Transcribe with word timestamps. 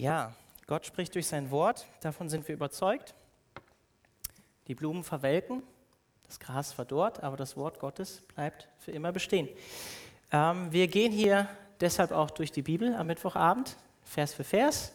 Ja, 0.00 0.32
Gott 0.66 0.86
spricht 0.86 1.14
durch 1.14 1.26
sein 1.26 1.50
Wort, 1.50 1.86
davon 2.00 2.30
sind 2.30 2.48
wir 2.48 2.54
überzeugt. 2.54 3.14
Die 4.66 4.74
Blumen 4.74 5.04
verwelken, 5.04 5.62
das 6.24 6.40
Gras 6.40 6.72
verdorrt, 6.72 7.22
aber 7.22 7.36
das 7.36 7.54
Wort 7.54 7.78
Gottes 7.78 8.22
bleibt 8.34 8.66
für 8.78 8.92
immer 8.92 9.12
bestehen. 9.12 9.50
Ähm, 10.32 10.72
wir 10.72 10.88
gehen 10.88 11.12
hier 11.12 11.50
deshalb 11.80 12.12
auch 12.12 12.30
durch 12.30 12.50
die 12.50 12.62
Bibel 12.62 12.94
am 12.94 13.08
Mittwochabend, 13.08 13.76
Vers 14.02 14.32
für 14.32 14.42
Vers, 14.42 14.94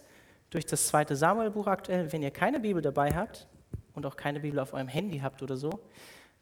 durch 0.50 0.66
das 0.66 0.88
zweite 0.88 1.16
Samuelbuch 1.16 1.68
aktuell. 1.68 2.12
Wenn 2.12 2.24
ihr 2.24 2.32
keine 2.32 2.60
Bibel 2.60 2.82
dabei 2.82 3.14
habt 3.14 3.46
und 3.94 4.08
auch 4.08 4.16
keine 4.16 4.40
Bibel 4.40 4.60
auf 4.60 4.74
eurem 4.74 4.88
Handy 4.88 5.20
habt 5.20 5.44
oder 5.44 5.56
so, 5.56 5.82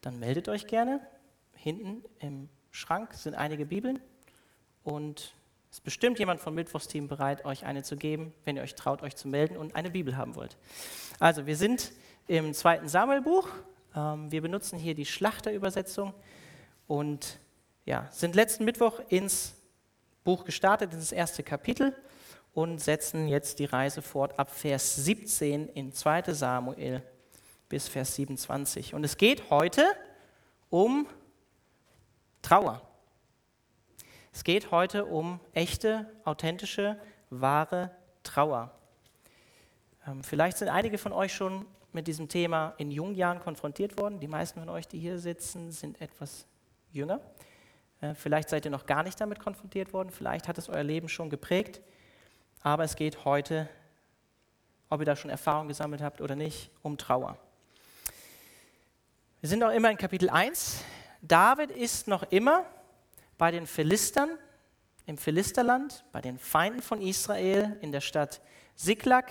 dann 0.00 0.18
meldet 0.18 0.48
euch 0.48 0.66
gerne. 0.66 1.06
Hinten 1.52 2.02
im 2.18 2.48
Schrank 2.70 3.12
sind 3.12 3.34
einige 3.34 3.66
Bibeln 3.66 4.00
und 4.84 5.34
ist 5.74 5.82
bestimmt 5.82 6.20
jemand 6.20 6.40
vom 6.40 6.54
Mittwochsteam 6.54 7.08
bereit, 7.08 7.44
euch 7.44 7.64
eine 7.64 7.82
zu 7.82 7.96
geben, 7.96 8.32
wenn 8.44 8.56
ihr 8.56 8.62
euch 8.62 8.76
traut, 8.76 9.02
euch 9.02 9.16
zu 9.16 9.26
melden 9.26 9.56
und 9.56 9.74
eine 9.74 9.90
Bibel 9.90 10.16
haben 10.16 10.36
wollt. 10.36 10.56
Also, 11.18 11.46
wir 11.46 11.56
sind 11.56 11.90
im 12.28 12.54
zweiten 12.54 12.86
Samuelbuch. 12.86 13.48
Ähm, 13.96 14.30
wir 14.30 14.40
benutzen 14.40 14.78
hier 14.78 14.94
die 14.94 15.04
Schlachterübersetzung 15.04 16.14
und 16.86 17.40
ja, 17.86 18.08
sind 18.12 18.36
letzten 18.36 18.64
Mittwoch 18.64 19.00
ins 19.08 19.56
Buch 20.22 20.44
gestartet, 20.44 20.92
ins 20.92 21.10
erste 21.10 21.42
Kapitel 21.42 21.92
und 22.52 22.80
setzen 22.80 23.26
jetzt 23.26 23.58
die 23.58 23.64
Reise 23.64 24.00
fort 24.00 24.38
ab 24.38 24.52
Vers 24.52 24.94
17 24.94 25.70
in 25.70 25.92
2 25.92 26.34
Samuel 26.34 27.02
bis 27.68 27.88
Vers 27.88 28.14
27. 28.14 28.94
Und 28.94 29.02
es 29.02 29.16
geht 29.16 29.50
heute 29.50 29.84
um 30.70 31.08
Trauer. 32.42 32.93
Es 34.34 34.42
geht 34.42 34.72
heute 34.72 35.04
um 35.04 35.38
echte, 35.52 36.10
authentische, 36.24 36.98
wahre 37.30 37.92
Trauer. 38.24 38.72
Ähm, 40.08 40.24
vielleicht 40.24 40.58
sind 40.58 40.68
einige 40.70 40.98
von 40.98 41.12
euch 41.12 41.32
schon 41.32 41.64
mit 41.92 42.08
diesem 42.08 42.28
Thema 42.28 42.74
in 42.76 42.90
jungen 42.90 43.14
Jahren 43.14 43.38
konfrontiert 43.38 43.96
worden. 43.96 44.18
Die 44.18 44.26
meisten 44.26 44.58
von 44.58 44.68
euch, 44.70 44.88
die 44.88 44.98
hier 44.98 45.20
sitzen, 45.20 45.70
sind 45.70 46.00
etwas 46.00 46.46
jünger. 46.90 47.20
Äh, 48.00 48.14
vielleicht 48.14 48.48
seid 48.48 48.64
ihr 48.64 48.72
noch 48.72 48.86
gar 48.86 49.04
nicht 49.04 49.20
damit 49.20 49.38
konfrontiert 49.38 49.92
worden. 49.92 50.10
Vielleicht 50.10 50.48
hat 50.48 50.58
es 50.58 50.68
euer 50.68 50.82
Leben 50.82 51.08
schon 51.08 51.30
geprägt. 51.30 51.80
Aber 52.60 52.82
es 52.82 52.96
geht 52.96 53.24
heute, 53.24 53.68
ob 54.88 54.98
ihr 54.98 55.06
da 55.06 55.14
schon 55.14 55.30
Erfahrung 55.30 55.68
gesammelt 55.68 56.02
habt 56.02 56.20
oder 56.20 56.34
nicht, 56.34 56.72
um 56.82 56.98
Trauer. 56.98 57.38
Wir 59.40 59.48
sind 59.48 59.60
noch 59.60 59.70
immer 59.70 59.92
in 59.92 59.96
Kapitel 59.96 60.28
1. 60.28 60.82
David 61.22 61.70
ist 61.70 62.08
noch 62.08 62.24
immer 62.32 62.66
bei 63.38 63.50
den 63.50 63.66
Philistern 63.66 64.30
im 65.06 65.18
Philisterland, 65.18 66.04
bei 66.12 66.20
den 66.20 66.38
Feinden 66.38 66.82
von 66.82 67.02
Israel 67.02 67.76
in 67.80 67.92
der 67.92 68.00
Stadt 68.00 68.40
Siklag. 68.74 69.30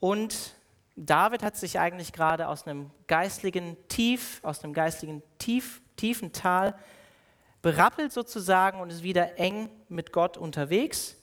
Und 0.00 0.54
David 0.96 1.42
hat 1.42 1.56
sich 1.56 1.78
eigentlich 1.78 2.12
gerade 2.12 2.48
aus 2.48 2.66
einem 2.66 2.90
geistlichen 3.06 3.76
Tief, 3.88 4.40
aus 4.42 4.64
einem 4.64 4.72
geistlichen 4.72 5.22
Tief, 5.38 5.82
tiefen 5.96 6.32
Tal 6.32 6.74
berappelt 7.62 8.12
sozusagen 8.12 8.80
und 8.80 8.90
ist 8.90 9.02
wieder 9.02 9.38
eng 9.38 9.68
mit 9.88 10.12
Gott 10.12 10.36
unterwegs. 10.36 11.16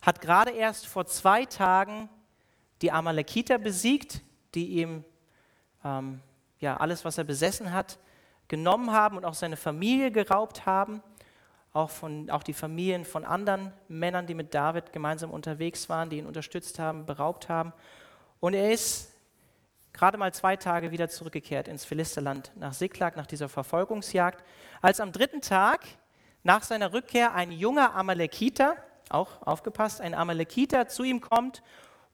Hat 0.00 0.20
gerade 0.20 0.50
erst 0.50 0.86
vor 0.86 1.06
zwei 1.06 1.44
Tagen 1.44 2.08
die 2.80 2.90
Amalekiter 2.90 3.58
besiegt, 3.58 4.22
die 4.54 4.80
ihm 4.80 5.04
ähm, 5.84 6.20
ja, 6.58 6.76
alles, 6.76 7.04
was 7.04 7.18
er 7.18 7.24
besessen 7.24 7.72
hat, 7.72 7.98
genommen 8.48 8.92
haben 8.92 9.16
und 9.16 9.24
auch 9.24 9.34
seine 9.34 9.56
Familie 9.56 10.10
geraubt 10.10 10.64
haben 10.66 11.02
auch, 11.72 11.90
von, 11.90 12.30
auch 12.30 12.42
die 12.42 12.52
Familien 12.52 13.04
von 13.04 13.24
anderen 13.24 13.72
Männern, 13.88 14.26
die 14.26 14.34
mit 14.34 14.54
David 14.54 14.92
gemeinsam 14.92 15.30
unterwegs 15.30 15.88
waren, 15.88 16.10
die 16.10 16.18
ihn 16.18 16.26
unterstützt 16.26 16.78
haben, 16.78 17.06
beraubt 17.06 17.48
haben. 17.48 17.72
Und 18.40 18.54
er 18.54 18.72
ist 18.72 19.12
gerade 19.92 20.18
mal 20.18 20.32
zwei 20.34 20.56
Tage 20.56 20.90
wieder 20.90 21.08
zurückgekehrt 21.08 21.68
ins 21.68 21.84
Philisterland 21.84 22.52
nach 22.56 22.72
Siklag, 22.72 23.16
nach 23.16 23.26
dieser 23.26 23.48
Verfolgungsjagd, 23.48 24.42
als 24.80 25.00
am 25.00 25.12
dritten 25.12 25.40
Tag 25.40 25.80
nach 26.42 26.62
seiner 26.62 26.92
Rückkehr 26.92 27.34
ein 27.34 27.52
junger 27.52 27.94
Amalekiter, 27.94 28.76
auch 29.08 29.42
aufgepasst, 29.42 30.00
ein 30.00 30.14
Amalekiter 30.14 30.88
zu 30.88 31.02
ihm 31.02 31.20
kommt, 31.20 31.62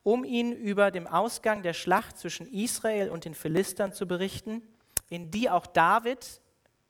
um 0.03 0.25
ihn 0.25 0.53
über 0.53 0.91
den 0.91 1.07
Ausgang 1.07 1.63
der 1.63 1.73
Schlacht 1.73 2.19
zwischen 2.19 2.47
Israel 2.53 3.11
und 3.11 3.25
den 3.25 3.35
Philistern 3.35 3.93
zu 3.93 4.07
berichten, 4.07 4.63
in 5.09 5.31
die 5.31 5.51
auch 5.51 5.67
David 5.67 6.41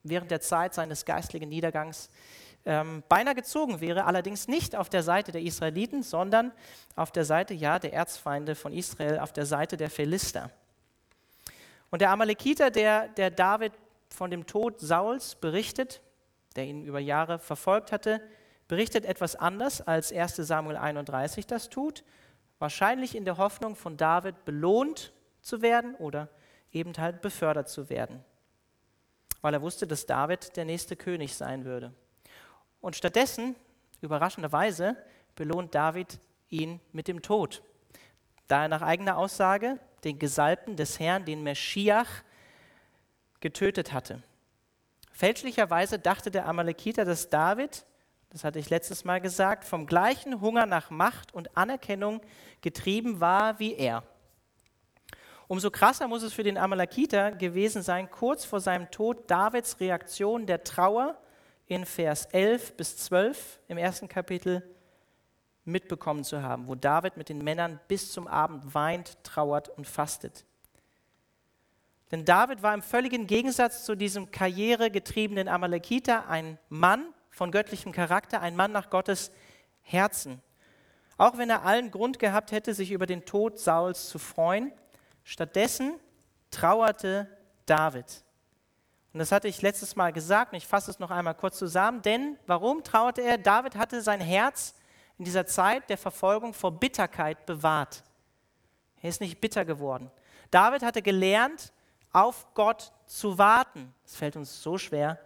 während 0.02 0.30
der 0.30 0.40
Zeit 0.40 0.74
seines 0.74 1.04
geistlichen 1.04 1.48
Niedergangs 1.48 2.10
ähm, 2.66 3.04
beinahe 3.08 3.34
gezogen 3.34 3.80
wäre, 3.80 4.04
allerdings 4.04 4.48
nicht 4.48 4.74
auf 4.74 4.88
der 4.88 5.02
Seite 5.02 5.32
der 5.32 5.40
Israeliten, 5.42 6.02
sondern 6.02 6.52
auf 6.96 7.12
der 7.12 7.24
Seite 7.24 7.54
ja, 7.54 7.78
der 7.78 7.94
Erzfeinde 7.94 8.54
von 8.54 8.72
Israel, 8.72 9.20
auf 9.20 9.32
der 9.32 9.46
Seite 9.46 9.76
der 9.76 9.88
Philister. 9.88 10.50
Und 11.90 12.02
der 12.02 12.10
Amalekiter, 12.10 12.70
der, 12.70 13.08
der 13.08 13.30
David 13.30 13.72
von 14.10 14.30
dem 14.30 14.46
Tod 14.46 14.80
Sauls 14.80 15.36
berichtet, 15.36 16.02
der 16.56 16.64
ihn 16.64 16.84
über 16.84 16.98
Jahre 16.98 17.38
verfolgt 17.38 17.92
hatte, 17.92 18.20
berichtet 18.66 19.04
etwas 19.04 19.36
anders, 19.36 19.80
als 19.80 20.12
1 20.12 20.36
Samuel 20.36 20.76
31 20.76 21.46
das 21.46 21.68
tut, 21.68 22.02
wahrscheinlich 22.58 23.14
in 23.14 23.24
der 23.24 23.36
Hoffnung 23.36 23.76
von 23.76 23.96
David 23.96 24.44
belohnt 24.44 25.12
zu 25.40 25.62
werden 25.62 25.94
oder 25.94 26.28
eben 26.72 26.92
halt 26.98 27.20
befördert 27.20 27.68
zu 27.68 27.88
werden, 27.88 28.24
weil 29.40 29.54
er 29.54 29.62
wusste, 29.62 29.86
dass 29.86 30.06
David 30.06 30.56
der 30.56 30.64
nächste 30.64 30.96
König 30.96 31.36
sein 31.36 31.64
würde. 31.64 31.94
Und 32.80 32.96
stattdessen, 32.96 33.56
überraschenderweise, 34.00 34.96
belohnt 35.34 35.74
David 35.74 36.18
ihn 36.48 36.80
mit 36.92 37.08
dem 37.08 37.22
Tod. 37.22 37.62
Da 38.48 38.62
er 38.62 38.68
nach 38.68 38.82
eigener 38.82 39.16
Aussage 39.16 39.78
den 40.04 40.18
Gesalbten 40.18 40.76
des 40.76 41.00
Herrn, 41.00 41.24
den 41.24 41.42
Meschiach, 41.42 42.22
getötet 43.40 43.92
hatte. 43.92 44.22
Fälschlicherweise 45.12 45.98
dachte 45.98 46.30
der 46.30 46.46
Amalekiter, 46.46 47.04
dass 47.04 47.30
David, 47.30 47.84
das 48.30 48.44
hatte 48.44 48.58
ich 48.58 48.70
letztes 48.70 49.04
Mal 49.04 49.20
gesagt, 49.20 49.64
vom 49.64 49.86
gleichen 49.86 50.40
Hunger 50.40 50.66
nach 50.66 50.90
Macht 50.90 51.32
und 51.32 51.56
Anerkennung 51.56 52.20
getrieben 52.60 53.20
war 53.20 53.58
wie 53.58 53.74
er. 53.74 54.02
Umso 55.48 55.70
krasser 55.70 56.08
muss 56.08 56.22
es 56.22 56.32
für 56.32 56.42
den 56.42 56.58
Amalekiter 56.58 57.30
gewesen 57.30 57.82
sein, 57.82 58.10
kurz 58.10 58.44
vor 58.44 58.60
seinem 58.60 58.90
Tod 58.90 59.30
Davids 59.30 59.78
Reaktion 59.80 60.46
der 60.46 60.64
Trauer 60.64 61.16
in 61.66 61.84
Vers 61.84 62.26
11 62.26 62.76
bis 62.76 62.96
12 62.96 63.60
im 63.68 63.78
ersten 63.78 64.08
Kapitel 64.08 64.62
mitbekommen 65.64 66.24
zu 66.24 66.42
haben, 66.42 66.68
wo 66.68 66.74
David 66.74 67.16
mit 67.16 67.28
den 67.28 67.42
Männern 67.42 67.80
bis 67.88 68.12
zum 68.12 68.28
Abend 68.28 68.74
weint, 68.74 69.22
trauert 69.24 69.68
und 69.68 69.86
fastet. 69.86 70.44
Denn 72.12 72.24
David 72.24 72.62
war 72.62 72.72
im 72.72 72.82
völligen 72.82 73.26
Gegensatz 73.26 73.84
zu 73.84 73.96
diesem 73.96 74.30
karrieregetriebenen 74.30 75.48
Amalekiter 75.48 76.28
ein 76.28 76.58
Mann 76.68 77.12
von 77.30 77.50
göttlichem 77.50 77.90
Charakter, 77.90 78.40
ein 78.40 78.54
Mann 78.54 78.70
nach 78.70 78.90
Gottes 78.90 79.32
Herzen. 79.82 80.40
Auch 81.18 81.36
wenn 81.36 81.50
er 81.50 81.64
allen 81.64 81.90
Grund 81.90 82.18
gehabt 82.20 82.52
hätte, 82.52 82.74
sich 82.74 82.92
über 82.92 83.06
den 83.06 83.24
Tod 83.24 83.58
Sauls 83.58 84.08
zu 84.08 84.18
freuen, 84.20 84.72
stattdessen 85.24 85.98
trauerte 86.50 87.28
David. 87.64 88.24
Und 89.16 89.20
das 89.20 89.32
hatte 89.32 89.48
ich 89.48 89.62
letztes 89.62 89.96
Mal 89.96 90.12
gesagt 90.12 90.52
und 90.52 90.58
ich 90.58 90.66
fasse 90.66 90.90
es 90.90 90.98
noch 90.98 91.10
einmal 91.10 91.34
kurz 91.34 91.56
zusammen. 91.56 92.02
Denn 92.02 92.38
warum 92.46 92.84
trauerte 92.84 93.22
er? 93.22 93.38
David 93.38 93.74
hatte 93.74 94.02
sein 94.02 94.20
Herz 94.20 94.74
in 95.16 95.24
dieser 95.24 95.46
Zeit 95.46 95.88
der 95.88 95.96
Verfolgung 95.96 96.52
vor 96.52 96.70
Bitterkeit 96.70 97.46
bewahrt. 97.46 98.02
Er 99.00 99.08
ist 99.08 99.22
nicht 99.22 99.40
bitter 99.40 99.64
geworden. 99.64 100.10
David 100.50 100.82
hatte 100.82 101.00
gelernt, 101.00 101.72
auf 102.12 102.46
Gott 102.52 102.92
zu 103.06 103.38
warten. 103.38 103.94
Es 104.04 104.16
fällt 104.16 104.36
uns 104.36 104.62
so 104.62 104.76
schwer, 104.76 105.18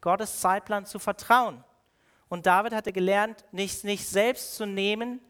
Gottes 0.00 0.40
Zeitplan 0.40 0.84
zu 0.84 0.98
vertrauen. 0.98 1.62
Und 2.28 2.46
David 2.46 2.74
hatte 2.74 2.92
gelernt, 2.92 3.44
nicht, 3.52 3.84
nicht 3.84 4.08
selbst 4.08 4.56
zu 4.56 4.66
nehmen, 4.66 5.20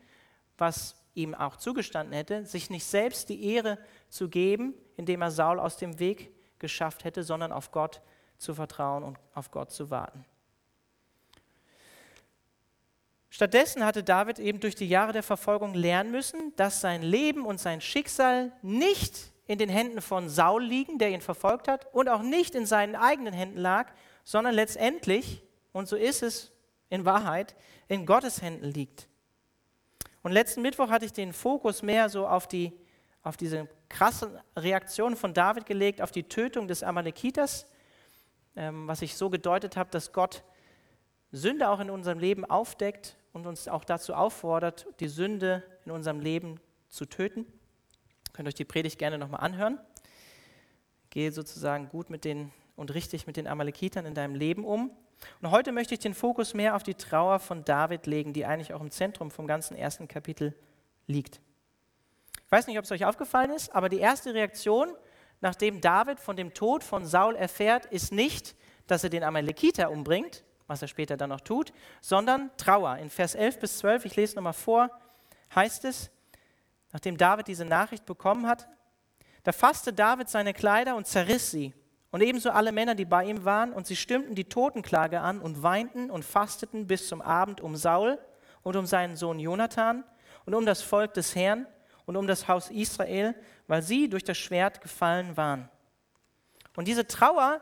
was 0.56 0.96
ihm 1.12 1.34
auch 1.34 1.56
zugestanden 1.56 2.14
hätte, 2.14 2.46
sich 2.46 2.70
nicht 2.70 2.86
selbst 2.86 3.28
die 3.28 3.44
Ehre 3.44 3.76
zu 4.08 4.30
geben, 4.30 4.72
indem 4.96 5.20
er 5.20 5.30
Saul 5.30 5.60
aus 5.60 5.76
dem 5.76 5.98
Weg 5.98 6.32
geschafft 6.58 7.05
hätte, 7.05 7.23
sondern 7.23 7.53
auf 7.53 7.70
Gott 7.70 8.00
zu 8.38 8.55
vertrauen 8.55 9.03
und 9.03 9.19
auf 9.35 9.50
Gott 9.50 9.70
zu 9.70 9.91
warten. 9.91 10.25
Stattdessen 13.31 13.85
hatte 13.85 14.03
David 14.03 14.38
eben 14.38 14.61
durch 14.61 14.75
die 14.75 14.88
Jahre 14.88 15.12
der 15.12 15.23
Verfolgung 15.23 15.75
lernen 15.75 16.11
müssen, 16.11 16.55
dass 16.56 16.81
sein 16.81 17.03
Leben 17.03 17.44
und 17.44 17.61
sein 17.61 17.81
Schicksal 17.81 18.53
nicht 18.62 19.32
in 19.47 19.58
den 19.58 19.69
Händen 19.69 20.00
von 20.00 20.29
Saul 20.29 20.64
liegen, 20.64 20.99
der 20.99 21.11
ihn 21.11 21.20
verfolgt 21.20 21.69
hat, 21.69 21.93
und 21.93 22.08
auch 22.08 22.23
nicht 22.23 22.55
in 22.55 22.67
seinen 22.67 22.97
eigenen 22.97 23.35
Händen 23.35 23.58
lag, 23.58 23.93
sondern 24.25 24.55
letztendlich, 24.55 25.43
und 25.73 25.87
so 25.87 25.97
ist 25.97 26.23
es 26.23 26.53
in 26.88 27.05
Wahrheit, 27.05 27.55
in 27.88 28.06
Gottes 28.06 28.43
Händen 28.43 28.67
liegt. 28.67 29.08
Und 30.23 30.32
letzten 30.32 30.62
Mittwoch 30.62 30.88
hatte 30.88 31.05
ich 31.05 31.12
den 31.12 31.32
Fokus 31.32 31.82
mehr 31.82 32.08
so 32.08 32.26
auf 32.26 32.49
die 32.49 32.73
auf 33.26 33.37
diese 33.37 33.69
krasse 33.88 34.42
Reaktion 34.56 35.16
von 35.16 35.34
David 35.34 35.66
gelegt, 35.66 36.02
auf 36.02 36.10
die 36.10 36.24
Tötung 36.24 36.68
des 36.68 36.82
Amalekiters, 36.82 37.66
ähm, 38.56 38.86
was 38.88 39.02
ich 39.02 39.16
so 39.16 39.30
gedeutet 39.30 39.76
habe, 39.76 39.90
dass 39.90 40.12
Gott 40.12 40.42
Sünde 41.32 41.68
auch 41.68 41.80
in 41.80 41.90
unserem 41.90 42.18
Leben 42.18 42.44
aufdeckt 42.44 43.16
und 43.32 43.46
uns 43.46 43.68
auch 43.68 43.84
dazu 43.84 44.14
auffordert, 44.14 44.86
die 45.00 45.08
Sünde 45.08 45.62
in 45.84 45.92
unserem 45.92 46.20
Leben 46.20 46.60
zu 46.88 47.04
töten. 47.04 47.40
Ihr 47.40 48.32
könnt 48.32 48.48
euch 48.48 48.54
die 48.54 48.64
Predigt 48.64 48.98
gerne 48.98 49.18
nochmal 49.18 49.40
anhören. 49.40 49.78
Gehe 51.10 51.32
sozusagen 51.32 51.88
gut 51.88 52.10
mit 52.10 52.24
den 52.24 52.52
und 52.76 52.94
richtig 52.94 53.26
mit 53.26 53.36
den 53.36 53.46
Amalekitern 53.46 54.06
in 54.06 54.14
deinem 54.14 54.34
Leben 54.34 54.64
um. 54.64 54.90
Und 55.40 55.50
heute 55.50 55.72
möchte 55.72 55.94
ich 55.94 56.00
den 56.00 56.14
Fokus 56.14 56.54
mehr 56.54 56.76
auf 56.76 56.82
die 56.82 56.94
Trauer 56.94 57.38
von 57.38 57.64
David 57.64 58.06
legen, 58.06 58.32
die 58.32 58.44
eigentlich 58.44 58.74
auch 58.74 58.80
im 58.82 58.90
Zentrum 58.90 59.30
vom 59.30 59.46
ganzen 59.46 59.76
ersten 59.76 60.08
Kapitel 60.08 60.54
liegt. 61.06 61.40
Ich 62.56 62.58
weiß 62.61 62.69
nicht, 62.69 62.79
ob 62.79 62.87
es 62.87 62.93
euch 62.93 63.05
aufgefallen 63.05 63.50
ist, 63.50 63.75
aber 63.75 63.91
die 63.91 63.99
erste 63.99 64.32
Reaktion, 64.32 64.88
nachdem 65.43 65.82
David 65.82 66.19
von 66.19 66.37
dem 66.37 66.55
Tod 66.55 66.82
von 66.82 67.05
Saul 67.05 67.37
erfährt, 67.37 67.85
ist 67.85 68.12
nicht, 68.12 68.56
dass 68.87 69.05
er 69.05 69.11
den 69.11 69.25
Amalekiter 69.25 69.91
umbringt, 69.91 70.43
was 70.67 70.81
er 70.81 70.88
später 70.88 71.19
dann 71.19 71.29
noch 71.29 71.43
tut, 71.43 71.75
sondern 72.00 72.50
Trauer. 72.56 72.97
In 72.97 73.11
Vers 73.11 73.35
11 73.35 73.61
bis 73.61 73.76
12, 73.76 74.06
ich 74.06 74.17
lese 74.17 74.37
nochmal 74.37 74.55
vor, 74.55 74.88
heißt 75.55 75.85
es, 75.85 76.11
nachdem 76.93 77.19
David 77.19 77.47
diese 77.47 77.67
Nachricht 77.67 78.06
bekommen 78.06 78.47
hat, 78.47 78.67
da 79.43 79.53
fasste 79.53 79.93
David 79.93 80.31
seine 80.31 80.55
Kleider 80.55 80.97
und 80.97 81.06
zerriss 81.06 81.50
sie. 81.50 81.75
Und 82.11 82.23
ebenso 82.23 82.53
alle 82.53 82.73
Männer, 82.73 82.94
die 82.94 83.05
bei 83.05 83.26
ihm 83.26 83.44
waren, 83.44 83.75
und 83.75 83.87
sie 83.87 83.97
stimmten 83.97 84.35
die 84.35 84.49
Totenklage 84.49 85.20
an 85.20 85.41
und 85.41 85.62
weinten 85.62 86.11
und 86.11 86.25
fasteten 86.25 86.87
bis 86.87 87.06
zum 87.06 87.20
Abend 87.20 87.61
um 87.61 87.76
Saul 87.76 88.19
und 88.62 88.76
um 88.76 88.87
seinen 88.87 89.17
Sohn 89.17 89.41
Jonathan 89.41 90.05
und 90.47 90.55
um 90.55 90.64
das 90.64 90.81
Volk 90.81 91.12
des 91.12 91.35
Herrn 91.35 91.67
und 92.06 92.17
um 92.17 92.26
das 92.26 92.49
Haus 92.49 92.70
Israel, 92.70 93.35
weil 93.67 93.82
sie 93.82 94.08
durch 94.08 94.25
das 94.25 94.38
Schwert 94.38 94.81
gefallen 94.81 95.37
waren. 95.37 95.69
Und 96.76 96.88
diese 96.88 97.06
Trauer, 97.06 97.61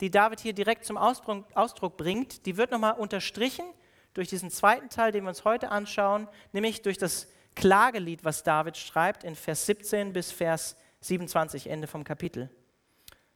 die 0.00 0.10
David 0.10 0.40
hier 0.40 0.52
direkt 0.52 0.84
zum 0.84 0.98
Ausdruck 0.98 1.96
bringt, 1.96 2.44
die 2.46 2.56
wird 2.56 2.70
nochmal 2.70 2.94
unterstrichen 2.94 3.64
durch 4.12 4.28
diesen 4.28 4.50
zweiten 4.50 4.88
Teil, 4.88 5.12
den 5.12 5.24
wir 5.24 5.28
uns 5.28 5.44
heute 5.44 5.70
anschauen, 5.70 6.28
nämlich 6.52 6.82
durch 6.82 6.98
das 6.98 7.28
Klagelied, 7.54 8.24
was 8.24 8.42
David 8.42 8.76
schreibt 8.76 9.24
in 9.24 9.34
Vers 9.34 9.66
17 9.66 10.12
bis 10.12 10.30
Vers 10.30 10.76
27, 11.00 11.68
Ende 11.68 11.86
vom 11.86 12.04
Kapitel. 12.04 12.50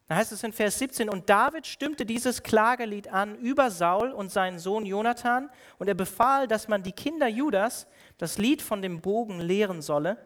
Da 0.09 0.17
heißt 0.17 0.33
es 0.33 0.43
in 0.43 0.53
Vers 0.53 0.79
17, 0.79 1.09
und 1.09 1.31
David 1.31 1.67
stimmte 1.67 2.05
dieses 2.05 2.43
Klagelied 2.43 3.09
an 3.09 3.37
über 3.37 3.71
Saul 3.71 4.11
und 4.11 4.31
seinen 4.31 4.59
Sohn 4.59 4.85
Jonathan, 4.85 5.49
und 5.79 5.87
er 5.87 5.95
befahl, 5.95 6.49
dass 6.49 6.67
man 6.67 6.83
die 6.83 6.93
Kinder 6.93 7.29
Judas 7.29 7.87
das 8.19 8.37
Lied 8.37 8.61
von 8.61 8.83
dem 8.83 9.01
Bogen 9.01 9.39
lehren 9.39 9.83
solle. 9.83 10.17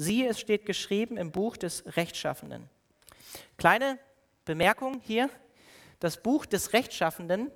Siehe, 0.00 0.28
es 0.28 0.38
steht 0.38 0.64
geschrieben 0.64 1.16
im 1.16 1.32
Buch 1.32 1.56
des 1.56 1.82
Rechtschaffenden. 1.96 2.70
Kleine 3.56 3.98
Bemerkung 4.44 5.00
hier, 5.00 5.28
das 5.98 6.22
Buch 6.22 6.46
des 6.46 6.72
Rechtschaffenden, 6.72 7.50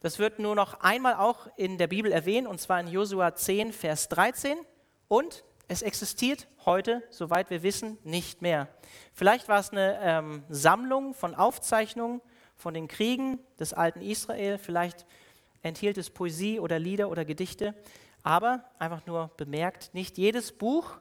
das 0.00 0.18
wird 0.18 0.38
nur 0.38 0.54
noch 0.54 0.80
einmal 0.80 1.16
auch 1.16 1.48
in 1.56 1.76
der 1.76 1.86
Bibel 1.86 2.10
erwähnt, 2.10 2.48
und 2.48 2.62
zwar 2.62 2.80
in 2.80 2.88
Josua 2.88 3.34
10, 3.34 3.74
Vers 3.74 4.08
13. 4.08 4.56
Und 5.06 5.44
es 5.68 5.82
existiert 5.82 6.48
heute, 6.64 7.02
soweit 7.10 7.50
wir 7.50 7.62
wissen, 7.62 7.98
nicht 8.04 8.40
mehr. 8.40 8.68
Vielleicht 9.12 9.48
war 9.48 9.60
es 9.60 9.68
eine 9.68 9.98
ähm, 10.00 10.44
Sammlung 10.48 11.12
von 11.12 11.34
Aufzeichnungen 11.34 12.22
von 12.56 12.72
den 12.72 12.88
Kriegen 12.88 13.38
des 13.58 13.74
alten 13.74 14.00
Israel, 14.00 14.56
vielleicht 14.56 15.04
enthielt 15.60 15.98
es 15.98 16.08
Poesie 16.08 16.58
oder 16.58 16.78
Lieder 16.78 17.10
oder 17.10 17.26
Gedichte, 17.26 17.74
aber 18.22 18.64
einfach 18.78 19.04
nur 19.06 19.30
bemerkt, 19.36 19.94
nicht 19.94 20.16
jedes 20.16 20.52
Buch, 20.52 21.00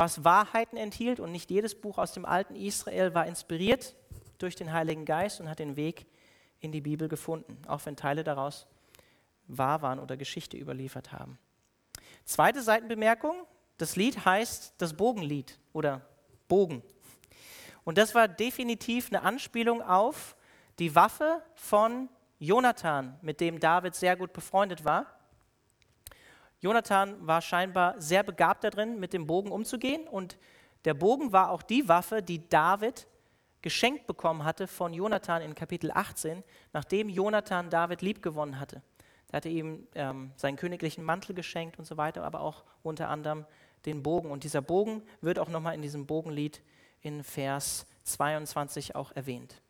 was 0.00 0.24
Wahrheiten 0.24 0.78
enthielt 0.78 1.20
und 1.20 1.30
nicht 1.30 1.50
jedes 1.50 1.78
Buch 1.78 1.98
aus 1.98 2.12
dem 2.12 2.24
alten 2.24 2.56
Israel 2.56 3.12
war 3.12 3.26
inspiriert 3.26 3.94
durch 4.38 4.56
den 4.56 4.72
Heiligen 4.72 5.04
Geist 5.04 5.42
und 5.42 5.50
hat 5.50 5.58
den 5.58 5.76
Weg 5.76 6.06
in 6.60 6.72
die 6.72 6.80
Bibel 6.80 7.06
gefunden, 7.06 7.58
auch 7.66 7.84
wenn 7.84 7.96
Teile 7.96 8.24
daraus 8.24 8.66
wahr 9.46 9.82
waren 9.82 9.98
oder 9.98 10.16
Geschichte 10.16 10.56
überliefert 10.56 11.12
haben. 11.12 11.38
Zweite 12.24 12.62
Seitenbemerkung, 12.62 13.44
das 13.76 13.94
Lied 13.96 14.24
heißt 14.24 14.72
das 14.78 14.94
Bogenlied 14.94 15.58
oder 15.74 16.00
Bogen. 16.48 16.82
Und 17.84 17.98
das 17.98 18.14
war 18.14 18.26
definitiv 18.26 19.08
eine 19.08 19.20
Anspielung 19.20 19.82
auf 19.82 20.34
die 20.78 20.94
Waffe 20.94 21.42
von 21.54 22.08
Jonathan, 22.38 23.18
mit 23.20 23.38
dem 23.38 23.60
David 23.60 23.94
sehr 23.94 24.16
gut 24.16 24.32
befreundet 24.32 24.82
war. 24.82 25.19
Jonathan 26.60 27.26
war 27.26 27.40
scheinbar 27.40 28.00
sehr 28.00 28.22
begabt 28.22 28.64
darin, 28.64 29.00
mit 29.00 29.12
dem 29.12 29.26
Bogen 29.26 29.50
umzugehen 29.50 30.06
und 30.06 30.38
der 30.84 30.94
Bogen 30.94 31.32
war 31.32 31.50
auch 31.50 31.62
die 31.62 31.88
Waffe, 31.88 32.22
die 32.22 32.48
David 32.48 33.06
geschenkt 33.62 34.06
bekommen 34.06 34.44
hatte 34.44 34.66
von 34.66 34.92
Jonathan 34.92 35.42
in 35.42 35.54
Kapitel 35.54 35.90
18, 35.90 36.42
nachdem 36.72 37.08
Jonathan 37.08 37.68
David 37.68 38.02
liebgewonnen 38.02 38.58
hatte. 38.58 38.82
Er 39.30 39.36
hatte 39.36 39.48
ihm 39.48 39.86
ähm, 39.94 40.32
seinen 40.36 40.56
königlichen 40.56 41.04
Mantel 41.04 41.34
geschenkt 41.34 41.78
und 41.78 41.84
so 41.84 41.96
weiter, 41.96 42.24
aber 42.24 42.40
auch 42.40 42.64
unter 42.82 43.08
anderem 43.08 43.46
den 43.86 44.02
Bogen. 44.02 44.30
Und 44.30 44.44
dieser 44.44 44.62
Bogen 44.62 45.02
wird 45.20 45.38
auch 45.38 45.48
nochmal 45.48 45.74
in 45.74 45.82
diesem 45.82 46.06
Bogenlied 46.06 46.62
in 47.00 47.22
Vers 47.22 47.86
22 48.04 48.96
auch 48.96 49.12
erwähnt. 49.12 49.62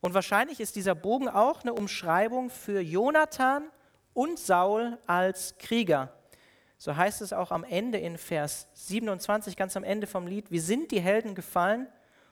Und 0.00 0.14
wahrscheinlich 0.14 0.60
ist 0.60 0.76
dieser 0.76 0.94
Bogen 0.94 1.28
auch 1.28 1.62
eine 1.62 1.74
Umschreibung 1.74 2.50
für 2.50 2.80
Jonathan 2.80 3.64
und 4.14 4.38
Saul 4.38 4.98
als 5.06 5.56
Krieger. 5.58 6.12
So 6.78 6.96
heißt 6.96 7.22
es 7.22 7.32
auch 7.32 7.52
am 7.52 7.64
Ende 7.64 7.98
in 7.98 8.18
Vers 8.18 8.66
27, 8.74 9.56
ganz 9.56 9.76
am 9.76 9.84
Ende 9.84 10.06
vom 10.06 10.26
Lied, 10.26 10.50
wie 10.50 10.58
sind 10.58 10.90
die 10.90 11.00
Helden 11.00 11.34
gefallen 11.34 11.86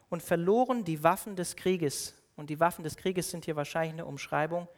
und 0.09 0.23
verloren 0.23 0.85
die 0.85 1.03
Waffen 1.03 1.37
des 1.37 1.56
Krieges. 1.56 2.15
Und 2.37 2.50
die 2.50 2.59
Waffen 2.59 2.82
des 2.82 2.97
Krieges 2.97 3.31
sind 3.31 3.44
hier 3.44 3.56
wahrscheinlich 3.56 3.93
eine 3.93 4.06
Umschreibung 4.06 4.69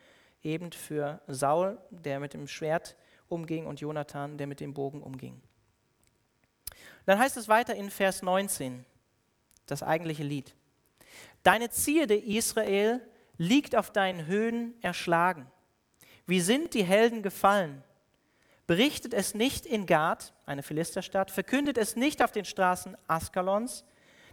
eben 0.43 0.73
für 0.73 1.21
Saul, 1.27 1.79
der 1.91 2.21
mit 2.21 2.35
dem 2.35 2.49
Schwert 2.49 2.97
umging, 3.29 3.67
und 3.67 3.81
Jonathan, 3.81 4.37
der 4.37 4.47
mit 4.47 4.61
dem 4.61 4.75
Bogen 4.75 5.03
umging. 5.03 5.41
Dann 7.07 7.19
heißt 7.19 7.37
es 7.37 7.49
weiter 7.49 7.75
in 7.75 7.91
Vers 7.91 8.23
19, 8.23 8.85
das 9.67 9.83
eigentliche 9.83 10.23
Lied. 10.23 10.55
Deine 11.43 11.71
Zierde, 11.71 12.17
Israel, 12.17 13.01
liegt 13.39 13.75
auf 13.75 13.91
deinen 13.91 14.27
Höhen 14.27 14.75
erschlagen. 14.83 15.51
Wie 16.27 16.41
sind 16.41 16.75
die 16.75 16.85
Helden 16.85 17.23
gefallen? 17.23 17.83
Berichtet 18.67 19.13
es 19.13 19.35
nicht 19.35 19.67
in 19.67 19.87
Gad, 19.87 20.33
eine 20.47 20.63
Philisterstadt, 20.63 21.31
verkündet 21.31 21.79
es 21.79 21.97
nicht 21.97 22.23
auf 22.23 22.33
den 22.33 22.45
Straßen 22.45 22.97
Askalons, 23.09 23.85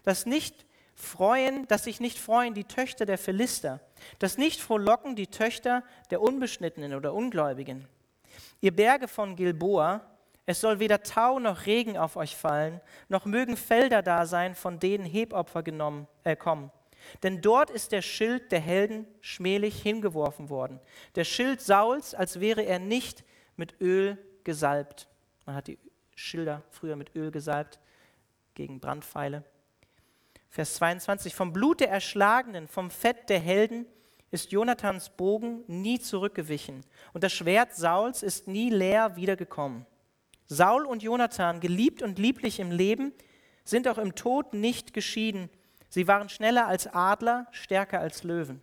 dass 0.03 0.25
nicht 0.25 0.65
freuen, 0.93 1.67
dass 1.67 1.85
sich 1.85 1.99
nicht 1.99 2.19
freuen 2.19 2.53
die 2.53 2.65
Töchter 2.65 3.05
der 3.05 3.17
Philister, 3.17 3.79
dass 4.19 4.37
nicht 4.37 4.61
frohlocken 4.61 5.15
die 5.15 5.27
Töchter 5.27 5.83
der 6.11 6.21
Unbeschnittenen 6.21 6.93
oder 6.93 7.13
Ungläubigen. 7.13 7.87
Ihr 8.61 8.75
Berge 8.75 9.07
von 9.07 9.35
Gilboa, 9.35 10.01
es 10.45 10.61
soll 10.61 10.79
weder 10.79 11.03
Tau 11.03 11.39
noch 11.39 11.65
Regen 11.65 11.97
auf 11.97 12.15
euch 12.15 12.35
fallen, 12.35 12.81
noch 13.07 13.25
mögen 13.25 13.55
Felder 13.55 14.01
da 14.01 14.25
sein, 14.25 14.55
von 14.55 14.79
denen 14.79 15.05
Hebopfer 15.05 15.63
genommen, 15.63 16.07
äh, 16.23 16.35
kommen. 16.35 16.71
Denn 17.23 17.41
dort 17.41 17.69
ist 17.69 17.91
der 17.91 18.01
Schild 18.01 18.51
der 18.51 18.59
Helden 18.59 19.07
schmählich 19.21 19.81
hingeworfen 19.81 20.49
worden. 20.49 20.79
Der 21.15 21.23
Schild 21.23 21.61
Sauls, 21.61 22.13
als 22.13 22.39
wäre 22.39 22.63
er 22.63 22.79
nicht 22.79 23.23
mit 23.55 23.79
Öl 23.81 24.17
gesalbt. 24.43 25.07
Man 25.45 25.55
hat 25.55 25.67
die 25.67 25.77
Schilder 26.15 26.63
früher 26.69 26.95
mit 26.95 27.15
Öl 27.15 27.31
gesalbt 27.31 27.79
gegen 28.55 28.79
Brandpfeile. 28.79 29.43
Vers 30.49 30.75
22, 30.75 31.35
vom 31.35 31.53
Blut 31.53 31.79
der 31.79 31.89
Erschlagenen, 31.89 32.67
vom 32.67 32.89
Fett 32.89 33.29
der 33.29 33.39
Helden 33.39 33.85
ist 34.31 34.51
Jonathans 34.51 35.09
Bogen 35.09 35.63
nie 35.67 35.99
zurückgewichen 35.99 36.81
und 37.13 37.23
das 37.23 37.33
Schwert 37.33 37.75
Sauls 37.75 38.23
ist 38.23 38.47
nie 38.47 38.69
leer 38.69 39.15
wiedergekommen. 39.15 39.85
Saul 40.47 40.85
und 40.85 41.03
Jonathan, 41.03 41.59
geliebt 41.59 42.01
und 42.01 42.17
lieblich 42.17 42.59
im 42.59 42.71
Leben, 42.71 43.13
sind 43.63 43.87
auch 43.87 43.99
im 43.99 44.15
Tod 44.15 44.53
nicht 44.53 44.93
geschieden. 44.93 45.49
Sie 45.89 46.07
waren 46.07 46.29
schneller 46.29 46.67
als 46.67 46.87
Adler, 46.87 47.47
stärker 47.51 47.99
als 47.99 48.23
Löwen. 48.23 48.61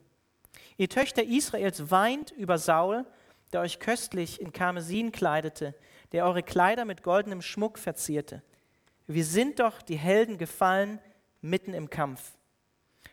Ihr 0.76 0.88
Töchter 0.88 1.24
Israels 1.24 1.90
weint 1.90 2.30
über 2.30 2.58
Saul, 2.58 3.04
der 3.52 3.60
euch 3.60 3.78
köstlich 3.80 4.40
in 4.40 4.52
Karmesin 4.52 5.12
kleidete, 5.12 5.74
der 6.12 6.24
eure 6.24 6.42
Kleider 6.42 6.84
mit 6.84 7.02
goldenem 7.02 7.42
Schmuck 7.42 7.78
verzierte. 7.78 8.42
Wir 9.06 9.24
sind 9.24 9.60
doch 9.60 9.82
die 9.82 9.96
Helden 9.96 10.38
gefallen, 10.38 11.00
mitten 11.40 11.74
im 11.74 11.90
Kampf. 11.90 12.32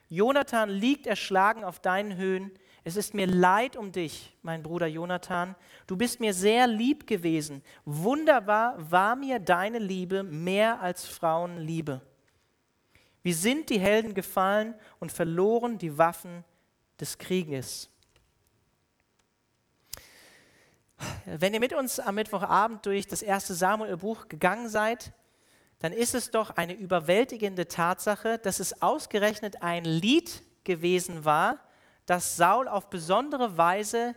Jonathan 0.09 0.69
liegt 0.69 1.07
erschlagen 1.07 1.63
auf 1.63 1.79
deinen 1.79 2.17
Höhen. 2.17 2.51
Es 2.83 2.97
ist 2.97 3.13
mir 3.13 3.27
leid 3.27 3.77
um 3.77 3.91
dich, 3.91 4.35
mein 4.41 4.61
Bruder 4.61 4.87
Jonathan. 4.87 5.55
Du 5.87 5.95
bist 5.95 6.19
mir 6.19 6.33
sehr 6.33 6.67
lieb 6.67 7.07
gewesen. 7.07 7.63
Wunderbar 7.85 8.75
war 8.91 9.15
mir 9.15 9.39
deine 9.39 9.79
Liebe 9.79 10.23
mehr 10.23 10.81
als 10.81 11.05
Frauenliebe. 11.05 12.01
Wie 13.23 13.33
sind 13.33 13.69
die 13.69 13.79
Helden 13.79 14.13
gefallen 14.13 14.75
und 14.99 15.11
verloren 15.11 15.77
die 15.77 15.97
Waffen 15.97 16.43
des 16.99 17.17
Krieges? 17.17 17.89
Wenn 21.25 21.53
ihr 21.53 21.59
mit 21.59 21.73
uns 21.73 21.99
am 21.99 22.15
Mittwochabend 22.15 22.85
durch 22.85 23.07
das 23.07 23.21
erste 23.21 23.53
Samuel-Buch 23.53 24.27
gegangen 24.27 24.69
seid, 24.69 25.13
dann 25.79 25.91
ist 25.91 26.15
es 26.15 26.31
doch 26.31 26.51
eine 26.51 26.73
überwältigende 26.73 27.67
Tatsache, 27.67 28.39
dass 28.39 28.59
es 28.59 28.81
ausgerechnet 28.81 29.61
ein 29.61 29.83
Lied 29.83 30.43
gewesen 30.63 31.25
war, 31.25 31.59
das 32.05 32.35
Saul 32.37 32.67
auf 32.67 32.89
besondere 32.89 33.57
Weise 33.57 34.15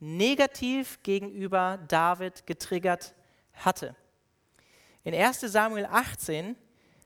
negativ 0.00 1.02
gegenüber 1.02 1.78
David 1.88 2.46
getriggert 2.46 3.14
hatte. 3.54 3.94
In 5.02 5.14
1 5.14 5.40
Samuel 5.40 5.86
18 5.86 6.56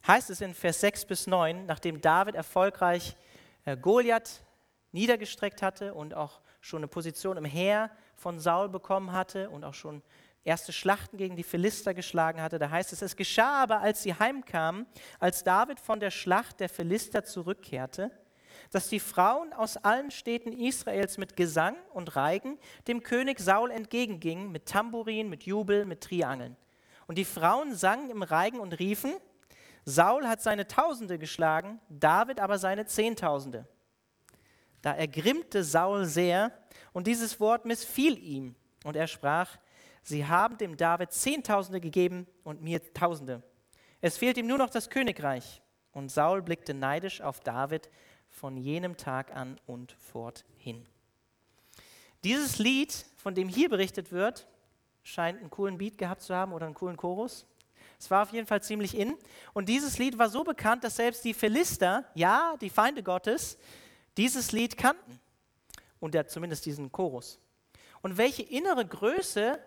heißt 0.08 0.30
es 0.30 0.40
in 0.40 0.54
Vers 0.54 0.80
6 0.80 1.04
bis 1.04 1.26
9, 1.26 1.66
nachdem 1.66 2.00
David 2.00 2.34
erfolgreich 2.34 3.14
äh, 3.66 3.76
Goliath 3.76 4.42
niedergestreckt 4.90 5.60
hatte 5.62 5.92
und 5.94 6.14
auch 6.14 6.40
schon 6.60 6.78
eine 6.78 6.88
Position 6.88 7.36
im 7.36 7.44
Heer 7.44 7.90
von 8.16 8.40
Saul 8.40 8.68
bekommen 8.68 9.12
hatte 9.12 9.50
und 9.50 9.64
auch 9.64 9.74
schon 9.74 10.02
erste 10.44 10.72
Schlachten 10.72 11.18
gegen 11.18 11.36
die 11.36 11.42
Philister 11.42 11.92
geschlagen 11.92 12.40
hatte. 12.40 12.58
Da 12.58 12.70
heißt 12.70 12.92
es, 12.92 13.02
es 13.02 13.16
geschah 13.16 13.62
aber, 13.62 13.80
als 13.80 14.02
sie 14.02 14.14
heimkamen, 14.14 14.86
als 15.20 15.44
David 15.44 15.78
von 15.78 16.00
der 16.00 16.10
Schlacht 16.10 16.60
der 16.60 16.70
Philister 16.70 17.22
zurückkehrte, 17.22 18.10
dass 18.70 18.88
die 18.88 19.00
Frauen 19.00 19.52
aus 19.52 19.76
allen 19.76 20.10
Städten 20.10 20.52
Israels 20.52 21.18
mit 21.18 21.36
Gesang 21.36 21.76
und 21.92 22.16
Reigen 22.16 22.58
dem 22.86 23.02
König 23.02 23.40
Saul 23.40 23.70
entgegengingen, 23.70 24.50
mit 24.50 24.66
Tambourin, 24.66 25.28
mit 25.28 25.44
Jubel, 25.44 25.84
mit 25.84 26.02
Triangeln. 26.02 26.56
Und 27.06 27.18
die 27.18 27.24
Frauen 27.24 27.74
sangen 27.74 28.10
im 28.10 28.22
Reigen 28.22 28.58
und 28.58 28.78
riefen, 28.78 29.14
Saul 29.88 30.28
hat 30.28 30.42
seine 30.42 30.68
Tausende 30.68 31.18
geschlagen, 31.18 31.80
David 31.88 32.40
aber 32.40 32.58
seine 32.58 32.84
Zehntausende. 32.84 33.66
Da 34.82 34.92
ergrimmte 34.92 35.64
Saul 35.64 36.04
sehr 36.04 36.52
und 36.92 37.06
dieses 37.06 37.40
Wort 37.40 37.64
missfiel 37.64 38.18
ihm. 38.18 38.54
Und 38.84 38.96
er 38.96 39.06
sprach, 39.06 39.56
sie 40.02 40.26
haben 40.26 40.58
dem 40.58 40.76
David 40.76 41.12
Zehntausende 41.12 41.80
gegeben 41.80 42.26
und 42.44 42.60
mir 42.60 42.92
Tausende. 42.92 43.42
Es 44.02 44.18
fehlt 44.18 44.36
ihm 44.36 44.46
nur 44.46 44.58
noch 44.58 44.68
das 44.68 44.90
Königreich. 44.90 45.62
Und 45.92 46.10
Saul 46.10 46.42
blickte 46.42 46.74
neidisch 46.74 47.22
auf 47.22 47.40
David 47.40 47.88
von 48.28 48.58
jenem 48.58 48.98
Tag 48.98 49.34
an 49.34 49.58
und 49.66 49.92
forthin. 49.92 50.86
Dieses 52.24 52.58
Lied, 52.58 53.06
von 53.16 53.34
dem 53.34 53.48
hier 53.48 53.70
berichtet 53.70 54.12
wird, 54.12 54.48
scheint 55.02 55.40
einen 55.40 55.48
coolen 55.48 55.78
Beat 55.78 55.96
gehabt 55.96 56.20
zu 56.20 56.34
haben 56.34 56.52
oder 56.52 56.66
einen 56.66 56.74
coolen 56.74 56.98
Chorus. 56.98 57.46
Es 57.98 58.10
war 58.10 58.22
auf 58.22 58.32
jeden 58.32 58.46
Fall 58.46 58.62
ziemlich 58.62 58.96
in. 58.96 59.16
Und 59.54 59.68
dieses 59.68 59.98
Lied 59.98 60.18
war 60.18 60.28
so 60.28 60.44
bekannt, 60.44 60.84
dass 60.84 60.96
selbst 60.96 61.24
die 61.24 61.34
Philister, 61.34 62.04
ja, 62.14 62.54
die 62.60 62.70
Feinde 62.70 63.02
Gottes, 63.02 63.58
dieses 64.16 64.52
Lied 64.52 64.76
kannten. 64.76 65.20
Und 66.00 66.14
der, 66.14 66.28
zumindest 66.28 66.64
diesen 66.66 66.92
Chorus. 66.92 67.40
Und 68.02 68.16
welche 68.16 68.42
innere 68.42 68.86
Größe 68.86 69.58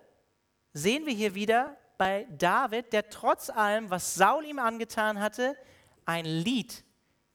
sehen 0.73 1.05
wir 1.05 1.13
hier 1.13 1.35
wieder 1.35 1.75
bei 1.97 2.25
David, 2.37 2.93
der 2.93 3.09
trotz 3.09 3.49
allem, 3.49 3.89
was 3.89 4.15
Saul 4.15 4.45
ihm 4.45 4.59
angetan 4.59 5.19
hatte, 5.19 5.57
ein 6.05 6.25
Lied 6.25 6.83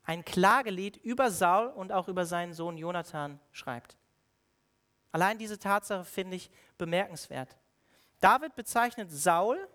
ein 0.07 0.25
Klagelied 0.25 0.97
über 0.97 1.31
Saul 1.31 1.67
und 1.67 1.93
auch 1.93 2.09
über 2.09 2.25
seinen 2.25 2.55
Sohn 2.55 2.79
Jonathan 2.79 3.41
schreibt. 3.51 3.97
Allein 5.11 5.37
diese 5.37 5.59
Tatsache 5.59 6.05
finde 6.05 6.37
ich 6.37 6.51
bemerkenswert. 6.79 7.57
David 8.21 8.55
bezeichnet 8.55 9.11
Saul 9.11 9.69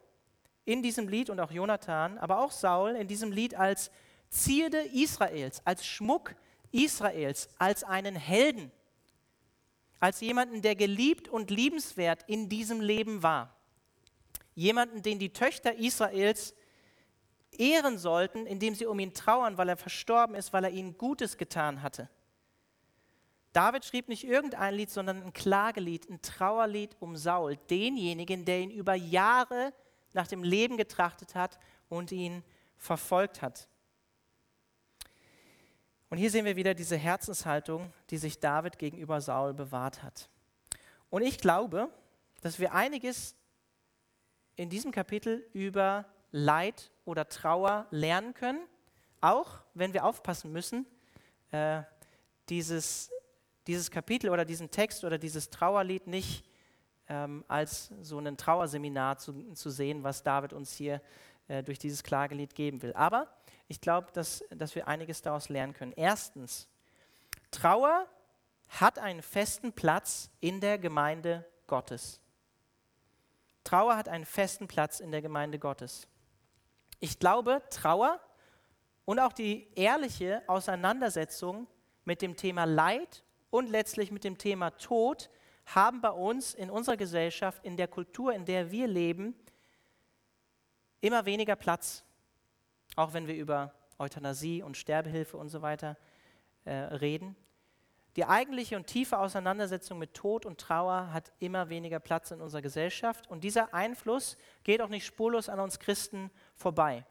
in 0.72 0.82
diesem 0.82 1.08
Lied 1.08 1.30
und 1.30 1.40
auch 1.40 1.52
Jonathan, 1.52 2.18
aber 2.18 2.40
auch 2.40 2.52
Saul 2.52 2.92
in 2.92 3.08
diesem 3.08 3.32
Lied 3.32 3.56
als 3.56 3.92
Zierde 4.30 4.80
Israels, 4.94 5.62
als 5.66 5.86
Schmuck 5.86 6.36
Israels, 6.72 7.50
als 7.58 7.84
einen 7.84 8.16
Helden, 8.16 8.72
als 10.00 10.22
jemanden, 10.22 10.62
der 10.62 10.76
geliebt 10.76 11.28
und 11.28 11.50
liebenswert 11.50 12.24
in 12.28 12.48
diesem 12.48 12.80
Leben 12.80 13.22
war. 13.22 13.56
Jemanden, 14.56 15.02
den 15.02 15.20
die 15.20 15.34
Töchter 15.34 15.76
Israels 15.76 16.56
ehren 17.58 17.98
sollten, 17.98 18.46
indem 18.46 18.74
sie 18.74 18.86
um 18.86 19.00
ihn 19.00 19.14
trauern, 19.14 19.58
weil 19.58 19.70
er 19.70 19.78
verstorben 19.78 20.36
ist, 20.36 20.54
weil 20.54 20.64
er 20.64 20.72
ihnen 20.72 20.98
Gutes 20.98 21.38
getan 21.38 21.82
hatte. 21.82 22.10
David 23.54 23.84
schrieb 23.84 24.08
nicht 24.08 24.24
irgendein 24.24 24.76
Lied, 24.76 24.90
sondern 24.90 25.24
ein 25.24 25.34
Klagelied, 25.34 26.10
ein 26.10 26.22
Trauerlied 26.22 26.96
um 27.02 27.18
Saul, 27.18 27.58
denjenigen, 27.70 28.46
der 28.46 28.62
ihn 28.62 28.72
über 28.72 28.96
Jahre 28.96 29.74
nach 30.14 30.28
dem 30.28 30.44
Leben 30.44 30.78
getrachtet 30.78 31.36
hat 31.36 31.60
und 31.90 32.12
ihn 32.12 32.44
verfolgt 32.78 33.42
hat. 33.42 33.68
Und 36.10 36.18
hier 36.18 36.30
sehen 36.30 36.46
wir 36.46 36.58
wieder 36.58 36.74
diese 36.74 36.98
Herzenshaltung, 36.98 37.94
die 38.10 38.18
sich 38.18 38.40
David 38.40 38.78
gegenüber 38.78 39.22
Saul 39.22 39.54
bewahrt 39.54 40.04
hat. 40.04 40.30
Und 41.10 41.22
ich 41.22 41.38
glaube, 41.38 41.90
dass 42.42 42.60
wir 42.60 42.74
einiges 42.74 43.36
in 44.56 44.70
diesem 44.70 44.92
Kapitel 44.92 45.48
über 45.54 46.06
Leid 46.32 46.92
oder 47.06 47.30
Trauer 47.30 47.88
lernen 47.92 48.34
können, 48.34 48.68
auch 49.22 49.60
wenn 49.74 49.94
wir 49.94 50.06
aufpassen 50.06 50.52
müssen, 50.52 50.86
äh, 51.52 51.84
dieses, 52.50 53.10
dieses 53.68 53.92
Kapitel 53.92 54.30
oder 54.30 54.44
diesen 54.44 54.72
Text 54.72 55.04
oder 55.04 55.18
dieses 55.18 55.50
Trauerlied 55.50 56.08
nicht 56.08 56.44
ähm, 57.12 57.44
als 57.50 57.92
so 58.02 58.20
ein 58.20 58.38
Trauerseminar 58.38 59.18
zu, 59.18 59.54
zu 59.54 59.70
sehen, 59.70 60.02
was 60.02 60.24
David 60.24 60.54
uns 60.54 60.74
hier 60.74 61.02
äh, 61.50 61.62
durch 61.62 61.78
dieses 61.78 62.04
Klagelied 62.04 62.56
geben 62.56 62.82
will. 62.82 62.94
Aber 62.94 63.28
ich 63.68 63.82
glaube, 63.82 64.08
dass, 64.14 64.46
dass 64.50 64.76
wir 64.76 64.88
einiges 64.88 65.22
daraus 65.22 65.50
lernen 65.50 65.74
können. 65.74 65.92
Erstens, 65.98 66.70
Trauer 67.52 68.08
hat 68.70 68.98
einen 68.98 69.22
festen 69.22 69.74
Platz 69.74 70.30
in 70.40 70.62
der 70.62 70.78
Gemeinde 70.78 71.46
Gottes. 71.68 72.22
Trauer 73.66 73.98
hat 73.98 74.08
einen 74.08 74.26
festen 74.26 74.70
Platz 74.70 75.02
in 75.02 75.12
der 75.12 75.22
Gemeinde 75.22 75.60
Gottes. 75.60 76.08
Ich 77.02 77.20
glaube, 77.20 77.62
Trauer 77.70 78.22
und 79.04 79.20
auch 79.20 79.34
die 79.34 79.68
ehrliche 79.76 80.44
Auseinandersetzung 80.48 81.68
mit 82.06 82.22
dem 82.22 82.38
Thema 82.38 82.64
Leid 82.64 83.26
und 83.50 83.70
letztlich 83.70 84.12
mit 84.12 84.24
dem 84.24 84.38
Thema 84.38 84.72
Tod 84.72 85.30
haben 85.66 86.02
bei 86.02 86.12
uns 86.12 86.54
in 86.54 86.70
unserer 86.70 86.98
Gesellschaft, 86.98 87.64
in 87.64 87.78
der 87.78 87.88
Kultur, 87.88 88.34
in 88.34 88.46
der 88.46 88.72
wir 88.72 88.88
leben, 88.88 89.36
immer 91.02 91.26
weniger 91.26 91.56
Platz. 91.56 92.04
Auch 92.96 93.14
wenn 93.14 93.28
wir 93.28 93.36
über 93.36 93.74
Euthanasie 93.98 94.64
und 94.64 94.78
Sterbehilfe 94.78 95.38
und 95.38 95.50
so 95.50 95.62
weiter 95.62 95.98
äh, 96.66 96.74
reden. 96.74 97.36
Die 98.18 98.26
eigentliche 98.26 98.76
und 98.76 98.88
tiefe 98.88 99.18
Auseinandersetzung 99.18 99.98
mit 99.98 100.14
Tod 100.14 100.46
und 100.46 100.60
Trauer 100.60 101.14
hat 101.14 101.32
immer 101.40 101.70
weniger 101.70 102.00
Platz 102.00 102.32
in 102.32 102.42
unserer 102.42 102.62
Gesellschaft 102.62 103.30
und 103.30 103.44
dieser 103.44 103.74
Einfluss 103.74 104.38
geht 104.64 104.82
auch 104.82 104.90
nicht 104.90 105.06
spurlos 105.06 105.48
an 105.48 105.62
uns 105.62 105.80
Christen 105.80 106.30
vorbei. 106.56 107.06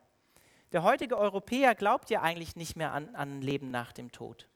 Der 0.72 0.82
heutige 0.82 1.16
Europäer 1.16 1.74
glaubt 1.74 2.10
ja 2.10 2.20
eigentlich 2.20 2.54
nicht 2.54 2.76
mehr 2.76 2.92
an, 2.92 3.14
an 3.14 3.40
Leben 3.40 3.70
nach 3.70 3.92
dem 3.92 4.12
Tod. 4.12 4.46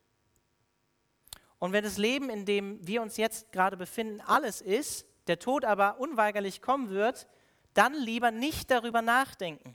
Und 1.65 1.73
wenn 1.73 1.83
das 1.83 1.97
Leben, 1.97 2.29
in 2.29 2.45
dem 2.45 2.87
wir 2.87 3.01
uns 3.01 3.17
jetzt 3.17 3.51
gerade 3.51 3.79
befinden, 3.79 4.21
alles 4.21 4.61
ist, 4.61 5.07
der 5.29 5.39
Tod 5.39 5.65
aber 5.65 5.99
unweigerlich 5.99 6.61
kommen 6.61 6.91
wird, 6.91 7.27
dann 7.73 7.95
lieber 7.95 8.31
nicht 8.31 8.71
darüber 8.71 9.01
nachdenken. 9.01 9.75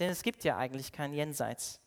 Denn 0.00 0.10
es 0.10 0.24
gibt 0.24 0.42
ja 0.42 0.56
eigentlich 0.56 0.90
kein 0.90 1.12
Jenseits. 1.12 1.78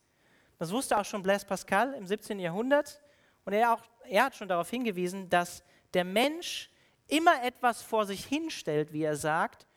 Das 0.59 0.71
wusste 0.71 0.97
auch 0.97 1.03
schon 1.03 1.23
Blaise 1.23 1.45
Pascal 1.45 1.93
im 1.95 2.07
17. 2.07 2.39
Jahrhundert. 2.39 3.01
Und 3.43 3.51
er, 3.51 3.73
auch, 3.73 3.81
er 4.07 4.23
hat 4.23 4.35
schon 4.37 4.47
darauf 4.47 4.69
hingewiesen, 4.69 5.29
dass 5.29 5.61
der 5.93 6.05
Mensch 6.05 6.71
immer 7.09 7.43
etwas 7.43 7.81
vor 7.81 8.05
sich 8.05 8.23
hinstellt, 8.23 8.93
wie 8.93 9.03
er 9.03 9.17
sagt, 9.17 9.67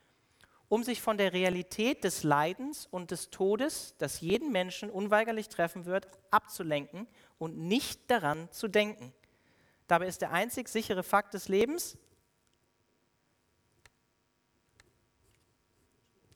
um 0.69 0.81
sich 0.81 1.01
von 1.01 1.17
der 1.17 1.33
Realität 1.33 2.05
des 2.05 2.23
Leidens 2.23 2.87
und 2.89 3.11
des 3.11 3.31
Todes, 3.31 3.95
das 3.97 4.21
jeden 4.21 4.53
Menschen 4.53 4.89
unweigerlich 4.89 5.49
treffen 5.49 5.83
wird, 5.83 6.07
abzulenken 6.31 7.05
und 7.39 7.57
nicht 7.57 8.11
daran 8.11 8.51
zu 8.51 8.67
denken. 8.67 9.11
Dabei 9.87 10.05
ist 10.05 10.21
der 10.21 10.31
einzig 10.31 10.69
sichere 10.69 11.01
Fakt 11.01 11.33
des 11.33 11.47
Lebens 11.47 11.97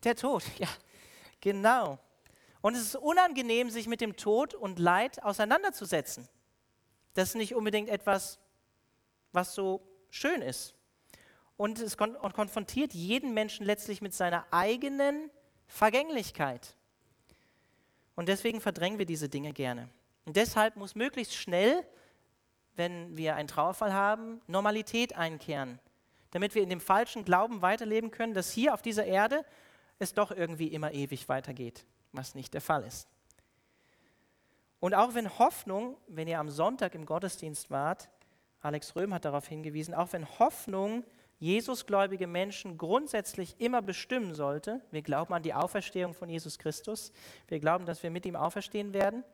der 0.03 0.15
Tod. 0.15 0.43
Ja, 0.57 0.67
genau. 1.39 1.99
Und 2.61 2.75
es 2.75 2.81
ist 2.81 2.95
unangenehm, 2.95 3.69
sich 3.69 3.87
mit 3.87 4.01
dem 4.01 4.15
Tod 4.15 4.53
und 4.53 4.79
Leid 4.79 5.21
auseinanderzusetzen. 5.23 6.27
Das 7.13 7.29
ist 7.29 7.35
nicht 7.35 7.53
unbedingt 7.55 7.89
etwas, 7.89 8.39
was 9.33 9.53
so 9.53 9.81
schön 10.09 10.41
ist. 10.41 10.73
Und 11.57 11.79
es 11.79 11.97
kon 11.97 12.15
und 12.15 12.33
konfrontiert 12.33 12.93
jeden 12.93 13.33
Menschen 13.33 13.65
letztlich 13.65 14.01
mit 14.01 14.13
seiner 14.13 14.45
eigenen 14.51 15.29
Vergänglichkeit. 15.67 16.75
Und 18.15 18.29
deswegen 18.29 18.61
verdrängen 18.61 18.97
wir 18.97 19.05
diese 19.05 19.27
Dinge 19.29 19.53
gerne. 19.53 19.89
Und 20.25 20.37
deshalb 20.37 20.75
muss 20.75 20.95
möglichst 20.95 21.35
schnell, 21.35 21.85
wenn 22.75 23.15
wir 23.17 23.35
einen 23.35 23.47
Trauerfall 23.47 23.93
haben, 23.93 24.41
Normalität 24.47 25.15
einkehren, 25.15 25.79
damit 26.31 26.55
wir 26.55 26.63
in 26.63 26.69
dem 26.69 26.81
falschen 26.81 27.25
Glauben 27.25 27.61
weiterleben 27.61 28.11
können, 28.11 28.33
dass 28.33 28.51
hier 28.51 28.73
auf 28.73 28.81
dieser 28.81 29.05
Erde 29.05 29.45
es 29.99 30.13
doch 30.13 30.31
irgendwie 30.31 30.67
immer 30.67 30.91
ewig 30.91 31.29
weitergeht, 31.29 31.85
was 32.11 32.35
nicht 32.35 32.53
der 32.53 32.61
Fall 32.61 32.83
ist. 32.83 33.07
Und 34.79 34.93
auch 34.95 35.13
wenn 35.13 35.37
Hoffnung, 35.39 35.97
wenn 36.07 36.27
ihr 36.27 36.39
am 36.39 36.49
Sonntag 36.49 36.95
im 36.95 37.05
Gottesdienst 37.05 37.71
wart, 37.71 38.09
Alex 38.59 38.95
Röhm 38.95 39.13
hat 39.13 39.25
darauf 39.25 39.47
hingewiesen, 39.47 39.93
auch 39.93 40.11
wenn 40.13 40.27
Hoffnung 40.39 41.05
Jesusgläubige 41.39 42.25
Menschen 42.25 42.77
grundsätzlich 42.77 43.59
immer 43.59 43.81
bestimmen 43.81 44.33
sollte, 44.33 44.81
wir 44.91 45.01
glauben 45.01 45.33
an 45.33 45.43
die 45.43 45.53
Auferstehung 45.53 46.13
von 46.13 46.29
Jesus 46.29 46.57
Christus, 46.57 47.11
wir 47.49 47.59
glauben, 47.59 47.85
dass 47.85 48.01
wir 48.01 48.11
mit 48.11 48.25
ihm 48.25 48.37
auferstehen 48.37 48.93
werden. 48.93 49.25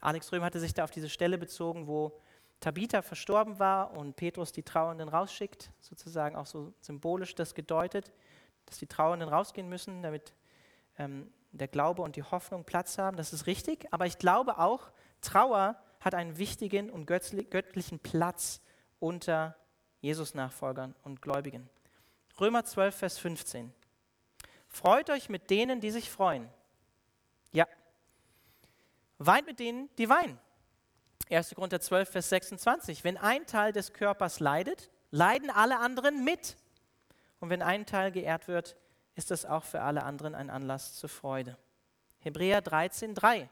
Alex 0.00 0.32
Röhm 0.32 0.44
hatte 0.44 0.60
sich 0.60 0.74
da 0.74 0.84
auf 0.84 0.90
diese 0.90 1.08
Stelle 1.08 1.38
bezogen, 1.38 1.86
wo 1.86 2.18
Tabitha 2.60 3.02
verstorben 3.02 3.58
war 3.58 3.96
und 3.96 4.16
Petrus 4.16 4.52
die 4.52 4.62
Trauernden 4.62 5.08
rausschickt, 5.08 5.70
sozusagen 5.80 6.36
auch 6.36 6.46
so 6.46 6.72
symbolisch 6.80 7.34
das 7.34 7.54
gedeutet, 7.54 8.12
dass 8.66 8.78
die 8.78 8.86
Trauernden 8.86 9.28
rausgehen 9.28 9.68
müssen, 9.68 10.02
damit 10.02 10.34
ähm, 10.98 11.30
der 11.52 11.68
Glaube 11.68 12.02
und 12.02 12.16
die 12.16 12.22
Hoffnung 12.22 12.64
Platz 12.64 12.98
haben. 12.98 13.16
Das 13.16 13.32
ist 13.32 13.46
richtig, 13.46 13.86
aber 13.92 14.06
ich 14.06 14.18
glaube 14.18 14.58
auch, 14.58 14.90
Trauer 15.20 15.76
hat 16.00 16.14
einen 16.14 16.38
wichtigen 16.38 16.90
und 16.90 17.06
göttlichen 17.06 17.98
Platz 17.98 18.60
unter 18.98 19.56
Jesus-Nachfolgern 20.00 20.94
und 21.02 21.22
Gläubigen. 21.22 21.68
Römer 22.40 22.64
12, 22.64 22.96
Vers 22.96 23.18
15. 23.18 23.72
Freut 24.68 25.10
euch 25.10 25.28
mit 25.28 25.50
denen, 25.50 25.80
die 25.80 25.90
sich 25.90 26.10
freuen. 26.10 26.48
Ja. 27.52 27.66
Weint 29.18 29.46
mit 29.46 29.58
denen, 29.58 29.88
die 29.96 30.08
weinen. 30.08 30.38
1. 31.30 31.54
Korinther 31.54 31.80
12, 31.80 32.08
Vers 32.10 32.28
26. 32.30 33.04
Wenn 33.04 33.16
ein 33.16 33.46
Teil 33.46 33.72
des 33.72 33.92
Körpers 33.92 34.40
leidet, 34.40 34.90
leiden 35.10 35.50
alle 35.50 35.78
anderen 35.78 36.24
mit. 36.24 36.56
Und 37.40 37.50
wenn 37.50 37.62
ein 37.62 37.86
Teil 37.86 38.12
geehrt 38.12 38.48
wird, 38.48 38.76
ist 39.14 39.30
das 39.30 39.44
auch 39.44 39.64
für 39.64 39.82
alle 39.82 40.04
anderen 40.04 40.34
ein 40.34 40.50
Anlass 40.50 40.94
zur 40.94 41.08
Freude. 41.08 41.58
Hebräer 42.20 42.62
13, 42.62 43.14
3. 43.14 43.50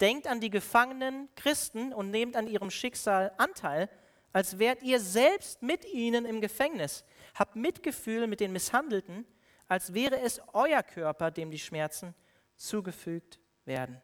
Denkt 0.00 0.26
an 0.26 0.40
die 0.40 0.50
gefangenen 0.50 1.28
Christen 1.34 1.92
und 1.92 2.10
nehmt 2.10 2.36
an 2.36 2.46
ihrem 2.46 2.70
Schicksal 2.70 3.32
Anteil, 3.38 3.88
als 4.32 4.58
wärt 4.58 4.82
ihr 4.82 5.00
selbst 5.00 5.62
mit 5.62 5.84
ihnen 5.84 6.24
im 6.24 6.40
Gefängnis. 6.40 7.04
Habt 7.34 7.56
Mitgefühl 7.56 8.26
mit 8.26 8.40
den 8.40 8.52
Misshandelten, 8.52 9.26
als 9.66 9.94
wäre 9.94 10.20
es 10.20 10.40
euer 10.52 10.82
Körper, 10.82 11.30
dem 11.30 11.50
die 11.50 11.58
Schmerzen 11.58 12.14
zugefügt 12.56 13.40
werden. 13.64 14.00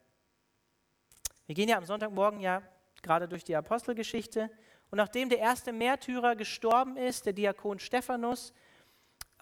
Wir 1.47 1.55
gehen 1.55 1.69
ja 1.69 1.77
am 1.77 1.85
Sonntagmorgen 1.85 2.41
ja 2.41 2.63
gerade 3.03 3.29
durch 3.29 3.45
die 3.45 3.55
Apostelgeschichte. 3.55 4.51
Und 4.91 4.97
nachdem 4.97 5.29
der 5.29 5.39
erste 5.39 5.73
Märtyrer 5.73 6.37
gestorben 6.37 6.97
ist, 6.97 7.27
der 7.27 7.33
Diakon 7.33 7.79
Stephanus, 7.79 8.53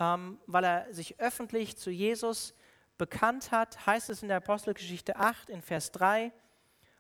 ähm, 0.01 0.39
weil 0.47 0.65
er 0.65 0.93
sich 0.93 1.21
öffentlich 1.21 1.77
zu 1.77 1.91
Jesus 1.91 2.55
bekannt 2.99 3.51
hat, 3.51 3.87
heißt 3.87 4.11
es 4.11 4.23
in 4.23 4.29
der 4.29 4.39
Apostelgeschichte 4.39 5.17
8 5.17 5.49
in 5.49 5.63
Vers 5.63 5.93
3, 5.93 6.33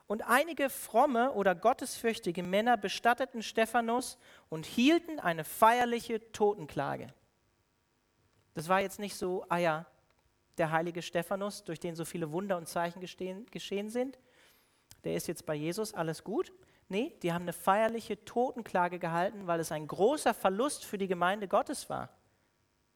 und 0.06 0.23
einige 0.23 0.68
fromme 0.68 1.32
oder 1.32 1.54
gottesfürchtige 1.54 2.42
Männer 2.42 2.76
bestatteten 2.76 3.42
Stephanus 3.42 4.18
und 4.50 4.66
hielten 4.66 5.18
eine 5.18 5.42
feierliche 5.42 6.32
Totenklage. 6.32 7.14
Das 8.54 8.68
war 8.68 8.80
jetzt 8.80 8.99
nicht 8.99 9.16
so, 9.16 9.47
ah 9.49 9.56
ja, 9.56 9.87
der 10.59 10.71
heilige 10.71 11.00
Stephanus, 11.00 11.64
durch 11.64 11.80
den 11.80 11.97
so 11.97 12.04
viele 12.04 12.30
Wunder 12.30 12.59
und 12.59 12.68
Zeichen 12.68 13.00
gestehen, 13.00 13.47
geschehen 13.50 13.88
sind, 13.88 14.18
der 15.04 15.14
ist 15.14 15.28
jetzt 15.28 15.47
bei 15.47 15.54
Jesus, 15.54 15.94
alles 15.94 16.25
gut. 16.25 16.52
Nee, 16.88 17.16
die 17.23 17.32
haben 17.32 17.42
eine 17.42 17.52
feierliche 17.52 18.25
Totenklage 18.25 18.99
gehalten, 18.99 19.47
weil 19.47 19.61
es 19.61 19.73
ein 19.73 19.87
großer 19.87 20.35
Verlust 20.35 20.85
für 20.85 20.99
die 20.99 21.09
Gemeinde 21.09 21.49
Gottes 21.49 21.88
war, 21.88 22.11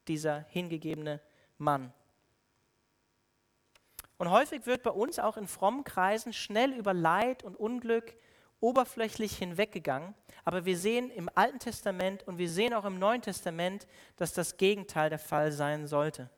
dieser 0.06 0.40
hingegebene 0.48 1.20
Mann. 1.58 1.92
Und 4.18 4.30
häufig 4.30 4.66
wird 4.66 4.82
bei 4.82 4.90
uns 4.90 5.18
auch 5.18 5.36
in 5.36 5.46
frommen 5.46 5.84
Kreisen 5.84 6.32
schnell 6.32 6.72
über 6.72 6.94
Leid 6.94 7.42
und 7.42 7.56
Unglück 7.56 8.16
oberflächlich 8.60 9.36
hinweggegangen. 9.36 10.14
Aber 10.44 10.64
wir 10.64 10.78
sehen 10.78 11.10
im 11.10 11.28
Alten 11.34 11.58
Testament 11.58 12.26
und 12.26 12.38
wir 12.38 12.48
sehen 12.48 12.72
auch 12.72 12.84
im 12.84 12.98
Neuen 12.98 13.20
Testament, 13.20 13.86
dass 14.16 14.32
das 14.32 14.56
Gegenteil 14.56 15.10
der 15.10 15.18
Fall 15.18 15.52
sein 15.52 15.86
sollte. 15.86 16.30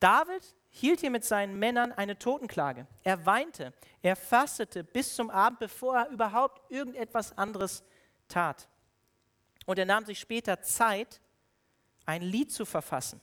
David 0.00 0.54
hielt 0.76 1.00
hier 1.00 1.10
mit 1.10 1.24
seinen 1.24 1.56
Männern 1.56 1.92
eine 1.92 2.18
Totenklage. 2.18 2.88
Er 3.04 3.24
weinte, 3.24 3.72
er 4.02 4.16
fastete 4.16 4.82
bis 4.82 5.14
zum 5.14 5.30
Abend, 5.30 5.60
bevor 5.60 5.96
er 5.96 6.08
überhaupt 6.08 6.68
irgendetwas 6.68 7.38
anderes 7.38 7.84
tat. 8.26 8.68
Und 9.66 9.78
er 9.78 9.86
nahm 9.86 10.04
sich 10.04 10.18
später 10.18 10.60
Zeit, 10.62 11.20
ein 12.06 12.22
Lied 12.22 12.52
zu 12.52 12.64
verfassen. 12.64 13.20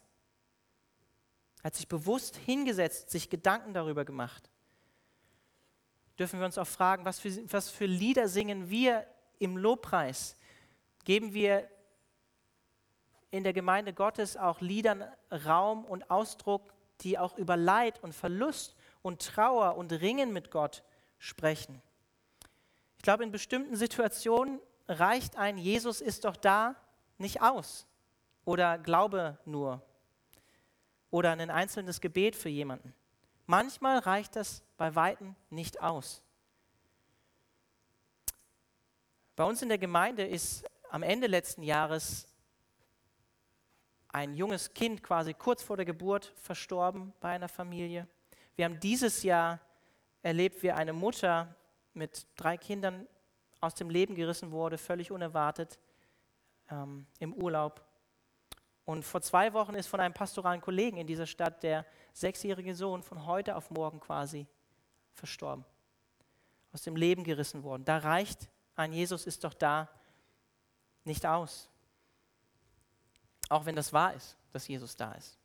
Er 1.58 1.66
hat 1.66 1.76
sich 1.76 1.90
bewusst 1.90 2.38
hingesetzt, 2.38 3.10
sich 3.10 3.30
Gedanken 3.30 3.74
darüber 3.74 4.06
gemacht. 4.06 4.50
Dürfen 6.18 6.40
wir 6.40 6.46
uns 6.46 6.58
auch 6.58 6.68
fragen, 6.68 7.04
was 7.04 7.20
für, 7.20 7.52
was 7.52 7.70
für 7.70 7.86
Lieder 7.86 8.30
singen 8.30 8.70
wir 8.70 9.06
im 9.40 9.58
Lobpreis? 9.58 10.38
Geben 11.04 11.34
wir 11.34 11.70
in 13.30 13.44
der 13.44 13.54
Gemeinde 13.54 13.92
Gottes 13.92 14.38
auch 14.38 14.62
Liedern 14.62 15.04
Raum 15.30 15.84
und 15.84 16.10
Ausdruck, 16.10 16.74
die 17.04 17.18
auch 17.18 17.38
über 17.38 17.58
Leid 17.58 18.02
und 18.04 18.14
Verlust 18.14 18.76
und 19.02 19.26
Trauer 19.26 19.76
und 19.76 19.92
Ringen 19.92 20.34
mit 20.34 20.52
Gott 20.52 20.84
sprechen. 21.18 21.82
Ich 22.98 23.04
glaube, 23.04 23.24
in 23.24 23.32
bestimmten 23.32 23.76
Situationen 23.76 24.60
reicht 24.88 25.38
ein 25.38 25.58
Jesus 25.58 26.02
ist 26.02 26.26
doch 26.26 26.36
da 26.36 26.76
nicht 27.18 27.42
aus 27.42 27.88
oder 28.46 28.78
Glaube 28.78 29.38
nur 29.46 29.82
oder 31.10 31.32
ein 31.32 31.50
einzelnes 31.50 32.02
Gebet 32.02 32.36
für 32.36 32.50
jemanden. 32.50 32.94
Manchmal 33.46 34.00
reicht 34.00 34.36
das 34.36 34.64
bei 34.78 34.96
Weitem 34.96 35.36
nicht 35.50 35.82
aus. 35.82 36.22
Bei 39.36 39.44
uns 39.44 39.62
in 39.62 39.70
der 39.70 39.78
Gemeinde 39.78 40.26
ist 40.26 40.66
am 40.90 41.04
Ende 41.04 41.28
letzten 41.28 41.64
Jahres 41.64 42.28
ein 44.14 44.34
junges 44.34 44.74
Kind 44.74 45.02
quasi 45.04 45.34
kurz 45.34 45.64
vor 45.64 45.78
der 45.78 45.86
Geburt 45.86 46.34
verstorben 46.36 47.14
bei 47.20 47.30
einer 47.30 47.48
Familie. 47.48 48.08
Wir 48.56 48.66
haben 48.66 48.80
dieses 48.80 49.24
Jahr 49.24 49.60
erlebt, 50.22 50.62
wie 50.64 50.72
eine 50.72 50.94
Mutter 50.94 51.56
mit 51.94 52.28
drei 52.36 52.58
Kindern 52.58 53.08
aus 53.60 53.76
dem 53.76 53.90
Leben 53.90 54.16
gerissen 54.16 54.52
wurde, 54.52 54.78
völlig 54.78 55.12
unerwartet, 55.12 55.80
ähm, 56.70 57.06
im 57.20 57.34
Urlaub. 57.34 57.86
Und 58.86 59.04
vor 59.04 59.22
zwei 59.22 59.54
Wochen 59.54 59.76
ist 59.76 59.88
von 59.88 60.00
einem 60.00 60.14
pastoralen 60.14 60.62
Kollegen 60.62 60.98
in 60.98 61.08
dieser 61.08 61.28
Stadt 61.28 61.64
der 61.64 61.86
sechsjährige 62.14 62.76
Sohn 62.76 63.04
von 63.04 63.26
heute 63.26 63.56
auf 63.56 63.70
morgen 63.70 64.00
quasi 64.00 64.48
verstorben, 65.14 65.64
aus 66.74 66.82
dem 66.82 66.96
Leben 66.96 67.24
gerissen 67.24 67.64
worden. 67.64 67.86
Da 67.86 67.98
reicht 67.98 68.50
ein 68.76 68.94
Jesus 68.94 69.28
ist 69.28 69.44
doch 69.44 69.54
da 69.54 69.90
nicht 71.04 71.26
aus. 71.26 71.70
Auch 73.52 73.66
wenn 73.66 73.76
das 73.76 73.92
wahr 73.92 74.14
ist, 74.14 74.38
dass 74.54 74.66
Jesus 74.70 74.96
da 74.96 75.12
ist. 75.12 75.38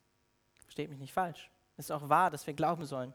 Versteht 0.63 0.89
mich 0.89 0.97
nicht 0.97 1.11
falsch. 1.11 1.51
Es 1.75 1.85
ist 1.85 1.91
auch 1.91 2.07
wahr, 2.07 2.31
dass 2.31 2.47
wir 2.47 2.53
glauben 2.53 2.85
sollen. 2.85 3.13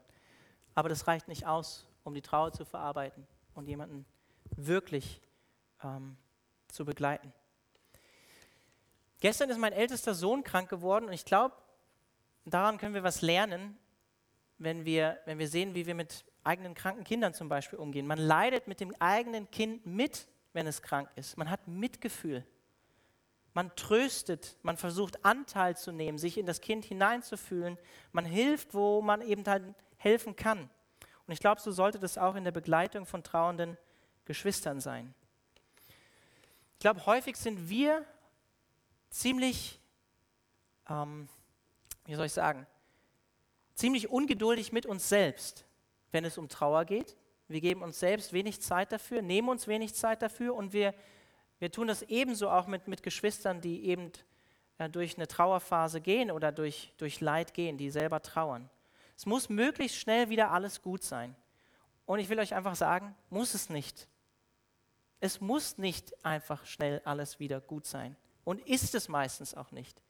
Aber 0.75 0.87
das 0.87 1.07
reicht 1.07 1.27
nicht 1.27 1.47
aus, 1.47 1.87
um 2.03 2.13
die 2.13 2.21
Trauer 2.21 2.51
zu 2.51 2.63
verarbeiten 2.63 3.25
und 3.55 3.67
jemanden 3.67 4.05
wirklich 4.55 5.19
ähm, 5.83 6.15
zu 6.67 6.85
begleiten. 6.85 7.33
Gestern 9.19 9.49
ist 9.49 9.57
mein 9.57 9.73
ältester 9.73 10.13
Sohn 10.13 10.43
krank 10.43 10.69
geworden 10.69 11.05
und 11.05 11.13
ich 11.13 11.25
glaube, 11.25 11.55
daran 12.45 12.77
können 12.77 12.93
wir 12.93 13.03
was 13.03 13.23
lernen, 13.23 13.75
wenn 14.59 14.85
wir, 14.85 15.17
wenn 15.25 15.39
wir 15.39 15.47
sehen, 15.47 15.73
wie 15.73 15.87
wir 15.87 15.95
mit 15.95 16.23
eigenen 16.43 16.75
kranken 16.75 17.03
Kindern 17.03 17.33
zum 17.33 17.49
Beispiel 17.49 17.79
umgehen. 17.79 18.05
Man 18.05 18.19
leidet 18.19 18.67
mit 18.67 18.79
dem 18.79 18.93
eigenen 18.99 19.49
Kind 19.49 19.87
mit, 19.87 20.27
wenn 20.51 20.67
es 20.67 20.83
krank 20.83 21.09
ist. 21.15 21.35
Man 21.35 21.49
hat 21.49 21.67
Mitgefühl. 21.67 22.45
Man 23.53 23.75
tröstet, 23.75 24.57
man 24.63 24.77
versucht 24.77 25.23
Anteil 25.23 25.77
zu 25.77 25.91
nehmen, 25.91 26.17
sich 26.17 26.37
in 26.37 26.45
das 26.45 26.59
Kind 26.59 26.85
hineinzufühlen. 26.85 27.77
Man 28.11 28.25
hilft, 28.25 28.73
wo 28.73 29.01
man 29.01 29.21
eben 29.21 29.45
halt 29.45 29.63
helfen 29.97 30.35
kann. 30.35 30.69
Und 31.27 31.33
ich 31.33 31.39
glaube, 31.39 31.61
so 31.61 31.71
sollte 31.71 31.99
das 31.99 32.17
auch 32.17 32.35
in 32.35 32.43
der 32.43 32.51
Begleitung 32.51 33.05
von 33.05 33.23
trauernden 33.23 33.77
Geschwistern 34.25 34.79
sein. 34.79 35.13
Ich 36.73 36.79
glaube, 36.79 37.05
häufig 37.05 37.37
sind 37.37 37.69
wir 37.69 38.05
ziemlich, 39.09 39.79
ähm, 40.89 41.29
wie 42.05 42.15
soll 42.15 42.25
ich 42.25 42.33
sagen, 42.33 42.65
ziemlich 43.75 44.09
ungeduldig 44.09 44.73
mit 44.73 44.85
uns 44.85 45.07
selbst, 45.07 45.65
wenn 46.11 46.25
es 46.25 46.37
um 46.37 46.49
Trauer 46.49 46.85
geht. 46.85 47.15
Wir 47.47 47.61
geben 47.61 47.83
uns 47.83 47.99
selbst 47.99 48.33
wenig 48.33 48.61
Zeit 48.61 48.91
dafür, 48.91 49.21
nehmen 49.21 49.49
uns 49.49 49.67
wenig 49.67 49.93
Zeit 49.93 50.21
dafür 50.21 50.55
und 50.55 50.73
wir 50.73 50.93
wir 51.59 51.71
tun 51.71 51.87
das 51.87 52.01
ebenso 52.03 52.49
auch 52.49 52.67
mit, 52.67 52.87
mit 52.87 53.03
Geschwistern, 53.03 53.61
die 53.61 53.85
eben 53.85 54.11
äh, 54.77 54.89
durch 54.89 55.17
eine 55.17 55.27
Trauerphase 55.27 56.01
gehen 56.01 56.31
oder 56.31 56.51
durch, 56.51 56.93
durch 56.97 57.21
Leid 57.21 57.53
gehen, 57.53 57.77
die 57.77 57.89
selber 57.89 58.21
trauern. 58.21 58.69
Es 59.15 59.25
muss 59.25 59.49
möglichst 59.49 59.97
schnell 59.97 60.29
wieder 60.29 60.51
alles 60.51 60.81
gut 60.81 61.03
sein. 61.03 61.35
Und 62.05 62.19
ich 62.19 62.29
will 62.29 62.39
euch 62.39 62.53
einfach 62.53 62.75
sagen, 62.75 63.15
muss 63.29 63.53
es 63.53 63.69
nicht. 63.69 64.07
Es 65.19 65.39
muss 65.39 65.77
nicht 65.77 66.13
einfach 66.25 66.65
schnell 66.65 67.01
alles 67.05 67.39
wieder 67.39 67.61
gut 67.61 67.85
sein. 67.85 68.17
Und 68.43 68.59
ist 68.67 68.93
es 68.93 69.07
meistens 69.07 69.55
auch 69.55 69.71
nicht, 69.71 70.03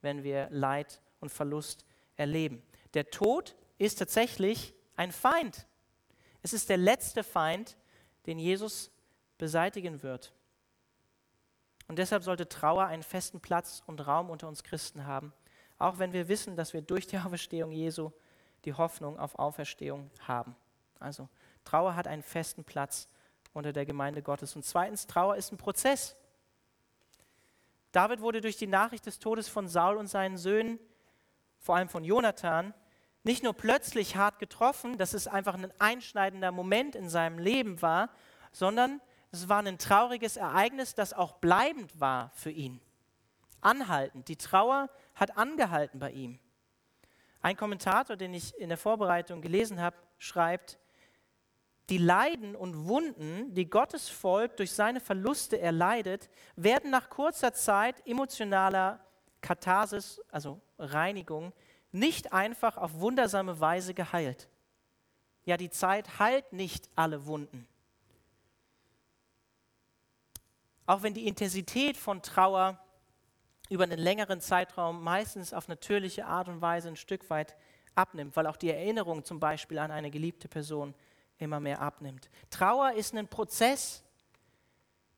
wenn 0.00 0.24
wir 0.24 0.48
Leid 0.50 1.00
und 1.20 1.30
Verlust 1.30 1.84
erleben. 2.16 2.62
Der 2.94 3.10
Tod 3.10 3.54
ist 3.78 3.98
tatsächlich 3.98 4.74
ein 4.96 5.12
Feind. 5.12 5.66
Es 6.42 6.52
ist 6.52 6.68
der 6.68 6.78
letzte 6.78 7.22
Feind, 7.22 7.76
den 8.26 8.38
Jesus 8.38 8.90
beseitigen 9.38 10.02
wird. 10.02 10.32
Und 11.88 11.98
deshalb 11.98 12.22
sollte 12.22 12.48
Trauer 12.48 12.86
einen 12.86 13.02
festen 13.02 13.40
Platz 13.40 13.82
und 13.86 14.06
Raum 14.06 14.30
unter 14.30 14.48
uns 14.48 14.62
Christen 14.64 15.06
haben, 15.06 15.32
auch 15.78 15.98
wenn 15.98 16.12
wir 16.12 16.28
wissen, 16.28 16.56
dass 16.56 16.72
wir 16.72 16.82
durch 16.82 17.06
die 17.06 17.18
Auferstehung 17.24 17.70
Jesu 17.70 18.10
die 18.64 18.74
Hoffnung 18.74 19.18
auf 19.18 19.38
Auferstehung 19.38 20.10
haben. 20.26 20.56
Also 20.98 21.28
Trauer 21.64 21.94
hat 21.94 22.06
einen 22.06 22.22
festen 22.22 22.64
Platz 22.64 23.08
unter 23.52 23.72
der 23.72 23.86
Gemeinde 23.86 24.22
Gottes. 24.22 24.56
Und 24.56 24.64
zweitens, 24.64 25.06
Trauer 25.06 25.36
ist 25.36 25.52
ein 25.52 25.56
Prozess. 25.56 26.16
David 27.92 28.20
wurde 28.20 28.40
durch 28.40 28.56
die 28.56 28.66
Nachricht 28.66 29.06
des 29.06 29.18
Todes 29.18 29.48
von 29.48 29.68
Saul 29.68 29.96
und 29.96 30.08
seinen 30.08 30.36
Söhnen, 30.36 30.78
vor 31.58 31.76
allem 31.76 31.88
von 31.88 32.04
Jonathan, 32.04 32.74
nicht 33.22 33.42
nur 33.42 33.54
plötzlich 33.54 34.16
hart 34.16 34.38
getroffen, 34.38 34.98
dass 34.98 35.14
es 35.14 35.26
einfach 35.26 35.54
ein 35.54 35.72
einschneidender 35.80 36.52
Moment 36.52 36.94
in 36.94 37.08
seinem 37.08 37.38
Leben 37.38 37.82
war, 37.82 38.10
sondern 38.52 39.00
es 39.36 39.48
war 39.48 39.64
ein 39.64 39.78
trauriges 39.78 40.36
Ereignis, 40.36 40.94
das 40.94 41.12
auch 41.12 41.32
bleibend 41.34 42.00
war 42.00 42.30
für 42.34 42.50
ihn. 42.50 42.80
Anhaltend. 43.60 44.28
Die 44.28 44.36
Trauer 44.36 44.88
hat 45.14 45.36
angehalten 45.36 45.98
bei 45.98 46.10
ihm. 46.12 46.38
Ein 47.40 47.56
Kommentator, 47.56 48.16
den 48.16 48.34
ich 48.34 48.56
in 48.58 48.68
der 48.68 48.78
Vorbereitung 48.78 49.40
gelesen 49.40 49.80
habe, 49.80 49.96
schreibt, 50.18 50.78
die 51.88 51.98
Leiden 51.98 52.56
und 52.56 52.88
Wunden, 52.88 53.54
die 53.54 53.70
Gottes 53.70 54.08
Volk 54.08 54.56
durch 54.56 54.72
seine 54.72 55.00
Verluste 55.00 55.60
erleidet, 55.60 56.28
werden 56.56 56.90
nach 56.90 57.08
kurzer 57.08 57.52
Zeit 57.52 58.04
emotionaler 58.06 59.00
Katharsis, 59.40 60.20
also 60.30 60.60
Reinigung, 60.78 61.52
nicht 61.92 62.32
einfach 62.32 62.76
auf 62.76 62.94
wundersame 62.94 63.60
Weise 63.60 63.94
geheilt. 63.94 64.48
Ja, 65.44 65.56
die 65.56 65.70
Zeit 65.70 66.18
heilt 66.18 66.52
nicht 66.52 66.90
alle 66.96 67.26
Wunden. 67.26 67.68
Auch 70.86 71.02
wenn 71.02 71.14
die 71.14 71.26
Intensität 71.26 71.96
von 71.96 72.22
Trauer 72.22 72.78
über 73.68 73.84
einen 73.84 73.98
längeren 73.98 74.40
Zeitraum 74.40 75.02
meistens 75.02 75.52
auf 75.52 75.68
natürliche 75.68 76.26
Art 76.26 76.48
und 76.48 76.60
Weise 76.60 76.88
ein 76.88 76.96
Stück 76.96 77.28
weit 77.30 77.56
abnimmt, 77.96 78.36
weil 78.36 78.46
auch 78.46 78.56
die 78.56 78.70
Erinnerung 78.70 79.24
zum 79.24 79.40
Beispiel 79.40 79.78
an 79.78 79.90
eine 79.90 80.10
geliebte 80.10 80.48
Person 80.48 80.94
immer 81.38 81.60
mehr 81.60 81.80
abnimmt. 81.80 82.30
Trauer 82.50 82.92
ist 82.92 83.14
ein 83.14 83.26
Prozess, 83.28 84.04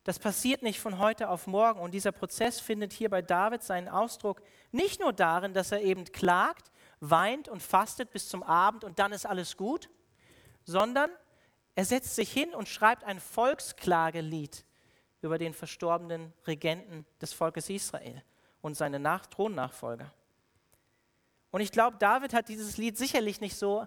das 0.04 0.18
passiert 0.18 0.62
nicht 0.62 0.80
von 0.80 0.98
heute 0.98 1.28
auf 1.28 1.46
morgen. 1.46 1.80
Und 1.80 1.92
dieser 1.92 2.12
Prozess 2.12 2.60
findet 2.60 2.94
hier 2.94 3.10
bei 3.10 3.20
David 3.20 3.62
seinen 3.62 3.88
Ausdruck 3.88 4.42
nicht 4.72 5.00
nur 5.00 5.12
darin, 5.12 5.52
dass 5.52 5.70
er 5.70 5.82
eben 5.82 6.06
klagt, 6.06 6.72
weint 7.00 7.48
und 7.48 7.62
fastet 7.62 8.10
bis 8.10 8.28
zum 8.28 8.42
Abend 8.42 8.84
und 8.84 8.98
dann 8.98 9.12
ist 9.12 9.26
alles 9.26 9.56
gut, 9.56 9.90
sondern 10.64 11.10
er 11.74 11.84
setzt 11.84 12.16
sich 12.16 12.32
hin 12.32 12.54
und 12.54 12.68
schreibt 12.68 13.04
ein 13.04 13.20
Volksklagelied 13.20 14.64
über 15.20 15.38
den 15.38 15.52
verstorbenen 15.52 16.32
Regenten 16.46 17.06
des 17.20 17.32
Volkes 17.32 17.70
Israel 17.70 18.22
und 18.60 18.76
seine 18.76 18.98
Nach 18.98 19.26
Thronnachfolger. 19.26 20.12
Und 21.50 21.60
ich 21.60 21.72
glaube, 21.72 21.96
David 21.98 22.34
hat 22.34 22.48
dieses 22.48 22.76
Lied 22.76 22.98
sicherlich 22.98 23.40
nicht 23.40 23.56
so 23.56 23.86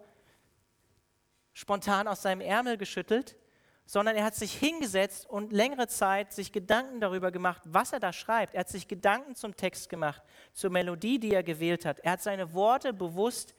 spontan 1.53 2.07
aus 2.07 2.21
seinem 2.21 2.41
Ärmel 2.41 2.77
geschüttelt, 2.77 3.37
sondern 3.85 4.15
er 4.15 4.23
hat 4.23 4.35
sich 4.35 4.53
hingesetzt 4.53 5.25
und 5.29 5.51
längere 5.51 5.87
Zeit 5.87 6.31
sich 6.31 6.51
Gedanken 6.51 7.01
darüber 7.01 7.31
gemacht, 7.31 7.61
was 7.65 7.91
er 7.91 7.99
da 7.99 8.13
schreibt. 8.13 8.53
Er 8.53 8.61
hat 8.61 8.69
sich 8.69 8.87
Gedanken 8.87 9.35
zum 9.35 9.55
Text 9.55 9.89
gemacht, 9.89 10.21
zur 10.53 10.69
Melodie, 10.69 11.19
die 11.19 11.33
er 11.33 11.43
gewählt 11.43 11.85
hat. 11.85 11.99
Er 11.99 12.13
hat 12.13 12.21
seine 12.21 12.53
Worte 12.53 12.93
bewusst 12.93 13.53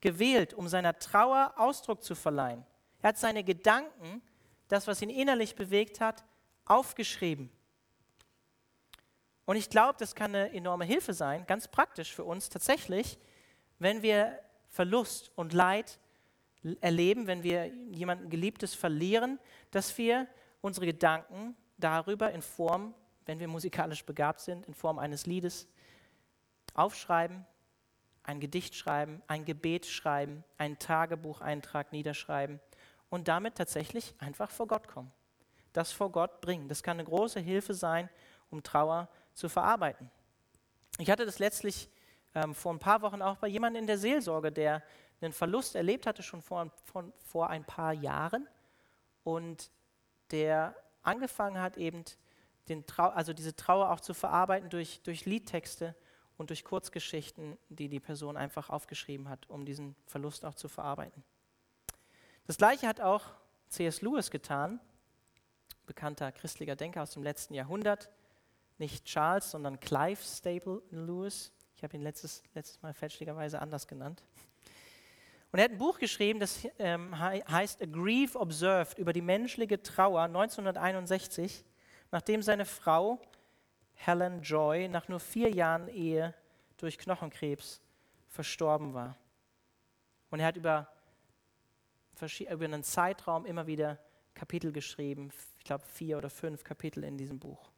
gewählt, 0.00 0.54
um 0.54 0.68
seiner 0.68 0.98
Trauer 0.98 1.54
Ausdruck 1.56 2.02
zu 2.02 2.14
verleihen. 2.14 2.64
Er 3.02 3.10
hat 3.10 3.18
seine 3.18 3.44
Gedanken, 3.44 4.22
das, 4.68 4.86
was 4.86 5.02
ihn 5.02 5.10
innerlich 5.10 5.54
bewegt 5.54 6.00
hat, 6.00 6.24
aufgeschrieben. 6.66 7.50
Und 9.46 9.56
ich 9.56 9.70
glaube, 9.70 9.94
das 9.98 10.14
kann 10.14 10.34
eine 10.34 10.52
enorme 10.52 10.84
Hilfe 10.84 11.14
sein, 11.14 11.46
ganz 11.46 11.68
praktisch 11.68 12.12
für 12.12 12.24
uns 12.24 12.48
tatsächlich, 12.48 13.18
wenn 13.78 14.02
wir 14.02 14.38
Verlust 14.68 15.30
und 15.36 15.52
Leid 15.52 15.98
erleben, 16.80 17.26
wenn 17.26 17.42
wir 17.42 17.66
jemanden 17.90 18.28
Geliebtes 18.28 18.74
verlieren, 18.74 19.38
dass 19.70 19.96
wir 19.96 20.26
unsere 20.60 20.86
Gedanken 20.86 21.56
darüber 21.78 22.32
in 22.32 22.42
Form, 22.42 22.94
wenn 23.24 23.38
wir 23.38 23.48
musikalisch 23.48 24.04
begabt 24.04 24.40
sind, 24.40 24.66
in 24.66 24.74
Form 24.74 24.98
eines 24.98 25.26
Liedes 25.26 25.68
aufschreiben, 26.74 27.46
ein 28.24 28.40
Gedicht 28.40 28.74
schreiben, 28.74 29.22
ein 29.28 29.44
Gebet 29.44 29.86
schreiben, 29.86 30.42
einen 30.58 30.78
Tagebucheintrag 30.78 31.92
niederschreiben 31.92 32.58
und 33.08 33.28
damit 33.28 33.54
tatsächlich 33.54 34.14
einfach 34.18 34.50
vor 34.50 34.66
Gott 34.66 34.88
kommen. 34.88 35.12
Das 35.76 35.92
vor 35.92 36.10
Gott 36.10 36.40
bringen. 36.40 36.68
Das 36.68 36.82
kann 36.82 36.96
eine 36.96 37.04
große 37.04 37.38
Hilfe 37.38 37.74
sein, 37.74 38.08
um 38.50 38.62
Trauer 38.62 39.08
zu 39.34 39.50
verarbeiten. 39.50 40.10
Ich 40.98 41.10
hatte 41.10 41.26
das 41.26 41.38
letztlich 41.38 41.90
ähm, 42.34 42.54
vor 42.54 42.72
ein 42.72 42.78
paar 42.78 43.02
Wochen 43.02 43.20
auch 43.20 43.36
bei 43.36 43.48
jemandem 43.48 43.82
in 43.82 43.86
der 43.86 43.98
Seelsorge, 43.98 44.50
der 44.50 44.82
einen 45.20 45.34
Verlust 45.34 45.74
erlebt 45.74 46.06
hatte, 46.06 46.22
schon 46.22 46.40
vor, 46.40 46.70
von, 46.84 47.12
vor 47.18 47.50
ein 47.50 47.64
paar 47.64 47.92
Jahren 47.92 48.48
und 49.22 49.70
der 50.30 50.74
angefangen 51.02 51.60
hat, 51.60 51.76
eben 51.76 52.04
den 52.68 52.86
Trau 52.86 53.08
also 53.08 53.34
diese 53.34 53.54
Trauer 53.54 53.90
auch 53.90 54.00
zu 54.00 54.14
verarbeiten 54.14 54.70
durch, 54.70 55.02
durch 55.02 55.26
Liedtexte 55.26 55.94
und 56.38 56.48
durch 56.48 56.64
Kurzgeschichten, 56.64 57.58
die 57.68 57.90
die 57.90 58.00
Person 58.00 58.38
einfach 58.38 58.70
aufgeschrieben 58.70 59.28
hat, 59.28 59.48
um 59.50 59.66
diesen 59.66 59.94
Verlust 60.06 60.46
auch 60.46 60.54
zu 60.54 60.68
verarbeiten. 60.68 61.22
Das 62.46 62.56
gleiche 62.56 62.88
hat 62.88 63.02
auch 63.02 63.24
C.S. 63.68 64.00
Lewis 64.00 64.30
getan, 64.30 64.80
bekannter 65.86 66.32
christlicher 66.32 66.76
Denker 66.76 67.02
aus 67.02 67.12
dem 67.12 67.22
letzten 67.22 67.54
Jahrhundert, 67.54 68.10
nicht 68.78 69.06
Charles, 69.06 69.50
sondern 69.50 69.80
Clive 69.80 70.20
Staple 70.22 70.82
Lewis. 70.90 71.52
Ich 71.76 71.82
habe 71.82 71.96
ihn 71.96 72.02
letztes, 72.02 72.42
letztes 72.54 72.82
Mal 72.82 72.92
fälschlicherweise 72.92 73.60
anders 73.60 73.86
genannt. 73.86 74.22
Und 75.52 75.60
er 75.60 75.64
hat 75.64 75.72
ein 75.72 75.78
Buch 75.78 75.98
geschrieben, 75.98 76.40
das 76.40 76.66
ähm, 76.78 77.18
heißt 77.18 77.80
A 77.82 77.86
Grief 77.86 78.36
Observed 78.36 78.98
über 78.98 79.12
die 79.12 79.22
menschliche 79.22 79.82
Trauer 79.82 80.22
1961, 80.22 81.64
nachdem 82.10 82.42
seine 82.42 82.64
Frau 82.64 83.20
Helen 83.94 84.42
Joy 84.42 84.88
nach 84.88 85.08
nur 85.08 85.20
vier 85.20 85.50
Jahren 85.50 85.88
Ehe 85.88 86.34
durch 86.76 86.98
Knochenkrebs 86.98 87.80
verstorben 88.28 88.92
war. 88.92 89.16
Und 90.30 90.40
er 90.40 90.46
hat 90.46 90.56
über, 90.56 90.88
über 92.50 92.64
einen 92.64 92.82
Zeitraum 92.82 93.46
immer 93.46 93.66
wieder 93.66 93.98
Kapitel 94.34 94.72
geschrieben, 94.72 95.32
glaube 95.66 95.84
vier 95.84 96.18
oder 96.18 96.30
fünf 96.30 96.64
Kapitel 96.64 97.04
in 97.04 97.16
diesem 97.18 97.38
Buch 97.38 97.70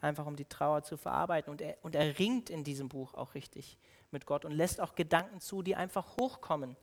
einfach 0.00 0.26
um 0.26 0.36
die 0.36 0.44
Trauer 0.44 0.82
zu 0.82 0.96
verarbeiten. 0.96 1.50
Und 1.50 1.60
er, 1.60 1.76
und 1.82 1.94
er 1.94 2.18
ringt 2.18 2.50
in 2.50 2.64
diesem 2.64 2.88
Buch 2.88 3.14
auch 3.14 3.34
richtig 3.34 3.78
mit 4.10 4.26
Gott 4.26 4.44
und 4.44 4.52
lässt 4.52 4.80
auch 4.80 4.94
Gedanken 4.94 5.40
zu, 5.40 5.62
die 5.62 5.76
einfach 5.76 6.16
hochkommen, 6.16 6.76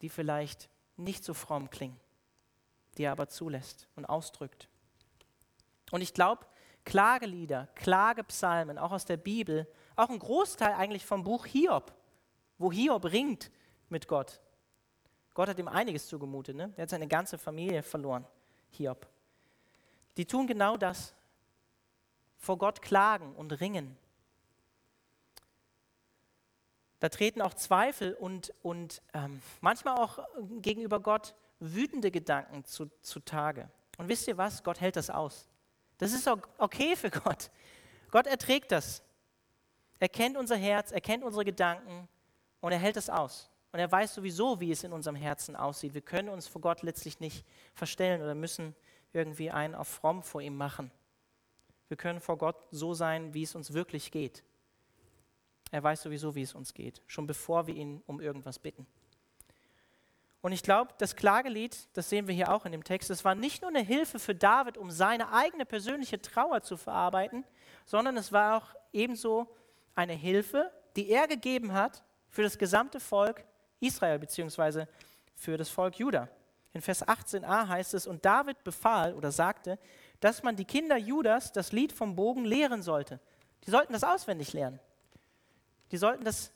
die 0.00 0.08
vielleicht 0.08 0.68
nicht 0.96 1.24
so 1.24 1.34
fromm 1.34 1.70
klingen, 1.70 1.98
die 2.96 3.04
er 3.04 3.12
aber 3.12 3.28
zulässt 3.28 3.88
und 3.96 4.04
ausdrückt. 4.04 4.68
Und 5.90 6.00
ich 6.00 6.14
glaube, 6.14 6.46
Klagelieder, 6.84 7.68
Klagepsalmen, 7.74 8.78
auch 8.78 8.92
aus 8.92 9.04
der 9.04 9.16
Bibel, 9.16 9.66
auch 9.96 10.10
ein 10.10 10.18
Großteil 10.18 10.74
eigentlich 10.74 11.06
vom 11.06 11.24
Buch 11.24 11.46
Hiob, 11.46 11.94
wo 12.58 12.70
Hiob 12.70 13.06
ringt 13.06 13.50
mit 13.88 14.06
Gott. 14.06 14.40
Gott 15.32 15.48
hat 15.48 15.58
ihm 15.58 15.68
einiges 15.68 16.06
zugemutet, 16.06 16.56
ne? 16.56 16.72
er 16.76 16.82
hat 16.82 16.90
seine 16.90 17.08
ganze 17.08 17.38
Familie 17.38 17.82
verloren, 17.82 18.26
Hiob. 18.76 19.06
Die 20.16 20.26
tun 20.26 20.46
genau 20.46 20.76
das, 20.76 21.14
vor 22.38 22.58
Gott 22.58 22.82
klagen 22.82 23.34
und 23.34 23.52
ringen. 23.60 23.96
Da 27.00 27.08
treten 27.08 27.42
auch 27.42 27.54
Zweifel 27.54 28.14
und, 28.14 28.52
und 28.62 29.02
ähm, 29.12 29.42
manchmal 29.60 29.98
auch 29.98 30.18
gegenüber 30.60 31.00
Gott 31.00 31.34
wütende 31.60 32.10
Gedanken 32.10 32.64
zu, 32.64 32.90
zutage. 33.02 33.68
Und 33.98 34.08
wisst 34.08 34.28
ihr 34.28 34.38
was? 34.38 34.62
Gott 34.62 34.80
hält 34.80 34.96
das 34.96 35.10
aus. 35.10 35.48
Das 35.98 36.12
ist 36.12 36.28
okay 36.58 36.96
für 36.96 37.10
Gott. 37.10 37.50
Gott 38.10 38.26
erträgt 38.26 38.72
das. 38.72 39.02
Er 39.98 40.08
kennt 40.08 40.36
unser 40.36 40.56
Herz, 40.56 40.92
er 40.92 41.00
kennt 41.00 41.24
unsere 41.24 41.44
Gedanken 41.44 42.08
und 42.60 42.72
er 42.72 42.78
hält 42.78 42.96
es 42.96 43.08
aus. 43.08 43.50
Und 43.74 43.80
er 43.80 43.90
weiß 43.90 44.14
sowieso, 44.14 44.60
wie 44.60 44.70
es 44.70 44.84
in 44.84 44.92
unserem 44.92 45.16
Herzen 45.16 45.56
aussieht. 45.56 45.94
Wir 45.94 46.00
können 46.00 46.28
uns 46.28 46.46
vor 46.46 46.60
Gott 46.60 46.82
letztlich 46.82 47.18
nicht 47.18 47.44
verstellen 47.74 48.22
oder 48.22 48.36
müssen 48.36 48.72
irgendwie 49.12 49.50
einen 49.50 49.74
auf 49.74 49.88
fromm 49.88 50.22
vor 50.22 50.40
ihm 50.40 50.56
machen. 50.56 50.92
Wir 51.88 51.96
können 51.96 52.20
vor 52.20 52.38
Gott 52.38 52.54
so 52.70 52.94
sein, 52.94 53.34
wie 53.34 53.42
es 53.42 53.56
uns 53.56 53.72
wirklich 53.72 54.12
geht. 54.12 54.44
Er 55.72 55.82
weiß 55.82 56.02
sowieso, 56.02 56.36
wie 56.36 56.42
es 56.42 56.54
uns 56.54 56.72
geht, 56.72 57.02
schon 57.08 57.26
bevor 57.26 57.66
wir 57.66 57.74
ihn 57.74 58.00
um 58.06 58.20
irgendwas 58.20 58.60
bitten. 58.60 58.86
Und 60.40 60.52
ich 60.52 60.62
glaube, 60.62 60.94
das 60.98 61.16
Klagelied, 61.16 61.76
das 61.94 62.08
sehen 62.08 62.28
wir 62.28 62.34
hier 62.36 62.52
auch 62.52 62.66
in 62.66 62.70
dem 62.70 62.84
Text, 62.84 63.10
das 63.10 63.24
war 63.24 63.34
nicht 63.34 63.62
nur 63.62 63.70
eine 63.70 63.82
Hilfe 63.82 64.20
für 64.20 64.36
David, 64.36 64.78
um 64.78 64.92
seine 64.92 65.32
eigene 65.32 65.66
persönliche 65.66 66.22
Trauer 66.22 66.62
zu 66.62 66.76
verarbeiten, 66.76 67.44
sondern 67.86 68.16
es 68.18 68.30
war 68.30 68.58
auch 68.58 68.68
ebenso 68.92 69.48
eine 69.96 70.12
Hilfe, 70.12 70.70
die 70.94 71.08
er 71.08 71.26
gegeben 71.26 71.72
hat 71.72 72.04
für 72.30 72.44
das 72.44 72.56
gesamte 72.56 73.00
Volk 73.00 73.44
Israel 73.80 74.18
beziehungsweise 74.18 74.88
für 75.34 75.56
das 75.56 75.68
Volk 75.68 75.98
Juda. 75.98 76.28
In 76.72 76.80
Vers 76.80 77.06
18a 77.06 77.68
heißt 77.68 77.94
es, 77.94 78.06
und 78.06 78.24
David 78.24 78.64
befahl 78.64 79.14
oder 79.14 79.30
sagte, 79.30 79.78
dass 80.20 80.42
man 80.42 80.56
die 80.56 80.64
Kinder 80.64 80.96
Judas 80.96 81.52
das 81.52 81.72
Lied 81.72 81.92
vom 81.92 82.16
Bogen 82.16 82.44
lehren 82.44 82.82
sollte. 82.82 83.20
Die 83.66 83.70
sollten 83.70 83.92
das 83.92 84.04
auswendig 84.04 84.52
lernen. 84.52 84.80
Die 85.92 85.96
sollten 85.96 86.24
das 86.24 86.52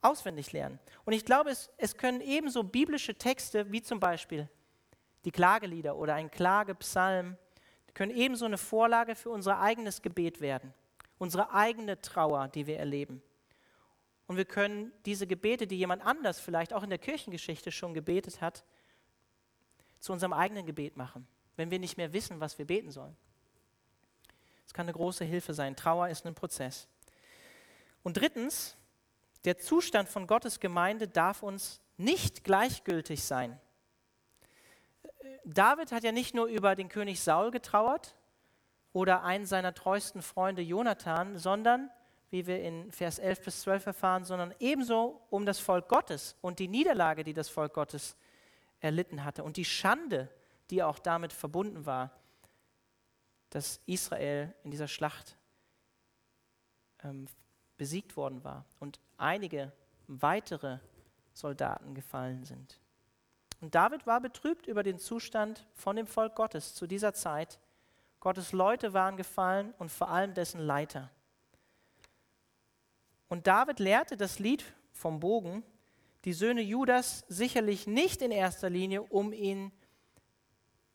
auswendig 0.00 0.52
lernen. 0.52 0.78
Und 1.04 1.12
ich 1.12 1.24
glaube, 1.24 1.50
es, 1.50 1.70
es 1.76 1.96
können 1.96 2.20
ebenso 2.20 2.62
biblische 2.62 3.14
Texte 3.14 3.70
wie 3.72 3.82
zum 3.82 4.00
Beispiel 4.00 4.48
Die 5.24 5.30
Klagelieder 5.30 5.96
oder 5.96 6.14
ein 6.14 6.30
Klagepsalm 6.30 7.36
können 7.94 8.12
ebenso 8.12 8.44
eine 8.44 8.58
Vorlage 8.58 9.14
für 9.14 9.30
unser 9.30 9.60
eigenes 9.60 10.02
Gebet 10.02 10.40
werden, 10.40 10.74
unsere 11.18 11.52
eigene 11.52 12.00
Trauer, 12.00 12.48
die 12.48 12.66
wir 12.66 12.78
erleben. 12.78 13.22
Und 14.26 14.36
wir 14.36 14.44
können 14.44 14.92
diese 15.04 15.26
Gebete, 15.26 15.66
die 15.66 15.76
jemand 15.76 16.04
anders 16.04 16.40
vielleicht 16.40 16.72
auch 16.72 16.82
in 16.82 16.90
der 16.90 16.98
Kirchengeschichte 16.98 17.70
schon 17.70 17.94
gebetet 17.94 18.40
hat, 18.40 18.64
zu 20.00 20.12
unserem 20.12 20.32
eigenen 20.32 20.66
Gebet 20.66 20.96
machen, 20.96 21.26
wenn 21.56 21.70
wir 21.70 21.78
nicht 21.78 21.96
mehr 21.96 22.12
wissen, 22.12 22.40
was 22.40 22.58
wir 22.58 22.66
beten 22.66 22.90
sollen. 22.90 23.16
Es 24.66 24.72
kann 24.72 24.84
eine 24.84 24.92
große 24.92 25.24
Hilfe 25.24 25.54
sein. 25.54 25.76
Trauer 25.76 26.08
ist 26.08 26.26
ein 26.26 26.34
Prozess. 26.34 26.88
Und 28.02 28.18
drittens, 28.18 28.76
der 29.44 29.58
Zustand 29.58 30.08
von 30.08 30.26
Gottes 30.26 30.60
Gemeinde 30.60 31.08
darf 31.08 31.42
uns 31.42 31.80
nicht 31.96 32.44
gleichgültig 32.44 33.24
sein. 33.24 33.58
David 35.44 35.92
hat 35.92 36.04
ja 36.04 36.12
nicht 36.12 36.34
nur 36.34 36.46
über 36.46 36.74
den 36.74 36.88
König 36.88 37.20
Saul 37.20 37.50
getrauert 37.50 38.16
oder 38.92 39.22
einen 39.22 39.46
seiner 39.46 39.74
treuesten 39.74 40.22
Freunde 40.22 40.62
Jonathan, 40.62 41.36
sondern, 41.36 41.90
wie 42.34 42.48
wir 42.48 42.60
in 42.60 42.90
Vers 42.90 43.20
11 43.20 43.42
bis 43.42 43.60
12 43.60 43.86
erfahren, 43.86 44.24
sondern 44.24 44.52
ebenso 44.58 45.20
um 45.30 45.46
das 45.46 45.60
Volk 45.60 45.88
Gottes 45.88 46.34
und 46.40 46.58
die 46.58 46.66
Niederlage, 46.66 47.22
die 47.22 47.32
das 47.32 47.48
Volk 47.48 47.74
Gottes 47.74 48.16
erlitten 48.80 49.22
hatte 49.22 49.44
und 49.44 49.56
die 49.56 49.64
Schande, 49.64 50.28
die 50.68 50.82
auch 50.82 50.98
damit 50.98 51.32
verbunden 51.32 51.86
war, 51.86 52.10
dass 53.50 53.80
Israel 53.86 54.52
in 54.64 54.72
dieser 54.72 54.88
Schlacht 54.88 55.36
ähm, 57.04 57.28
besiegt 57.76 58.16
worden 58.16 58.42
war 58.42 58.64
und 58.80 58.98
einige 59.16 59.70
weitere 60.08 60.80
Soldaten 61.34 61.94
gefallen 61.94 62.42
sind. 62.42 62.80
Und 63.60 63.76
David 63.76 64.08
war 64.08 64.20
betrübt 64.20 64.66
über 64.66 64.82
den 64.82 64.98
Zustand 64.98 65.68
von 65.72 65.94
dem 65.94 66.08
Volk 66.08 66.34
Gottes 66.34 66.74
zu 66.74 66.88
dieser 66.88 67.14
Zeit. 67.14 67.60
Gottes 68.18 68.50
Leute 68.50 68.92
waren 68.92 69.16
gefallen 69.16 69.72
und 69.78 69.92
vor 69.92 70.10
allem 70.10 70.34
dessen 70.34 70.58
Leiter. 70.58 71.12
Und 73.34 73.48
David 73.48 73.80
lehrte 73.80 74.16
das 74.16 74.38
Lied 74.38 74.64
vom 74.92 75.18
Bogen 75.18 75.64
die 76.24 76.32
Söhne 76.32 76.60
Judas 76.60 77.24
sicherlich 77.26 77.88
nicht 77.88 78.22
in 78.22 78.30
erster 78.30 78.70
Linie, 78.70 79.02
um 79.02 79.32
ihnen 79.32 79.72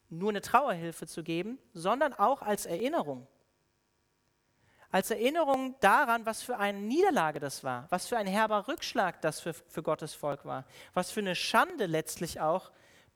nur 0.08 0.30
eine 0.30 0.39
Trauerhilfe 0.39 1.06
zu 1.06 1.21
geben, 1.21 1.60
sondern 1.73 2.13
auch 2.13 2.41
als 2.41 2.65
Erinnerung. 2.65 3.28
Als 4.89 5.12
Erinnerung 5.12 5.75
daran, 5.82 6.25
was 6.25 6.41
für 6.41 6.56
eine 6.56 6.80
Niederlage 6.80 7.41
das 7.41 7.65
war, 7.65 7.88
was 7.89 8.08
für 8.08 8.17
ein 8.17 8.25
herber 8.25 8.69
Rückschlag 8.69 9.19
das 9.19 9.41
für, 9.41 9.54
für 9.54 9.84
Gottes 9.84 10.13
Volk 10.13 10.45
war, 10.45 10.63
was 10.93 11.12
für 11.12 11.19
eine 11.19 11.36
Schande 11.36 11.88
letztlich 11.88 12.39
auch 12.39 12.71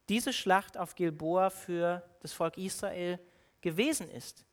diese 0.09 0.33
Schlacht 0.33 0.77
auf 0.77 0.95
Gilboa 0.95 1.49
für 1.49 2.03
das 2.19 2.33
Volk 2.33 2.57
Israel 2.57 3.19
gewesen 3.61 4.09
ist. 4.09 4.43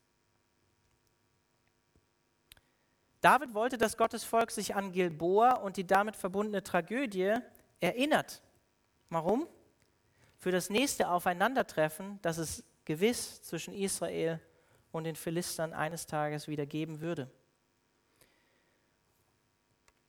David 3.20 3.54
wollte, 3.54 3.76
dass 3.76 3.96
Gottes 3.96 4.24
Volk 4.24 4.50
sich 4.50 4.74
an 4.74 4.92
Gilboa 4.92 5.54
und 5.54 5.76
die 5.76 5.86
damit 5.86 6.16
verbundene 6.16 6.62
Tragödie 6.62 7.34
erinnert. 7.80 8.42
Warum? 9.10 9.46
Für 10.38 10.50
das 10.50 10.70
nächste 10.70 11.10
Aufeinandertreffen, 11.10 12.18
das 12.22 12.38
es 12.38 12.64
gewiss 12.84 13.42
zwischen 13.42 13.74
Israel 13.74 14.40
und 14.90 15.04
den 15.04 15.16
Philistern 15.16 15.72
eines 15.72 16.06
Tages 16.06 16.48
wieder 16.48 16.66
geben 16.66 17.00
würde. 17.00 17.30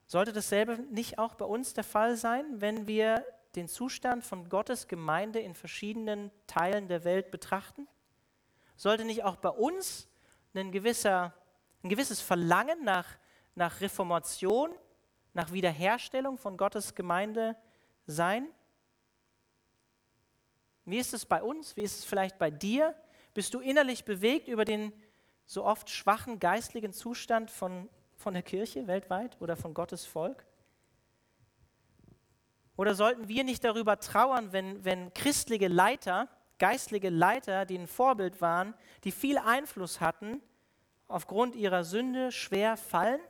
Sollte 0.08 0.34
dasselbe 0.34 0.78
nicht 0.92 1.20
auch 1.20 1.36
bei 1.36 1.46
uns 1.46 1.74
der 1.74 1.84
Fall 1.84 2.18
sein, 2.18 2.60
wenn 2.60 2.88
wir 2.88 3.26
den 3.56 3.68
Zustand 3.68 4.24
von 4.24 4.50
Gottes 4.50 4.88
Gemeinde 4.88 5.40
in 5.40 5.56
verschiedenen 5.56 6.32
Teilen 6.48 6.88
der 6.88 7.04
Welt 7.04 7.32
betrachten? 7.32 7.88
Sollte 8.76 9.06
nicht 9.06 9.24
auch 9.24 9.36
bei 9.36 9.50
uns 9.50 10.08
ein, 10.54 10.72
gewisser, 10.72 11.34
ein 11.84 11.90
gewisses 11.90 12.22
Verlangen 12.22 12.84
nach, 12.84 13.08
nach 13.56 13.82
Reformation, 13.82 14.72
nach 15.34 15.52
Wiederherstellung 15.52 16.38
von 16.38 16.58
Gottes 16.58 16.96
Gemeinde 16.96 17.56
sein? 18.06 18.48
Wie 20.86 20.98
ist 20.98 21.14
es 21.14 21.26
bei 21.26 21.42
uns? 21.42 21.76
Wie 21.76 21.82
ist 21.82 22.00
es 22.00 22.06
vielleicht 22.06 22.38
bei 22.38 22.52
dir? 22.52 22.96
Bist 23.34 23.54
du 23.54 23.60
innerlich 23.60 24.04
bewegt 24.04 24.48
über 24.48 24.66
den 24.66 24.94
so 25.46 25.66
oft 25.66 25.90
schwachen 25.90 26.40
geistlichen 26.40 26.94
Zustand 26.94 27.52
von, 27.52 27.90
von 28.16 28.34
der 28.34 28.44
Kirche 28.44 28.88
weltweit 28.88 29.40
oder 29.40 29.56
von 29.56 29.74
Gottes 29.74 30.06
Volk? 30.06 30.46
Oder 32.78 32.96
sollten 32.96 33.28
wir 33.28 33.44
nicht 33.44 33.64
darüber 33.64 34.00
trauern, 34.00 34.54
wenn, 34.54 34.84
wenn 34.84 35.14
christliche 35.14 35.68
Leiter, 35.68 36.28
geistliche 36.58 37.10
Leiter, 37.10 37.66
die 37.66 37.78
ein 37.78 37.88
Vorbild 37.88 38.42
waren, 38.42 38.74
die 39.04 39.12
viel 39.12 39.38
Einfluss 39.38 40.02
hatten, 40.02 40.42
aufgrund 41.12 41.56
ihrer 41.56 41.84
Sünde 41.84 42.32
schwer 42.32 42.78
fallen 42.78 43.22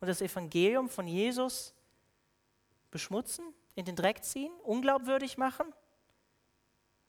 und 0.00 0.08
das 0.08 0.20
Evangelium 0.20 0.88
von 0.88 1.06
Jesus 1.06 1.74
beschmutzen, 2.90 3.44
in 3.74 3.84
den 3.84 3.96
Dreck 3.96 4.24
ziehen, 4.24 4.52
unglaubwürdig 4.62 5.36
machen? 5.36 5.72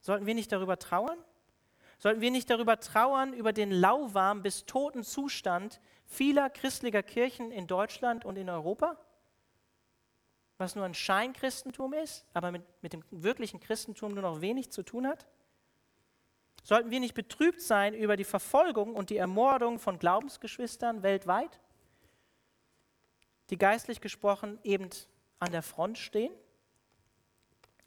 Sollten 0.00 0.26
wir 0.26 0.34
nicht 0.34 0.52
darüber 0.52 0.78
trauern? 0.78 1.18
Sollten 1.98 2.20
wir 2.20 2.30
nicht 2.30 2.48
darüber 2.48 2.78
trauern, 2.78 3.32
über 3.32 3.52
den 3.52 3.72
lauwarm 3.72 4.42
bis 4.42 4.66
toten 4.66 5.02
Zustand 5.02 5.80
vieler 6.06 6.48
christlicher 6.48 7.02
Kirchen 7.02 7.50
in 7.50 7.66
Deutschland 7.66 8.24
und 8.24 8.36
in 8.36 8.48
Europa? 8.48 8.96
Was 10.58 10.76
nur 10.76 10.84
ein 10.84 10.94
Scheinchristentum 10.94 11.92
ist, 11.92 12.24
aber 12.34 12.52
mit, 12.52 12.62
mit 12.82 12.92
dem 12.92 13.04
wirklichen 13.10 13.60
Christentum 13.60 14.12
nur 14.12 14.22
noch 14.22 14.40
wenig 14.40 14.70
zu 14.70 14.82
tun 14.82 15.06
hat? 15.06 15.26
Sollten 16.68 16.90
wir 16.90 17.00
nicht 17.00 17.14
betrübt 17.14 17.62
sein 17.62 17.94
über 17.94 18.18
die 18.18 18.24
Verfolgung 18.24 18.94
und 18.94 19.08
die 19.08 19.16
Ermordung 19.16 19.78
von 19.78 19.98
Glaubensgeschwistern 19.98 21.02
weltweit, 21.02 21.58
die 23.48 23.56
geistlich 23.56 24.02
gesprochen 24.02 24.58
eben 24.64 24.90
an 25.38 25.50
der 25.50 25.62
Front 25.62 25.96
stehen? 25.96 26.30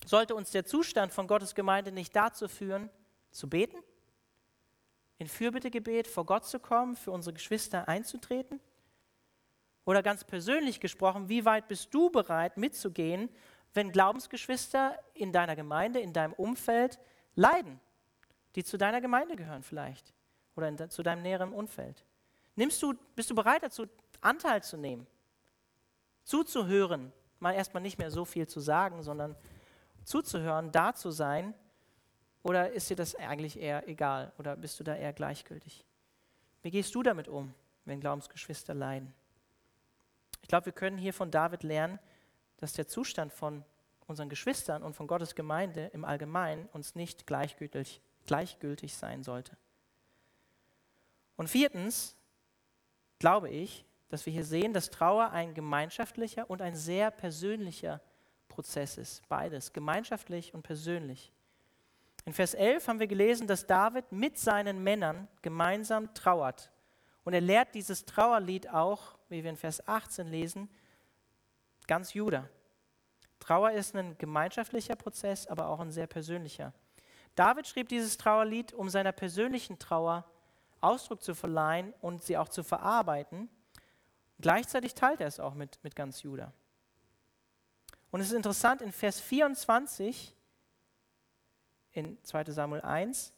Sollte 0.04 0.34
uns 0.34 0.50
der 0.50 0.66
Zustand 0.66 1.14
von 1.14 1.28
Gottes 1.28 1.54
Gemeinde 1.54 1.92
nicht 1.92 2.16
dazu 2.16 2.48
führen, 2.48 2.90
zu 3.30 3.48
beten? 3.48 3.78
In 5.20 5.28
Fürbittegebet 5.28 6.08
vor 6.08 6.26
Gott 6.26 6.48
zu 6.48 6.60
kommen, 6.60 6.96
für 6.96 7.12
unsere 7.12 7.36
Geschwister 7.36 7.88
einzutreten? 7.88 8.60
Oder 9.86 10.02
ganz 10.02 10.24
persönlich 10.24 10.80
gesprochen, 10.80 11.30
wie 11.30 11.46
weit 11.46 11.68
bist 11.68 11.94
du 11.94 12.10
bereit 12.10 12.58
mitzugehen, 12.58 13.30
wenn 13.76 13.92
Glaubensgeschwister 13.92 14.98
in 15.14 15.32
deiner 15.32 15.56
Gemeinde, 15.56 16.00
in 16.00 16.14
deinem 16.14 16.34
Umfeld 16.34 16.98
leiden, 17.36 17.80
die 18.56 18.64
zu 18.64 18.78
deiner 18.78 19.02
Gemeinde 19.02 19.36
gehören 19.36 19.64
vielleicht 19.64 20.14
oder 20.56 20.68
in, 20.68 20.90
zu 20.90 21.04
deinem 21.04 21.22
näheren 21.22 21.54
Umfeld? 21.54 22.06
Nimmst 22.56 22.82
du, 22.82 22.94
bist 23.16 23.30
du 23.30 23.36
bereit 23.36 23.64
dazu, 23.64 23.88
Anteil 24.20 24.62
zu 24.64 24.78
nehmen, 24.78 25.08
zuzuhören, 26.24 27.12
mal 27.40 27.54
erstmal 27.54 27.82
nicht 27.82 27.98
mehr 27.98 28.12
so 28.12 28.26
viel 28.26 28.48
zu 28.48 28.60
sagen, 28.60 29.02
sondern 29.04 29.36
zuzuhören, 30.04 30.72
da 30.72 30.94
zu 30.94 31.12
sein? 31.12 31.54
Oder 32.44 32.72
ist 32.72 32.90
dir 32.90 32.96
das 32.96 33.16
eigentlich 33.16 33.60
eher 33.60 33.88
egal 33.88 34.32
oder 34.38 34.56
bist 34.56 34.80
du 34.80 34.84
da 34.84 34.96
eher 34.96 35.14
gleichgültig? 35.14 35.86
Wie 36.64 36.72
gehst 36.72 36.94
du 36.94 37.04
damit 37.04 37.28
um, 37.28 37.54
wenn 37.86 38.00
Glaubensgeschwister 38.00 38.74
leiden? 38.74 39.14
Ich 40.42 40.48
glaube, 40.48 40.66
wir 40.68 40.74
können 40.74 40.98
hier 40.98 41.14
von 41.14 41.32
David 41.32 41.64
lernen, 41.64 42.00
dass 42.58 42.74
der 42.74 42.88
Zustand 42.88 43.32
von 43.32 43.64
unseren 44.08 44.30
Geschwistern 44.30 44.84
und 44.84 44.96
von 44.96 45.08
Gottes 45.08 45.36
Gemeinde 45.36 45.88
im 45.94 46.04
Allgemeinen 46.04 46.68
uns 46.74 46.96
nicht 46.96 47.26
gleichgültig, 47.26 48.02
gleichgültig 48.26 48.96
sein 48.96 49.24
sollte. 49.24 49.58
Und 51.36 51.48
viertens 51.48 52.16
glaube 53.20 53.50
ich, 53.50 53.86
dass 54.10 54.26
wir 54.26 54.34
hier 54.34 54.46
sehen, 54.46 54.74
dass 54.74 54.90
Trauer 54.90 55.32
ein 55.32 55.54
gemeinschaftlicher 55.54 56.50
und 56.50 56.62
ein 56.62 56.76
sehr 56.76 57.12
persönlicher 57.12 58.02
Prozess 58.50 58.98
ist. 58.98 59.28
Beides, 59.30 59.72
gemeinschaftlich 59.72 60.54
und 60.54 60.64
persönlich. 60.64 61.32
In 62.26 62.34
Vers 62.34 62.54
11 62.54 62.88
haben 62.88 63.00
wir 63.00 63.08
gelesen, 63.08 63.48
dass 63.48 63.66
David 63.66 64.12
mit 64.12 64.38
seinen 64.38 64.84
Männern 64.84 65.28
gemeinsam 65.42 66.14
trauert. 66.14 66.72
Und 67.24 67.34
er 67.34 67.42
lehrt 67.42 67.74
dieses 67.74 68.06
Trauerlied 68.06 68.70
auch, 68.70 69.18
wie 69.30 69.44
wir 69.44 69.50
in 69.50 69.58
Vers 69.58 69.88
18 69.88 70.28
lesen, 70.28 70.70
ganz 71.88 72.14
Juda. 72.14 72.50
Trauer 73.40 73.72
ist 73.72 73.96
ein 73.96 74.18
gemeinschaftlicher 74.18 74.96
Prozess, 74.96 75.48
aber 75.48 75.68
auch 75.68 75.80
ein 75.80 75.92
sehr 75.92 76.08
persönlicher. 76.08 76.74
David 77.36 77.68
schrieb 77.68 77.90
dieses 77.90 78.18
Trauerlied, 78.18 78.74
um 78.74 78.90
seiner 78.90 79.12
persönlichen 79.12 79.80
Trauer 79.80 80.26
Ausdruck 80.82 81.24
zu 81.24 81.36
verleihen 81.36 81.94
und 82.02 82.24
sie 82.24 82.38
auch 82.38 82.50
zu 82.50 82.64
verarbeiten. 82.64 83.50
Gleichzeitig 84.40 84.96
teilt 84.96 85.22
er 85.22 85.28
es 85.28 85.40
auch 85.40 85.54
mit, 85.54 85.80
mit 85.84 85.96
ganz 85.96 86.24
Juda. 86.24 86.52
Und 88.10 88.20
es 88.20 88.28
ist 88.28 88.34
interessant, 88.34 88.82
in 88.82 88.92
Vers 88.92 89.20
24 89.20 90.36
in 91.94 92.18
2 92.24 92.46
Samuel 92.46 92.82
1 92.82 93.34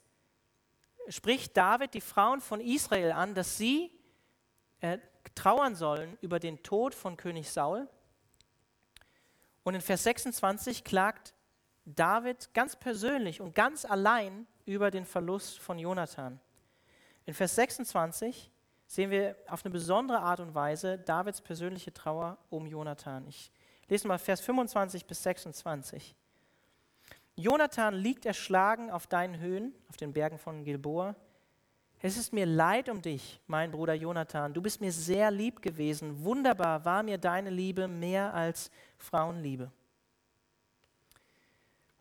spricht 1.09 1.57
David 1.57 1.93
die 1.93 2.01
Frauen 2.01 2.39
von 2.39 2.61
Israel 2.61 3.11
an, 3.11 3.35
dass 3.35 3.57
sie 3.57 3.91
äh, 4.79 4.99
trauern 5.35 5.75
sollen 5.75 6.17
über 6.21 6.39
den 6.39 6.63
Tod 6.63 6.95
von 6.95 7.17
König 7.17 7.51
Saul. 7.51 7.89
Und 9.63 9.75
in 9.75 9.81
Vers 9.81 10.03
26 10.03 10.83
klagt 10.83 11.33
David 11.85 12.53
ganz 12.53 12.75
persönlich 12.75 13.41
und 13.41 13.55
ganz 13.55 13.85
allein 13.85 14.47
über 14.65 14.91
den 14.91 15.05
Verlust 15.05 15.59
von 15.59 15.77
Jonathan. 15.77 16.39
In 17.25 17.33
Vers 17.33 17.55
26 17.55 18.51
sehen 18.87 19.09
wir 19.09 19.35
auf 19.47 19.65
eine 19.65 19.71
besondere 19.71 20.19
Art 20.19 20.39
und 20.39 20.55
Weise 20.55 20.97
Davids 20.97 21.41
persönliche 21.41 21.93
Trauer 21.93 22.37
um 22.49 22.67
Jonathan. 22.67 23.27
Ich 23.27 23.51
lese 23.89 24.07
mal 24.07 24.19
Vers 24.19 24.41
25 24.41 25.05
bis 25.05 25.23
26. 25.23 26.15
Jonathan 27.35 27.95
liegt 27.95 28.25
erschlagen 28.25 28.91
auf 28.91 29.07
deinen 29.07 29.39
Höhen, 29.39 29.73
auf 29.89 29.97
den 29.97 30.13
Bergen 30.13 30.37
von 30.37 30.63
Gilboa. 30.63 31.15
Es 31.99 32.17
ist 32.17 32.33
mir 32.33 32.45
leid 32.45 32.89
um 32.89 33.01
dich, 33.01 33.39
mein 33.47 33.71
Bruder 33.71 33.93
Jonathan. 33.93 34.53
Du 34.53 34.61
bist 34.61 34.81
mir 34.81 34.91
sehr 34.91 35.31
lieb 35.31 35.61
gewesen. 35.61 36.23
Wunderbar 36.23 36.83
war 36.85 37.01
mir 37.01 37.17
deine 37.17 37.49
Liebe 37.49 37.87
mehr 37.87 38.33
als 38.33 38.69
Frauenliebe. 38.97 39.71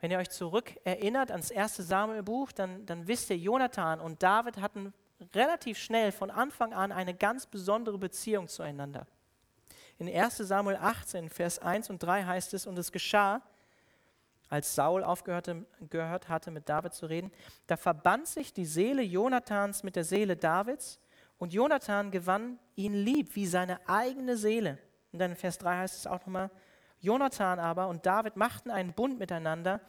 Wenn 0.02 0.10
ihr 0.10 0.18
euch 0.18 0.30
zurück 0.30 0.74
erinnert 0.82 1.30
ans 1.30 1.52
erste 1.52 1.84
Samuelbuch, 1.84 2.50
dann, 2.50 2.84
dann 2.86 3.06
wisst 3.06 3.30
ihr, 3.30 3.38
Jonathan 3.38 4.00
und 4.00 4.20
David 4.20 4.60
hatten 4.60 4.92
relativ 5.32 5.78
schnell 5.78 6.10
von 6.10 6.28
Anfang 6.28 6.72
an 6.72 6.90
eine 6.90 7.14
ganz 7.14 7.46
besondere 7.46 7.98
Beziehung 7.98 8.48
zueinander. 8.48 9.06
In 9.98 10.08
1 10.08 10.38
Samuel 10.38 10.74
18, 10.74 11.30
Vers 11.30 11.60
1 11.60 11.88
und 11.88 12.02
3 12.02 12.24
heißt 12.24 12.52
es, 12.52 12.66
und 12.66 12.76
es 12.80 12.90
geschah, 12.90 13.42
als 14.48 14.74
Saul 14.74 15.04
aufgehört 15.04 15.48
hatte, 16.28 16.50
mit 16.50 16.68
David 16.68 16.94
zu 16.94 17.06
reden, 17.06 17.30
da 17.68 17.76
verband 17.76 18.26
sich 18.26 18.52
die 18.52 18.66
Seele 18.66 19.02
Jonathans 19.02 19.84
mit 19.84 19.94
der 19.94 20.02
Seele 20.02 20.36
Davids 20.36 20.98
und 21.38 21.52
Jonathan 21.52 22.10
gewann 22.10 22.58
ihn 22.74 22.94
lieb 22.94 23.36
wie 23.36 23.46
seine 23.46 23.78
eigene 23.88 24.36
Seele. 24.36 24.78
Und 25.12 25.20
dann 25.20 25.30
in 25.30 25.36
Vers 25.36 25.58
3 25.58 25.76
heißt 25.76 25.96
es 25.96 26.06
auch 26.08 26.18
nochmal, 26.22 26.50
Jonathan 27.02 27.58
aber 27.58 27.88
und 27.88 28.06
David 28.06 28.36
machten 28.36 28.70
einen 28.70 28.94
Bund 28.94 29.18
miteinander, 29.18 29.80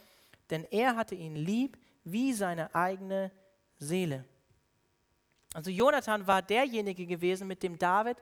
denn 0.50 0.66
er 0.72 0.96
hatte 0.96 1.16
ihn 1.16 1.36
lieb 1.36 1.78
wie 2.04 2.34
seine 2.34 2.74
eigene 2.76 3.32
Seele. 3.78 4.26
Also 5.54 5.70
Jonathan 5.70 6.26
war 6.26 6.42
derjenige 6.42 7.06
gewesen, 7.06 7.48
mit 7.48 7.64
dem 7.64 7.78
David 7.78 8.18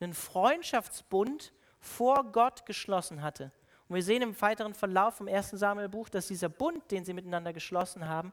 einen 0.00 0.14
Freundschaftsbund 0.14 1.52
vor 1.80 2.24
Gott 2.32 2.64
geschlossen 2.64 3.20
hatte. 3.20 3.50
Und 3.88 3.96
wir 3.96 4.02
sehen 4.02 4.22
im 4.22 4.40
weiteren 4.40 4.74
Verlauf 4.74 5.16
vom 5.16 5.26
ersten 5.26 5.56
Samuelbuch, 5.56 6.08
dass 6.08 6.28
dieser 6.28 6.48
Bund, 6.48 6.88
den 6.90 7.04
sie 7.04 7.12
miteinander 7.12 7.52
geschlossen 7.52 8.08
haben, 8.08 8.32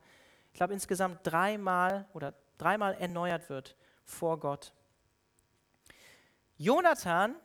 ich 0.51 0.57
glaube 0.57 0.73
insgesamt 0.73 1.19
dreimal 1.23 2.07
oder 2.13 2.35
dreimal 2.59 2.93
erneuert 2.95 3.49
wird 3.49 3.75
vor 4.05 4.39
Gott. 4.39 4.71
Jonathan, 6.57 7.35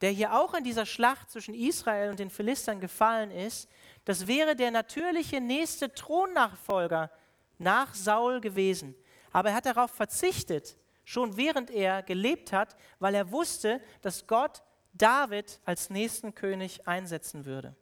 der 0.00 0.10
hier 0.10 0.34
auch 0.34 0.54
in 0.54 0.64
dieser 0.64 0.86
Schlacht 0.86 1.30
zwischen 1.30 1.54
Israel 1.54 2.10
und 2.10 2.18
den 2.18 2.30
Philistern 2.30 2.80
gefallen 2.80 3.30
ist, 3.30 3.68
das 4.04 4.26
wäre 4.26 4.56
der 4.56 4.70
natürliche 4.70 5.40
nächste 5.40 5.92
Thronnachfolger 5.92 7.10
nach 7.58 7.94
Saul 7.94 8.40
gewesen. 8.40 8.94
Aber 9.32 9.50
er 9.50 9.56
hat 9.56 9.66
darauf 9.66 9.90
verzichtet, 9.90 10.76
schon 11.04 11.36
während 11.36 11.70
er 11.70 12.02
gelebt 12.02 12.52
hat, 12.52 12.76
weil 12.98 13.14
er 13.14 13.30
wusste, 13.30 13.80
dass 14.00 14.26
Gott 14.26 14.62
David 14.94 15.60
als 15.64 15.90
nächsten 15.90 16.34
König 16.34 16.86
einsetzen 16.88 17.44
würde. 17.44 17.74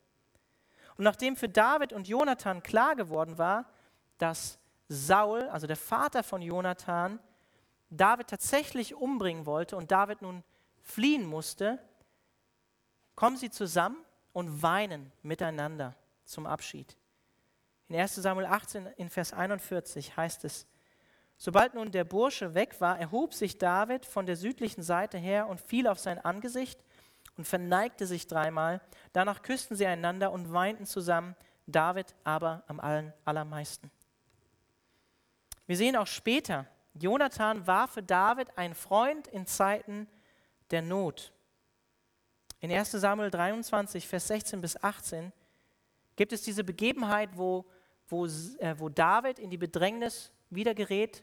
Und 0.97 1.05
nachdem 1.05 1.37
für 1.37 1.49
David 1.49 1.93
und 1.93 2.09
Jonathan 2.09 2.63
klar 2.63 2.97
geworden 2.97 3.39
war, 3.39 3.71
dass 4.19 4.59
Saul, 4.89 5.49
also 5.49 5.67
der 5.67 5.77
Vater 5.77 6.23
von 6.23 6.43
Jonathan, 6.43 7.21
David 7.91 8.27
tatsächlich 8.27 8.95
umbringen 8.95 9.47
wollte 9.47 9.77
und 9.77 9.91
David 9.91 10.23
nun 10.23 10.43
fliehen 10.83 11.25
musste, 11.25 11.79
kommen 13.19 13.37
sie 13.37 13.51
zusammen 13.51 13.97
und 14.33 14.63
weinen 14.63 15.11
miteinander 15.25 15.97
zum 16.25 16.47
Abschied. 16.47 16.97
In 17.89 17.97
1 17.97 18.15
Samuel 18.15 18.47
18 18.47 18.87
in 18.97 19.11
Vers 19.11 19.33
41 19.33 20.17
heißt 20.17 20.45
es, 20.45 20.69
Sobald 21.37 21.75
nun 21.75 21.91
der 21.91 22.05
Bursche 22.05 22.55
weg 22.55 22.81
war, 22.81 22.97
erhob 22.97 23.35
sich 23.35 23.59
David 23.59 24.07
von 24.07 24.25
der 24.25 24.37
südlichen 24.37 24.85
Seite 24.85 25.19
her 25.19 25.49
und 25.49 25.61
fiel 25.61 25.89
auf 25.89 25.99
sein 25.99 26.25
Angesicht 26.25 26.79
und 27.37 27.45
verneigte 27.45 28.07
sich 28.07 28.29
dreimal. 28.29 28.81
Danach 29.13 29.43
küssten 29.43 29.75
sie 29.75 29.87
einander 29.87 30.31
und 30.31 30.53
weinten 30.53 30.87
zusammen, 30.87 31.35
David 31.67 32.15
aber 32.23 32.63
am 32.69 32.79
allen, 32.79 33.13
allermeisten. 33.25 33.91
Wir 35.67 35.77
sehen 35.77 35.97
auch 35.97 36.07
später, 36.07 36.67
Jonathan 36.95 37.67
war 37.67 37.89
für 37.89 38.05
David 38.05 38.57
ein 38.57 38.77
Freund 38.77 39.27
in 39.27 39.45
Zeiten 39.45 40.07
der 40.71 40.83
Not. 40.83 41.33
In 42.61 42.73
1 42.73 42.91
Samuel 42.91 43.31
23, 43.31 44.09
Vers 44.09 44.27
16 44.27 44.61
bis 44.61 44.83
18 44.83 45.33
gibt 46.17 46.33
es 46.33 46.43
diese 46.43 46.65
Begebenheit, 46.65 47.31
wo, 47.35 47.65
wo, 48.09 48.27
äh, 48.27 48.75
wo 48.79 48.89
David 48.89 49.39
in 49.39 49.49
die 49.49 49.57
Bedrängnis 49.57 50.33
wieder 50.51 50.75
gerät 50.75 51.23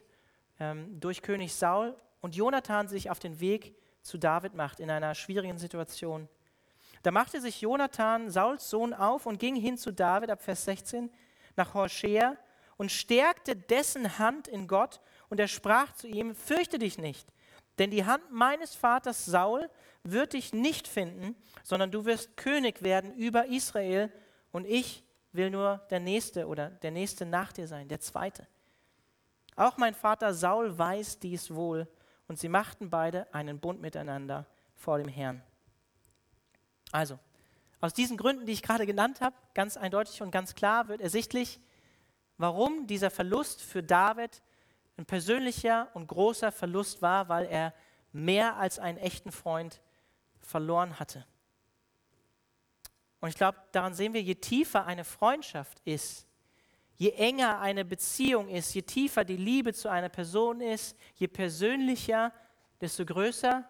ähm, 0.58 0.98
durch 0.98 1.20
König 1.20 1.54
Saul 1.54 1.94
und 2.22 2.34
Jonathan 2.34 2.88
sich 2.88 3.10
auf 3.10 3.18
den 3.18 3.38
Weg 3.38 3.76
zu 4.00 4.16
David 4.16 4.54
macht 4.54 4.80
in 4.80 4.90
einer 4.90 5.14
schwierigen 5.14 5.58
Situation. 5.58 6.26
Da 7.02 7.10
machte 7.10 7.40
sich 7.42 7.60
Jonathan, 7.60 8.30
Sauls 8.30 8.70
Sohn, 8.70 8.94
auf 8.94 9.26
und 9.26 9.38
ging 9.38 9.56
hin 9.56 9.76
zu 9.76 9.92
David 9.92 10.30
ab 10.30 10.42
Vers 10.42 10.64
16 10.64 11.10
nach 11.54 11.74
Horshea 11.74 12.36
und 12.78 12.90
stärkte 12.90 13.54
dessen 13.54 14.18
Hand 14.18 14.48
in 14.48 14.66
Gott 14.68 15.02
und 15.28 15.38
er 15.38 15.48
sprach 15.48 15.92
zu 15.92 16.08
ihm, 16.08 16.34
fürchte 16.34 16.78
dich 16.78 16.96
nicht, 16.96 17.28
denn 17.78 17.90
die 17.90 18.06
Hand 18.06 18.30
meines 18.30 18.74
Vaters 18.74 19.26
Saul 19.26 19.68
wird 20.12 20.32
dich 20.32 20.52
nicht 20.52 20.88
finden, 20.88 21.36
sondern 21.62 21.90
du 21.90 22.04
wirst 22.04 22.36
König 22.36 22.82
werden 22.82 23.14
über 23.14 23.46
Israel 23.46 24.12
und 24.52 24.66
ich 24.66 25.04
will 25.32 25.50
nur 25.50 25.78
der 25.90 26.00
Nächste 26.00 26.46
oder 26.46 26.70
der 26.70 26.90
Nächste 26.90 27.26
nach 27.26 27.52
dir 27.52 27.66
sein, 27.66 27.88
der 27.88 28.00
Zweite. 28.00 28.46
Auch 29.54 29.76
mein 29.76 29.94
Vater 29.94 30.34
Saul 30.34 30.76
weiß 30.78 31.18
dies 31.18 31.54
wohl 31.54 31.88
und 32.28 32.38
sie 32.38 32.48
machten 32.48 32.90
beide 32.90 33.32
einen 33.32 33.58
Bund 33.58 33.80
miteinander 33.80 34.46
vor 34.74 34.98
dem 34.98 35.08
Herrn. 35.08 35.42
Also, 36.92 37.18
aus 37.80 37.92
diesen 37.92 38.16
Gründen, 38.16 38.46
die 38.46 38.52
ich 38.52 38.62
gerade 38.62 38.86
genannt 38.86 39.20
habe, 39.20 39.36
ganz 39.54 39.76
eindeutig 39.76 40.22
und 40.22 40.30
ganz 40.30 40.54
klar 40.54 40.88
wird 40.88 41.00
ersichtlich, 41.00 41.60
warum 42.38 42.86
dieser 42.86 43.10
Verlust 43.10 43.62
für 43.62 43.82
David 43.82 44.42
ein 44.96 45.06
persönlicher 45.06 45.88
und 45.94 46.06
großer 46.06 46.52
Verlust 46.52 47.02
war, 47.02 47.28
weil 47.28 47.46
er 47.46 47.74
mehr 48.12 48.56
als 48.56 48.78
einen 48.78 48.98
echten 48.98 49.30
Freund 49.30 49.80
verloren 50.40 50.98
hatte. 50.98 51.26
Und 53.20 53.30
ich 53.30 53.34
glaube, 53.34 53.58
daran 53.72 53.94
sehen 53.94 54.12
wir, 54.12 54.22
je 54.22 54.34
tiefer 54.34 54.86
eine 54.86 55.04
Freundschaft 55.04 55.80
ist, 55.84 56.26
je 56.96 57.10
enger 57.10 57.60
eine 57.60 57.84
Beziehung 57.84 58.48
ist, 58.48 58.74
je 58.74 58.82
tiefer 58.82 59.24
die 59.24 59.36
Liebe 59.36 59.72
zu 59.72 59.90
einer 59.90 60.08
Person 60.08 60.60
ist, 60.60 60.96
je 61.14 61.28
persönlicher, 61.28 62.32
desto 62.80 63.04
größer 63.04 63.68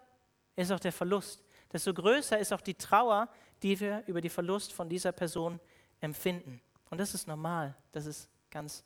ist 0.55 0.71
auch 0.71 0.79
der 0.79 0.91
Verlust. 0.91 1.43
Desto 1.71 1.93
größer 1.93 2.37
ist 2.37 2.53
auch 2.53 2.61
die 2.61 2.75
Trauer, 2.75 3.29
die 3.61 3.79
wir 3.79 4.03
über 4.07 4.21
die 4.21 4.29
Verlust 4.29 4.73
von 4.73 4.89
dieser 4.89 5.11
Person 5.11 5.59
empfinden. 5.99 6.61
Und 6.89 6.99
das 6.99 7.13
ist 7.13 7.27
normal, 7.27 7.75
das 7.91 8.05
ist 8.05 8.29
ganz 8.49 8.83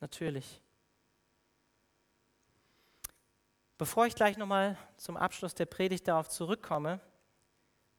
natürlich. 0.00 0.60
Bevor 3.76 4.06
ich 4.06 4.14
gleich 4.14 4.36
nochmal 4.36 4.76
zum 4.96 5.16
Abschluss 5.16 5.54
der 5.54 5.66
Predigt 5.66 6.06
darauf 6.08 6.28
zurückkomme, 6.28 7.00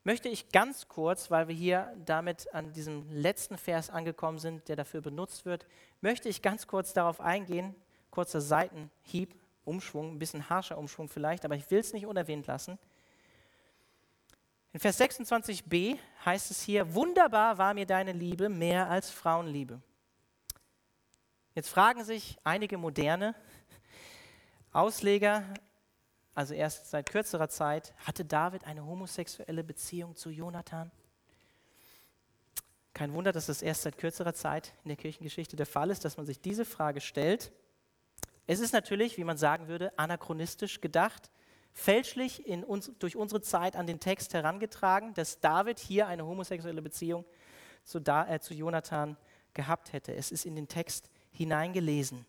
möchte 0.05 0.29
ich 0.29 0.49
ganz 0.49 0.87
kurz, 0.87 1.31
weil 1.31 1.47
wir 1.49 1.55
hier 1.55 1.93
damit 2.05 2.53
an 2.53 2.71
diesem 2.71 3.09
letzten 3.11 3.57
Vers 3.57 3.89
angekommen 3.89 4.37
sind, 4.37 4.69
der 4.69 4.75
dafür 4.75 5.01
benutzt 5.01 5.45
wird, 5.45 5.65
möchte 5.99 6.29
ich 6.29 6.41
ganz 6.41 6.67
kurz 6.67 6.93
darauf 6.93 7.19
eingehen, 7.19 7.75
kurzer 8.11 8.39
Seitenhieb, 8.39 9.35
Umschwung, 9.65 10.13
ein 10.13 10.19
bisschen 10.19 10.47
harscher 10.47 10.77
Umschwung 10.77 11.09
vielleicht, 11.09 11.43
aber 11.43 11.55
ich 11.55 11.69
will 11.71 11.79
es 11.79 11.91
nicht 11.91 12.05
unerwähnt 12.05 12.45
lassen. 12.45 12.77
In 14.73 14.79
Vers 14.79 14.99
26b 14.99 15.97
heißt 16.23 16.51
es 16.51 16.61
hier, 16.61 16.93
wunderbar 16.93 17.57
war 17.57 17.73
mir 17.73 17.87
deine 17.87 18.11
Liebe 18.11 18.47
mehr 18.47 18.89
als 18.89 19.09
Frauenliebe. 19.09 19.81
Jetzt 21.55 21.69
fragen 21.69 22.03
sich 22.03 22.37
einige 22.43 22.77
moderne 22.77 23.33
Ausleger, 24.71 25.43
also 26.35 26.53
erst 26.53 26.91
seit 26.91 27.09
kürzerer 27.09 27.49
Zeit, 27.49 27.93
hatte 28.05 28.25
David 28.25 28.65
eine 28.65 28.85
homosexuelle 28.85 29.63
Beziehung 29.63 30.15
zu 30.15 30.29
Jonathan? 30.29 30.91
Kein 32.93 33.13
Wunder, 33.13 33.31
dass 33.31 33.47
das 33.47 33.61
erst 33.61 33.81
seit 33.83 33.97
kürzerer 33.97 34.33
Zeit 34.33 34.73
in 34.83 34.89
der 34.89 34.97
Kirchengeschichte 34.97 35.55
der 35.55 35.65
Fall 35.65 35.89
ist, 35.89 36.05
dass 36.05 36.17
man 36.17 36.25
sich 36.25 36.39
diese 36.39 36.65
Frage 36.65 37.01
stellt. 37.01 37.51
Es 38.47 38.59
ist 38.59 38.73
natürlich, 38.73 39.17
wie 39.17 39.23
man 39.23 39.37
sagen 39.37 39.67
würde, 39.67 39.97
anachronistisch 39.97 40.81
gedacht, 40.81 41.31
fälschlich 41.73 42.45
uns, 42.47 42.91
durch 42.99 43.15
unsere 43.15 43.41
Zeit 43.41 43.75
an 43.75 43.87
den 43.87 43.99
Text 43.99 44.33
herangetragen, 44.33 45.13
dass 45.13 45.39
David 45.39 45.79
hier 45.79 46.07
eine 46.07 46.25
homosexuelle 46.25 46.81
Beziehung 46.81 47.25
zu, 47.83 47.99
da, 47.99 48.27
äh, 48.27 48.39
zu 48.39 48.53
Jonathan 48.53 49.17
gehabt 49.53 49.93
hätte. 49.93 50.13
Es 50.13 50.31
ist 50.31 50.45
in 50.45 50.55
den 50.55 50.67
Text 50.67 51.09
hineingelesen. 51.31 52.25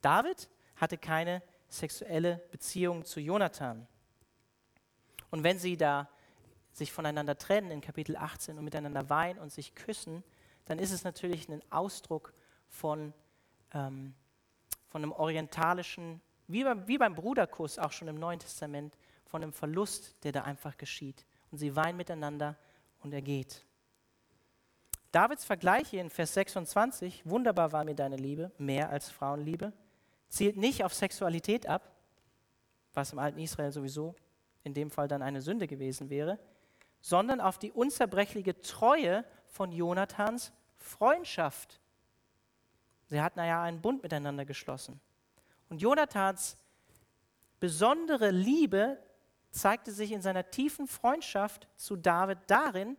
David 0.00 0.48
hatte 0.76 0.98
keine 0.98 1.42
sexuelle 1.68 2.42
Beziehung 2.50 3.04
zu 3.04 3.20
Jonathan. 3.20 3.86
Und 5.30 5.44
wenn 5.44 5.58
sie 5.58 5.76
da 5.76 6.08
sich 6.72 6.92
voneinander 6.92 7.38
trennen 7.38 7.70
in 7.70 7.80
Kapitel 7.80 8.16
18 8.16 8.58
und 8.58 8.64
miteinander 8.64 9.08
weinen 9.08 9.38
und 9.38 9.50
sich 9.50 9.74
küssen, 9.74 10.22
dann 10.66 10.78
ist 10.78 10.92
es 10.92 11.04
natürlich 11.04 11.48
ein 11.48 11.62
Ausdruck 11.70 12.34
von, 12.68 13.12
ähm, 13.72 14.14
von 14.88 15.02
einem 15.02 15.12
orientalischen, 15.12 16.20
wie 16.48 16.64
beim, 16.64 16.86
wie 16.86 16.98
beim 16.98 17.14
Bruderkuss 17.14 17.78
auch 17.78 17.92
schon 17.92 18.08
im 18.08 18.18
Neuen 18.18 18.40
Testament, 18.40 18.96
von 19.24 19.42
einem 19.42 19.52
Verlust, 19.52 20.16
der 20.22 20.32
da 20.32 20.42
einfach 20.42 20.76
geschieht. 20.76 21.26
Und 21.50 21.58
sie 21.58 21.74
weinen 21.74 21.96
miteinander 21.96 22.56
und 23.00 23.12
er 23.12 23.22
geht. 23.22 23.64
Davids 25.12 25.44
Vergleich 25.44 25.88
hier 25.88 26.00
in 26.00 26.10
Vers 26.10 26.34
26, 26.34 27.24
wunderbar 27.24 27.72
war 27.72 27.84
mir 27.84 27.94
deine 27.94 28.16
Liebe, 28.16 28.52
mehr 28.58 28.90
als 28.90 29.10
Frauenliebe, 29.10 29.72
zielt 30.28 30.56
nicht 30.56 30.84
auf 30.84 30.94
Sexualität 30.94 31.66
ab, 31.66 31.94
was 32.94 33.12
im 33.12 33.18
alten 33.18 33.38
Israel 33.38 33.72
sowieso 33.72 34.14
in 34.64 34.74
dem 34.74 34.90
Fall 34.90 35.06
dann 35.06 35.22
eine 35.22 35.42
Sünde 35.42 35.66
gewesen 35.66 36.10
wäre, 36.10 36.38
sondern 37.00 37.40
auf 37.40 37.58
die 37.58 37.70
unzerbrechliche 37.70 38.60
Treue 38.60 39.24
von 39.46 39.70
Jonathans 39.70 40.52
Freundschaft. 40.74 41.80
Sie 43.06 43.20
hatten 43.20 43.38
ja 43.38 43.62
einen 43.62 43.80
Bund 43.80 44.02
miteinander 44.02 44.44
geschlossen. 44.44 45.00
Und 45.68 45.80
Jonathans 45.80 46.56
besondere 47.60 48.30
Liebe 48.30 48.98
zeigte 49.50 49.92
sich 49.92 50.12
in 50.12 50.20
seiner 50.20 50.50
tiefen 50.50 50.86
Freundschaft 50.86 51.68
zu 51.76 51.96
David 51.96 52.38
darin, 52.46 52.96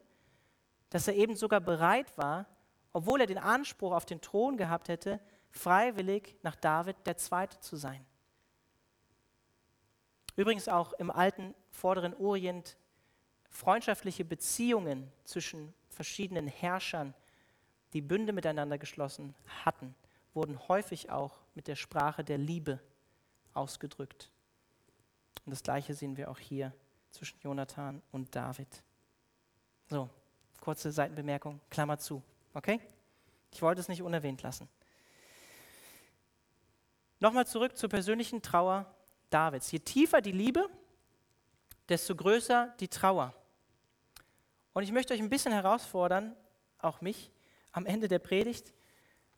dass 0.90 1.08
er 1.08 1.16
eben 1.16 1.36
sogar 1.36 1.60
bereit 1.60 2.18
war, 2.18 2.46
obwohl 2.94 3.22
er 3.22 3.28
den 3.28 3.38
Anspruch 3.38 3.92
auf 3.92 4.06
den 4.06 4.22
Thron 4.22 4.58
gehabt 4.58 4.88
hätte, 4.88 5.20
freiwillig 5.52 6.36
nach 6.44 6.56
David 6.56 6.96
der 7.06 7.18
Zweite 7.18 7.60
zu 7.60 7.76
sein. 7.76 8.06
Übrigens 10.36 10.68
auch 10.68 10.94
im 10.94 11.10
alten 11.10 11.56
vorderen 11.72 12.14
Orient 12.14 12.78
freundschaftliche 13.50 14.24
Beziehungen 14.24 15.12
zwischen 15.24 15.74
verschiedenen 15.90 16.48
Herrschern, 16.48 17.14
die 17.94 18.02
Bünde 18.02 18.34
miteinander 18.34 18.78
geschlossen 18.78 19.34
hatten, 19.66 19.96
wurden 20.34 20.68
häufig 20.68 21.10
auch 21.10 21.40
mit 21.56 21.68
der 21.68 21.76
Sprache 21.76 22.24
der 22.24 22.38
Liebe 22.38 22.80
ausgedrückt. 23.54 24.30
Und 25.46 25.52
das 25.52 25.64
Gleiche 25.64 25.94
sehen 25.94 26.18
wir 26.18 26.30
auch 26.30 26.40
hier 26.40 26.74
zwischen 27.10 27.40
Jonathan 27.42 28.02
und 28.12 28.36
David. 28.36 28.84
So, 29.90 30.10
kurze 30.62 30.92
Seitenbemerkung, 30.92 31.60
Klammer 31.70 31.98
zu. 31.98 32.22
Okay? 32.54 32.80
Ich 33.52 33.62
wollte 33.62 33.82
es 33.82 33.88
nicht 33.88 34.04
unerwähnt 34.04 34.44
lassen. 34.44 34.70
Nochmal 37.20 37.48
zurück 37.48 37.78
zur 37.78 37.90
persönlichen 37.90 38.42
Trauer 38.42 38.86
Davids. 39.30 39.72
Je 39.72 39.80
tiefer 39.80 40.22
die 40.22 40.32
Liebe, 40.32 40.70
desto 41.90 42.16
größer 42.16 42.76
die 42.80 42.88
Trauer. 42.88 43.34
Und 44.74 44.84
ich 44.84 44.92
möchte 44.92 45.14
euch 45.14 45.20
ein 45.20 45.30
bisschen 45.30 45.52
herausfordern, 45.52 46.36
auch 46.80 47.02
mich, 47.02 47.32
am 47.72 47.86
Ende 47.86 48.08
der 48.08 48.20
Predigt, 48.20 48.74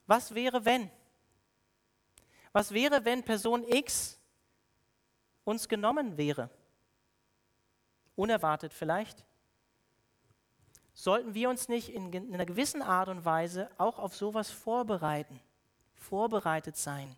was 0.07 0.33
wäre, 0.35 0.65
wenn? 0.65 0.89
Was 2.51 2.73
wäre, 2.73 3.05
wenn 3.05 3.23
Person 3.23 3.63
X 3.63 4.19
uns 5.43 5.67
genommen 5.67 6.17
wäre? 6.17 6.49
Unerwartet 8.15 8.73
vielleicht. 8.73 9.23
Sollten 10.93 11.33
wir 11.33 11.49
uns 11.49 11.69
nicht 11.69 11.89
in, 11.89 12.11
in 12.11 12.33
einer 12.33 12.45
gewissen 12.45 12.81
Art 12.81 13.07
und 13.07 13.23
Weise 13.23 13.69
auch 13.77 13.99
auf 13.99 14.15
sowas 14.15 14.49
vorbereiten, 14.49 15.39
vorbereitet 15.95 16.75
sein? 16.75 17.15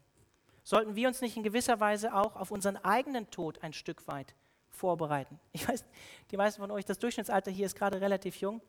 Sollten 0.64 0.96
wir 0.96 1.08
uns 1.08 1.22
nicht 1.22 1.38
in 1.38 1.44
gewisser 1.44 1.80
Weise 1.80 2.14
auch 2.14 2.36
auf 2.36 2.52
unseren 2.52 2.78
eigenen 2.78 3.30
Tod 3.32 3.64
ein 3.64 3.74
Stück 3.74 4.08
weit 4.08 4.36
vorbereiten? 4.70 5.40
Ich 5.54 5.68
weiß, 5.68 5.86
die 6.30 6.38
meisten 6.38 6.62
von 6.62 6.72
euch, 6.72 6.86
das 6.86 7.00
Durchschnittsalter 7.00 7.52
hier 7.52 7.66
ist 7.66 7.76
gerade 7.76 8.00
relativ 8.00 8.38
jung. 8.38 8.62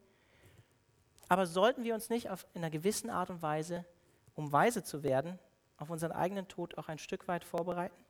Aber 1.29 1.47
sollten 1.47 1.85
wir 1.85 1.95
uns 1.95 2.11
nicht 2.11 2.31
auf, 2.31 2.47
in 2.55 2.63
einer 2.63 2.71
gewissen 2.71 3.11
Art 3.11 3.31
und 3.31 3.43
Weise, 3.43 3.85
um 4.35 4.53
weise 4.53 4.83
zu 4.83 5.03
werden, 5.03 5.39
auf 5.77 5.91
unseren 5.91 6.13
eigenen 6.13 6.49
Tod 6.49 6.77
auch 6.79 6.89
ein 6.89 6.99
Stück 6.99 7.29
weit 7.29 7.45
vorbereiten? 7.45 8.05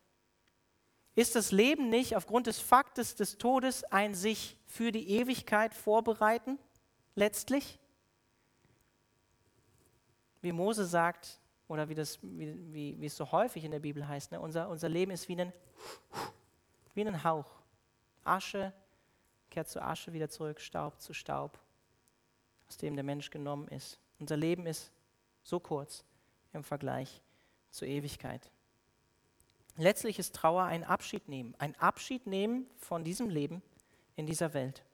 Ist 1.14 1.36
das 1.36 1.52
Leben 1.52 1.90
nicht 1.90 2.16
aufgrund 2.16 2.46
des 2.46 2.58
Faktes 2.58 3.14
des 3.14 3.36
Todes 3.36 3.84
ein 3.84 4.14
sich 4.14 4.56
für 4.66 4.92
die 4.92 5.10
Ewigkeit 5.10 5.74
vorbereiten, 5.74 6.58
letztlich? 7.14 7.78
Wie 10.40 10.52
Mose 10.52 10.86
sagt, 10.86 11.38
oder 11.68 11.88
wie, 11.88 11.94
das, 11.94 12.18
wie, 12.22 12.54
wie, 12.72 13.00
wie 13.00 13.06
es 13.06 13.16
so 13.16 13.30
häufig 13.32 13.64
in 13.64 13.70
der 13.70 13.80
Bibel 13.80 14.06
heißt, 14.06 14.32
ne? 14.32 14.40
unser, 14.40 14.68
unser 14.68 14.88
Leben 14.88 15.12
ist 15.12 15.28
wie 15.28 15.40
ein, 15.40 15.52
wie 16.94 17.06
ein 17.06 17.24
Hauch. 17.24 17.50
Asche 18.24 18.72
kehrt 19.50 19.68
zu 19.68 19.82
Asche 19.82 20.12
wieder 20.12 20.28
zurück, 20.28 20.60
Staub 20.60 21.00
zu 21.00 21.12
Staub, 21.12 21.58
aus 22.68 22.76
dem 22.76 22.94
der 22.94 23.04
Mensch 23.04 23.30
genommen 23.30 23.68
ist. 23.68 23.98
Unser 24.18 24.36
Leben 24.36 24.66
ist 24.66 24.90
so 25.42 25.60
kurz 25.60 26.04
im 26.52 26.64
Vergleich 26.64 27.22
zur 27.70 27.88
Ewigkeit. 27.88 28.50
Letztlich 29.76 30.18
ist 30.18 30.34
Trauer 30.34 30.64
ein 30.64 30.84
Abschied 30.84 31.28
nehmen, 31.28 31.54
ein 31.58 31.74
Abschied 31.76 32.26
nehmen 32.26 32.66
von 32.76 33.04
diesem 33.04 33.30
Leben 33.30 33.62
in 34.16 34.26
dieser 34.26 34.52
Welt. 34.52 34.84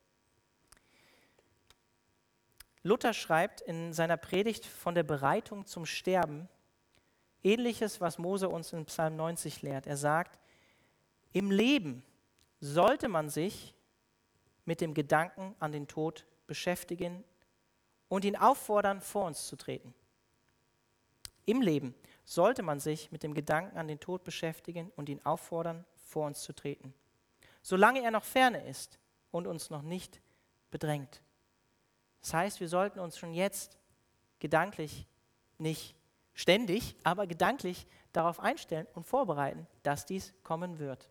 Luther 2.82 3.12
schreibt 3.12 3.60
in 3.60 3.92
seiner 3.92 4.16
Predigt 4.16 4.64
von 4.64 4.94
der 4.94 5.02
Bereitung 5.02 5.66
zum 5.66 5.84
Sterben 5.84 6.48
ähnliches, 7.42 8.00
was 8.00 8.18
Mose 8.18 8.48
uns 8.48 8.72
in 8.72 8.84
Psalm 8.86 9.16
90 9.16 9.62
lehrt. 9.62 9.86
Er 9.86 9.96
sagt, 9.96 10.38
im 11.32 11.50
Leben 11.50 12.02
sollte 12.60 13.08
man 13.08 13.28
sich 13.28 13.74
mit 14.64 14.80
dem 14.80 14.94
Gedanken 14.94 15.54
an 15.58 15.72
den 15.72 15.86
Tod 15.86 16.26
beschäftigen 16.46 17.24
und 18.08 18.24
ihn 18.24 18.36
auffordern, 18.36 19.00
vor 19.00 19.24
uns 19.24 19.46
zu 19.46 19.56
treten. 19.56 19.94
Im 21.44 21.62
Leben 21.62 21.94
sollte 22.24 22.62
man 22.62 22.80
sich 22.80 23.10
mit 23.10 23.22
dem 23.22 23.32
Gedanken 23.32 23.76
an 23.78 23.88
den 23.88 24.00
Tod 24.00 24.24
beschäftigen 24.24 24.92
und 24.96 25.08
ihn 25.08 25.24
auffordern, 25.24 25.84
vor 25.94 26.26
uns 26.26 26.42
zu 26.42 26.54
treten, 26.54 26.94
solange 27.62 28.02
er 28.02 28.10
noch 28.10 28.24
ferne 28.24 28.66
ist 28.66 28.98
und 29.30 29.46
uns 29.46 29.70
noch 29.70 29.82
nicht 29.82 30.20
bedrängt. 30.70 31.22
Das 32.20 32.34
heißt, 32.34 32.60
wir 32.60 32.68
sollten 32.68 32.98
uns 32.98 33.18
schon 33.18 33.34
jetzt 33.34 33.78
gedanklich 34.38 35.06
nicht 35.58 35.94
ständig, 36.38 36.94
aber 37.02 37.26
gedanklich 37.26 37.86
darauf 38.12 38.38
einstellen 38.38 38.86
und 38.94 39.04
vorbereiten, 39.04 39.66
dass 39.82 40.06
dies 40.06 40.32
kommen 40.44 40.78
wird. 40.78 41.10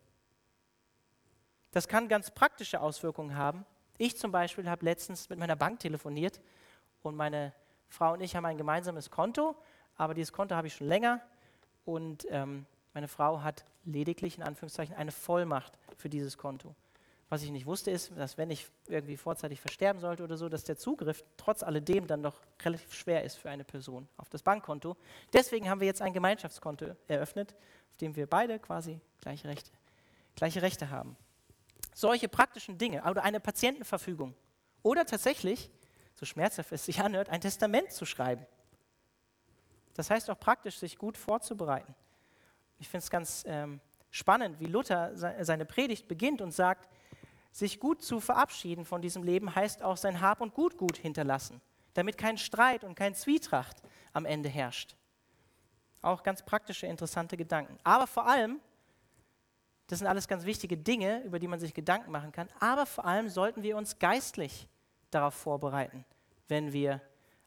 Das 1.70 1.86
kann 1.86 2.08
ganz 2.08 2.30
praktische 2.30 2.80
Auswirkungen 2.80 3.36
haben. 3.36 3.66
Ich 3.98 4.16
zum 4.16 4.32
Beispiel 4.32 4.68
habe 4.70 4.84
letztens 4.84 5.28
mit 5.28 5.38
meiner 5.38 5.56
Bank 5.56 5.80
telefoniert 5.80 6.40
und 7.02 7.14
meine 7.14 7.52
Frau 7.88 8.14
und 8.14 8.20
ich 8.20 8.36
haben 8.36 8.44
ein 8.46 8.56
gemeinsames 8.56 9.10
Konto 9.10 9.54
aber 9.98 10.14
dieses 10.14 10.32
Konto 10.32 10.54
habe 10.54 10.68
ich 10.68 10.76
schon 10.76 10.86
länger 10.86 11.20
und 11.84 12.26
ähm, 12.30 12.64
meine 12.94 13.08
Frau 13.08 13.42
hat 13.42 13.64
lediglich 13.84 14.38
in 14.38 14.44
Anführungszeichen 14.44 14.96
eine 14.96 15.12
Vollmacht 15.12 15.76
für 15.96 16.08
dieses 16.08 16.38
Konto. 16.38 16.74
Was 17.30 17.42
ich 17.42 17.50
nicht 17.50 17.66
wusste, 17.66 17.90
ist, 17.90 18.16
dass 18.16 18.38
wenn 18.38 18.50
ich 18.50 18.66
irgendwie 18.86 19.16
vorzeitig 19.16 19.60
versterben 19.60 20.00
sollte 20.00 20.22
oder 20.22 20.38
so, 20.38 20.48
dass 20.48 20.64
der 20.64 20.78
Zugriff 20.78 21.24
trotz 21.36 21.62
alledem 21.62 22.06
dann 22.06 22.22
doch 22.22 22.40
relativ 22.62 22.94
schwer 22.94 23.22
ist 23.22 23.36
für 23.36 23.50
eine 23.50 23.64
Person 23.64 24.08
auf 24.16 24.30
das 24.30 24.42
Bankkonto. 24.42 24.96
Deswegen 25.32 25.68
haben 25.68 25.80
wir 25.80 25.86
jetzt 25.86 26.00
ein 26.00 26.14
Gemeinschaftskonto 26.14 26.96
eröffnet, 27.06 27.54
auf 27.90 27.96
dem 27.98 28.16
wir 28.16 28.26
beide 28.26 28.58
quasi 28.58 29.00
gleiche 29.20 29.46
Rechte, 29.46 29.70
gleiche 30.36 30.62
Rechte 30.62 30.88
haben. 30.88 31.16
Solche 31.94 32.28
praktischen 32.28 32.78
Dinge 32.78 33.02
oder 33.04 33.22
eine 33.24 33.40
Patientenverfügung 33.40 34.34
oder 34.82 35.04
tatsächlich, 35.04 35.70
so 36.14 36.24
schmerzhaft 36.24 36.72
es 36.72 36.86
sich 36.86 37.00
anhört, 37.02 37.28
ein 37.28 37.42
Testament 37.42 37.92
zu 37.92 38.06
schreiben. 38.06 38.46
Das 39.94 40.10
heißt 40.10 40.30
auch 40.30 40.38
praktisch, 40.38 40.78
sich 40.78 40.96
gut 40.96 41.18
vorzubereiten. 41.18 41.94
Ich 42.78 42.88
finde 42.88 43.02
es 43.02 43.10
ganz 43.10 43.44
ähm, 43.46 43.80
spannend, 44.10 44.60
wie 44.60 44.66
Luther 44.66 45.10
seine 45.16 45.64
Predigt 45.64 46.08
beginnt 46.08 46.40
und 46.40 46.52
sagt, 46.52 46.88
sich 47.50 47.80
gut 47.80 48.02
zu 48.02 48.20
verabschieden 48.20 48.84
von 48.84 49.02
diesem 49.02 49.22
Leben 49.22 49.54
heißt 49.54 49.82
auch 49.82 49.96
sein 49.96 50.20
Hab 50.20 50.40
und 50.40 50.54
Gut 50.54 50.76
gut 50.76 50.96
hinterlassen, 50.96 51.60
damit 51.94 52.18
kein 52.18 52.38
Streit 52.38 52.84
und 52.84 52.94
kein 52.94 53.14
Zwietracht 53.14 53.82
am 54.12 54.24
Ende 54.24 54.48
herrscht. 54.48 54.96
Auch 56.02 56.22
ganz 56.22 56.44
praktische, 56.44 56.86
interessante 56.86 57.36
Gedanken. 57.36 57.78
Aber 57.82 58.06
vor 58.06 58.26
allem, 58.26 58.60
das 59.88 59.98
sind 59.98 60.08
alles 60.08 60.28
ganz 60.28 60.44
wichtige 60.44 60.76
Dinge, 60.76 61.22
über 61.22 61.38
die 61.38 61.48
man 61.48 61.58
sich 61.58 61.74
Gedanken 61.74 62.12
machen 62.12 62.30
kann, 62.30 62.48
aber 62.60 62.86
vor 62.86 63.04
allem 63.04 63.28
sollten 63.28 63.62
wir 63.62 63.76
uns 63.76 63.98
geistlich 63.98 64.68
darauf 65.10 65.34
vorbereiten, 65.34 66.04
wenn 66.46 66.72
wir 66.72 67.00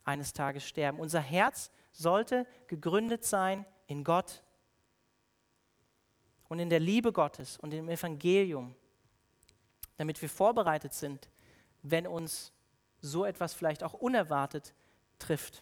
eines 0.03 0.33
Tages 0.33 0.67
sterben. 0.67 0.99
Unser 0.99 1.21
Herz 1.21 1.71
sollte 1.91 2.47
gegründet 2.67 3.23
sein 3.23 3.65
in 3.87 4.03
Gott 4.03 4.43
und 6.49 6.59
in 6.59 6.69
der 6.69 6.79
Liebe 6.79 7.13
Gottes 7.13 7.57
und 7.57 7.73
im 7.73 7.87
Evangelium, 7.89 8.75
damit 10.01 10.19
wir 10.19 10.29
vorbereitet 10.29 10.95
sind, 10.95 11.29
wenn 11.83 12.07
uns 12.07 12.51
so 13.01 13.23
etwas 13.23 13.53
vielleicht 13.53 13.83
auch 13.83 13.93
unerwartet 13.93 14.73
trifft. 15.19 15.61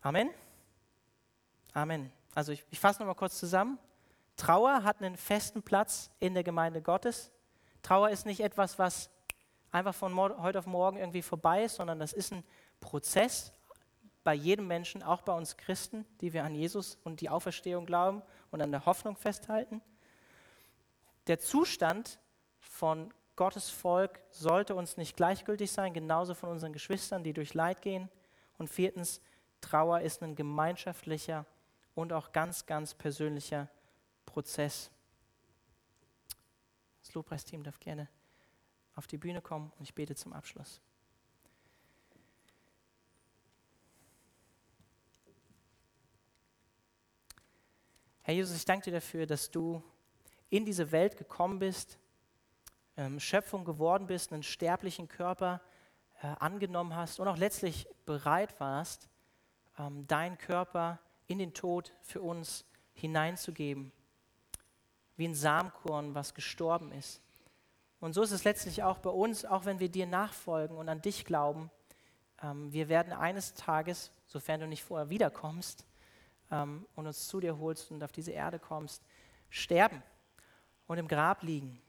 Amen. 0.00 0.30
Amen. 1.74 2.10
Also 2.34 2.52
ich, 2.52 2.64
ich 2.70 2.80
fasse 2.80 3.00
nochmal 3.00 3.16
kurz 3.16 3.38
zusammen. 3.38 3.78
Trauer 4.36 4.82
hat 4.82 5.02
einen 5.02 5.18
festen 5.18 5.62
Platz 5.62 6.10
in 6.20 6.32
der 6.32 6.42
Gemeinde 6.42 6.80
Gottes. 6.80 7.30
Trauer 7.82 8.08
ist 8.08 8.24
nicht 8.24 8.40
etwas, 8.40 8.78
was 8.78 9.10
einfach 9.70 9.94
von 9.94 10.16
heute 10.16 10.58
auf 10.58 10.66
morgen 10.66 10.96
irgendwie 10.96 11.20
vorbei 11.20 11.64
ist, 11.64 11.76
sondern 11.76 11.98
das 11.98 12.14
ist 12.14 12.32
ein 12.32 12.44
Prozess 12.80 13.52
bei 14.24 14.32
jedem 14.32 14.66
Menschen, 14.66 15.02
auch 15.02 15.20
bei 15.20 15.34
uns 15.34 15.58
Christen, 15.58 16.06
die 16.22 16.32
wir 16.32 16.44
an 16.44 16.54
Jesus 16.54 16.96
und 17.04 17.20
die 17.20 17.28
Auferstehung 17.28 17.84
glauben 17.84 18.22
und 18.50 18.62
an 18.62 18.70
der 18.70 18.86
Hoffnung 18.86 19.16
festhalten. 19.16 19.82
Der 21.26 21.38
Zustand 21.38 22.18
von 22.58 23.12
Gottes 23.36 23.70
Volk 23.70 24.20
sollte 24.30 24.74
uns 24.74 24.96
nicht 24.96 25.16
gleichgültig 25.16 25.72
sein, 25.72 25.94
genauso 25.94 26.34
von 26.34 26.50
unseren 26.50 26.72
Geschwistern, 26.72 27.24
die 27.24 27.32
durch 27.32 27.54
Leid 27.54 27.82
gehen. 27.82 28.10
Und 28.58 28.68
viertens, 28.68 29.20
Trauer 29.60 30.00
ist 30.00 30.22
ein 30.22 30.36
gemeinschaftlicher 30.36 31.46
und 31.94 32.12
auch 32.12 32.32
ganz, 32.32 32.66
ganz 32.66 32.94
persönlicher 32.94 33.68
Prozess. 34.26 34.90
Das 37.02 37.14
Lobpreisteam 37.14 37.62
darf 37.62 37.80
gerne 37.80 38.08
auf 38.94 39.06
die 39.06 39.18
Bühne 39.18 39.40
kommen 39.40 39.72
und 39.78 39.84
ich 39.84 39.94
bete 39.94 40.14
zum 40.14 40.32
Abschluss. 40.32 40.80
Herr 48.22 48.34
Jesus, 48.34 48.54
ich 48.54 48.64
danke 48.64 48.84
dir 48.84 48.92
dafür, 48.92 49.26
dass 49.26 49.50
du 49.50 49.82
in 50.50 50.64
diese 50.64 50.92
Welt 50.92 51.16
gekommen 51.16 51.58
bist, 51.58 51.98
ähm, 52.96 53.18
Schöpfung 53.18 53.64
geworden 53.64 54.06
bist, 54.06 54.32
einen 54.32 54.42
sterblichen 54.42 55.08
Körper 55.08 55.60
äh, 56.22 56.26
angenommen 56.38 56.94
hast 56.94 57.20
und 57.20 57.28
auch 57.28 57.38
letztlich 57.38 57.88
bereit 58.04 58.58
warst, 58.60 59.08
ähm, 59.78 60.06
deinen 60.06 60.36
Körper 60.36 60.98
in 61.26 61.38
den 61.38 61.54
Tod 61.54 61.92
für 62.02 62.20
uns 62.20 62.66
hineinzugeben, 62.92 63.92
wie 65.16 65.28
ein 65.28 65.34
Samenkorn, 65.34 66.14
was 66.14 66.34
gestorben 66.34 66.92
ist. 66.92 67.22
Und 68.00 68.14
so 68.14 68.22
ist 68.22 68.32
es 68.32 68.44
letztlich 68.44 68.82
auch 68.82 68.98
bei 68.98 69.10
uns, 69.10 69.44
auch 69.44 69.64
wenn 69.64 69.78
wir 69.78 69.88
dir 69.88 70.06
nachfolgen 70.06 70.76
und 70.76 70.88
an 70.88 71.00
dich 71.00 71.24
glauben. 71.24 71.70
Ähm, 72.42 72.72
wir 72.72 72.88
werden 72.88 73.12
eines 73.12 73.54
Tages, 73.54 74.10
sofern 74.26 74.60
du 74.60 74.66
nicht 74.66 74.82
vorher 74.82 75.10
wiederkommst, 75.10 75.86
ähm, 76.50 76.86
und 76.96 77.06
uns 77.06 77.28
zu 77.28 77.38
dir 77.38 77.58
holst 77.58 77.90
und 77.92 78.02
auf 78.02 78.12
diese 78.12 78.32
Erde 78.32 78.58
kommst, 78.58 79.04
sterben 79.48 80.02
und 80.90 80.98
im 80.98 81.06
Grab 81.06 81.44
liegen. 81.44 81.80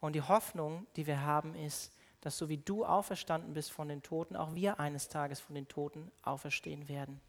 Und 0.00 0.14
die 0.14 0.22
Hoffnung, 0.22 0.88
die 0.96 1.06
wir 1.06 1.20
haben, 1.20 1.54
ist, 1.54 1.92
dass 2.20 2.36
so 2.36 2.48
wie 2.48 2.58
du 2.58 2.84
auferstanden 2.84 3.54
bist 3.54 3.70
von 3.70 3.86
den 3.86 4.02
Toten, 4.02 4.34
auch 4.34 4.56
wir 4.56 4.80
eines 4.80 5.06
Tages 5.06 5.38
von 5.38 5.54
den 5.54 5.68
Toten 5.68 6.10
auferstehen 6.22 6.88
werden. 6.88 7.20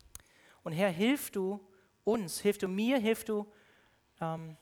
Und 0.64 0.72
Herr, 0.72 0.90
hilf 0.90 1.30
du 1.30 1.60
uns, 2.06 2.40
hilf 2.40 2.58
du 2.58 2.68
mir, 2.68 2.98
hilf 2.98 3.24
du 3.24 3.46
ähm, 4.20 4.58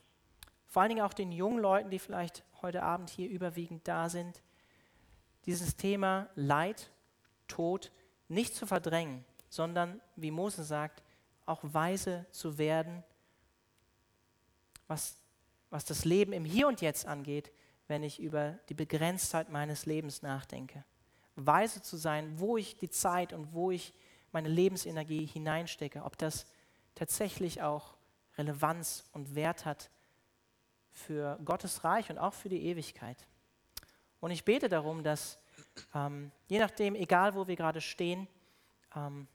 vor 0.66 0.82
allen 0.82 0.90
Dingen 0.90 1.00
auch 1.00 1.14
den 1.14 1.32
jungen 1.32 1.60
Leuten, 1.60 1.88
die 1.88 1.98
vielleicht 1.98 2.44
heute 2.60 2.82
Abend 2.82 3.08
hier 3.08 3.30
überwiegend 3.30 3.88
da 3.88 4.10
sind, 4.10 4.42
dieses 5.46 5.76
Thema 5.76 6.28
Leid, 6.34 6.90
Tod 7.48 7.90
nicht 8.28 8.54
zu 8.54 8.66
verdrängen, 8.66 9.24
sondern, 9.48 9.98
wie 10.14 10.30
Mose 10.30 10.62
sagt, 10.62 11.02
auch 11.46 11.60
weise 11.62 12.26
zu 12.32 12.58
werden, 12.58 13.02
was, 14.88 15.23
was 15.74 15.84
das 15.84 16.04
Leben 16.04 16.32
im 16.32 16.44
Hier 16.44 16.68
und 16.68 16.80
Jetzt 16.82 17.04
angeht, 17.04 17.50
wenn 17.88 18.04
ich 18.04 18.20
über 18.20 18.52
die 18.68 18.74
Begrenztheit 18.74 19.48
meines 19.48 19.86
Lebens 19.86 20.22
nachdenke. 20.22 20.84
Weise 21.34 21.82
zu 21.82 21.96
sein, 21.96 22.38
wo 22.38 22.56
ich 22.56 22.76
die 22.76 22.90
Zeit 22.90 23.32
und 23.32 23.52
wo 23.52 23.72
ich 23.72 23.92
meine 24.30 24.48
Lebensenergie 24.48 25.26
hineinstecke, 25.26 26.04
ob 26.04 26.16
das 26.16 26.46
tatsächlich 26.94 27.60
auch 27.60 27.96
Relevanz 28.38 29.02
und 29.10 29.34
Wert 29.34 29.64
hat 29.64 29.90
für 30.92 31.40
Gottes 31.44 31.82
Reich 31.82 32.08
und 32.08 32.18
auch 32.18 32.34
für 32.34 32.48
die 32.48 32.66
Ewigkeit. 32.66 33.26
Und 34.20 34.30
ich 34.30 34.44
bete 34.44 34.68
darum, 34.68 35.02
dass 35.02 35.38
ähm, 35.92 36.30
je 36.46 36.60
nachdem, 36.60 36.94
egal 36.94 37.34
wo 37.34 37.48
wir 37.48 37.56
gerade 37.56 37.80
stehen, 37.80 38.28
ähm, 38.94 39.26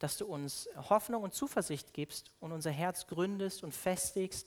dass 0.00 0.18
du 0.18 0.26
uns 0.26 0.68
Hoffnung 0.76 1.22
und 1.22 1.32
Zuversicht 1.32 1.94
gibst 1.94 2.30
und 2.40 2.52
unser 2.52 2.72
Herz 2.72 3.06
gründest 3.06 3.64
und 3.64 3.72
festigst 3.72 4.46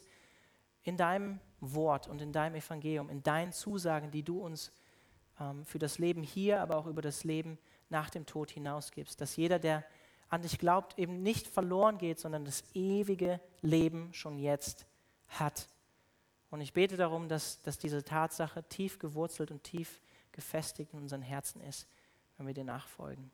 in 0.84 0.98
deinem 0.98 1.40
Wort 1.60 2.08
und 2.08 2.22
in 2.22 2.32
deinem 2.32 2.56
Evangelium, 2.56 3.10
in 3.10 3.24
deinen 3.24 3.52
Zusagen, 3.52 4.12
die 4.12 4.24
du 4.24 4.40
uns 4.40 4.72
ähm, 5.40 5.66
für 5.66 5.80
das 5.80 6.00
Leben 6.00 6.24
hier, 6.24 6.62
aber 6.62 6.78
auch 6.78 6.86
über 6.86 7.02
das 7.02 7.24
Leben 7.24 7.58
nach 7.90 8.10
dem 8.10 8.26
Tod 8.26 8.52
hinausgibst. 8.52 9.20
Dass 9.20 9.36
jeder, 9.36 9.60
der 9.60 9.84
an 10.30 10.42
dich 10.42 10.60
glaubt, 10.60 10.98
eben 11.00 11.22
nicht 11.24 11.48
verloren 11.48 11.98
geht, 11.98 12.20
sondern 12.20 12.46
das 12.46 12.64
ewige 12.74 13.40
Leben 13.62 14.14
schon 14.14 14.38
jetzt 14.38 14.86
hat. 15.28 15.68
Und 16.52 16.62
ich 16.62 16.74
bete 16.74 16.98
darum, 16.98 17.28
dass, 17.28 17.62
dass 17.62 17.78
diese 17.78 18.04
Tatsache 18.04 18.64
tief 18.64 19.00
gewurzelt 19.00 19.52
und 19.52 19.64
tief 19.64 20.00
gefestigt 20.32 20.94
in 20.94 21.00
unseren 21.00 21.22
Herzen 21.22 21.62
ist, 21.62 21.88
wenn 22.38 22.48
wir 22.48 22.54
dir 22.54 22.64
nachfolgen. 22.64 23.30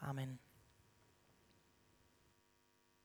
Amen. 0.00 0.38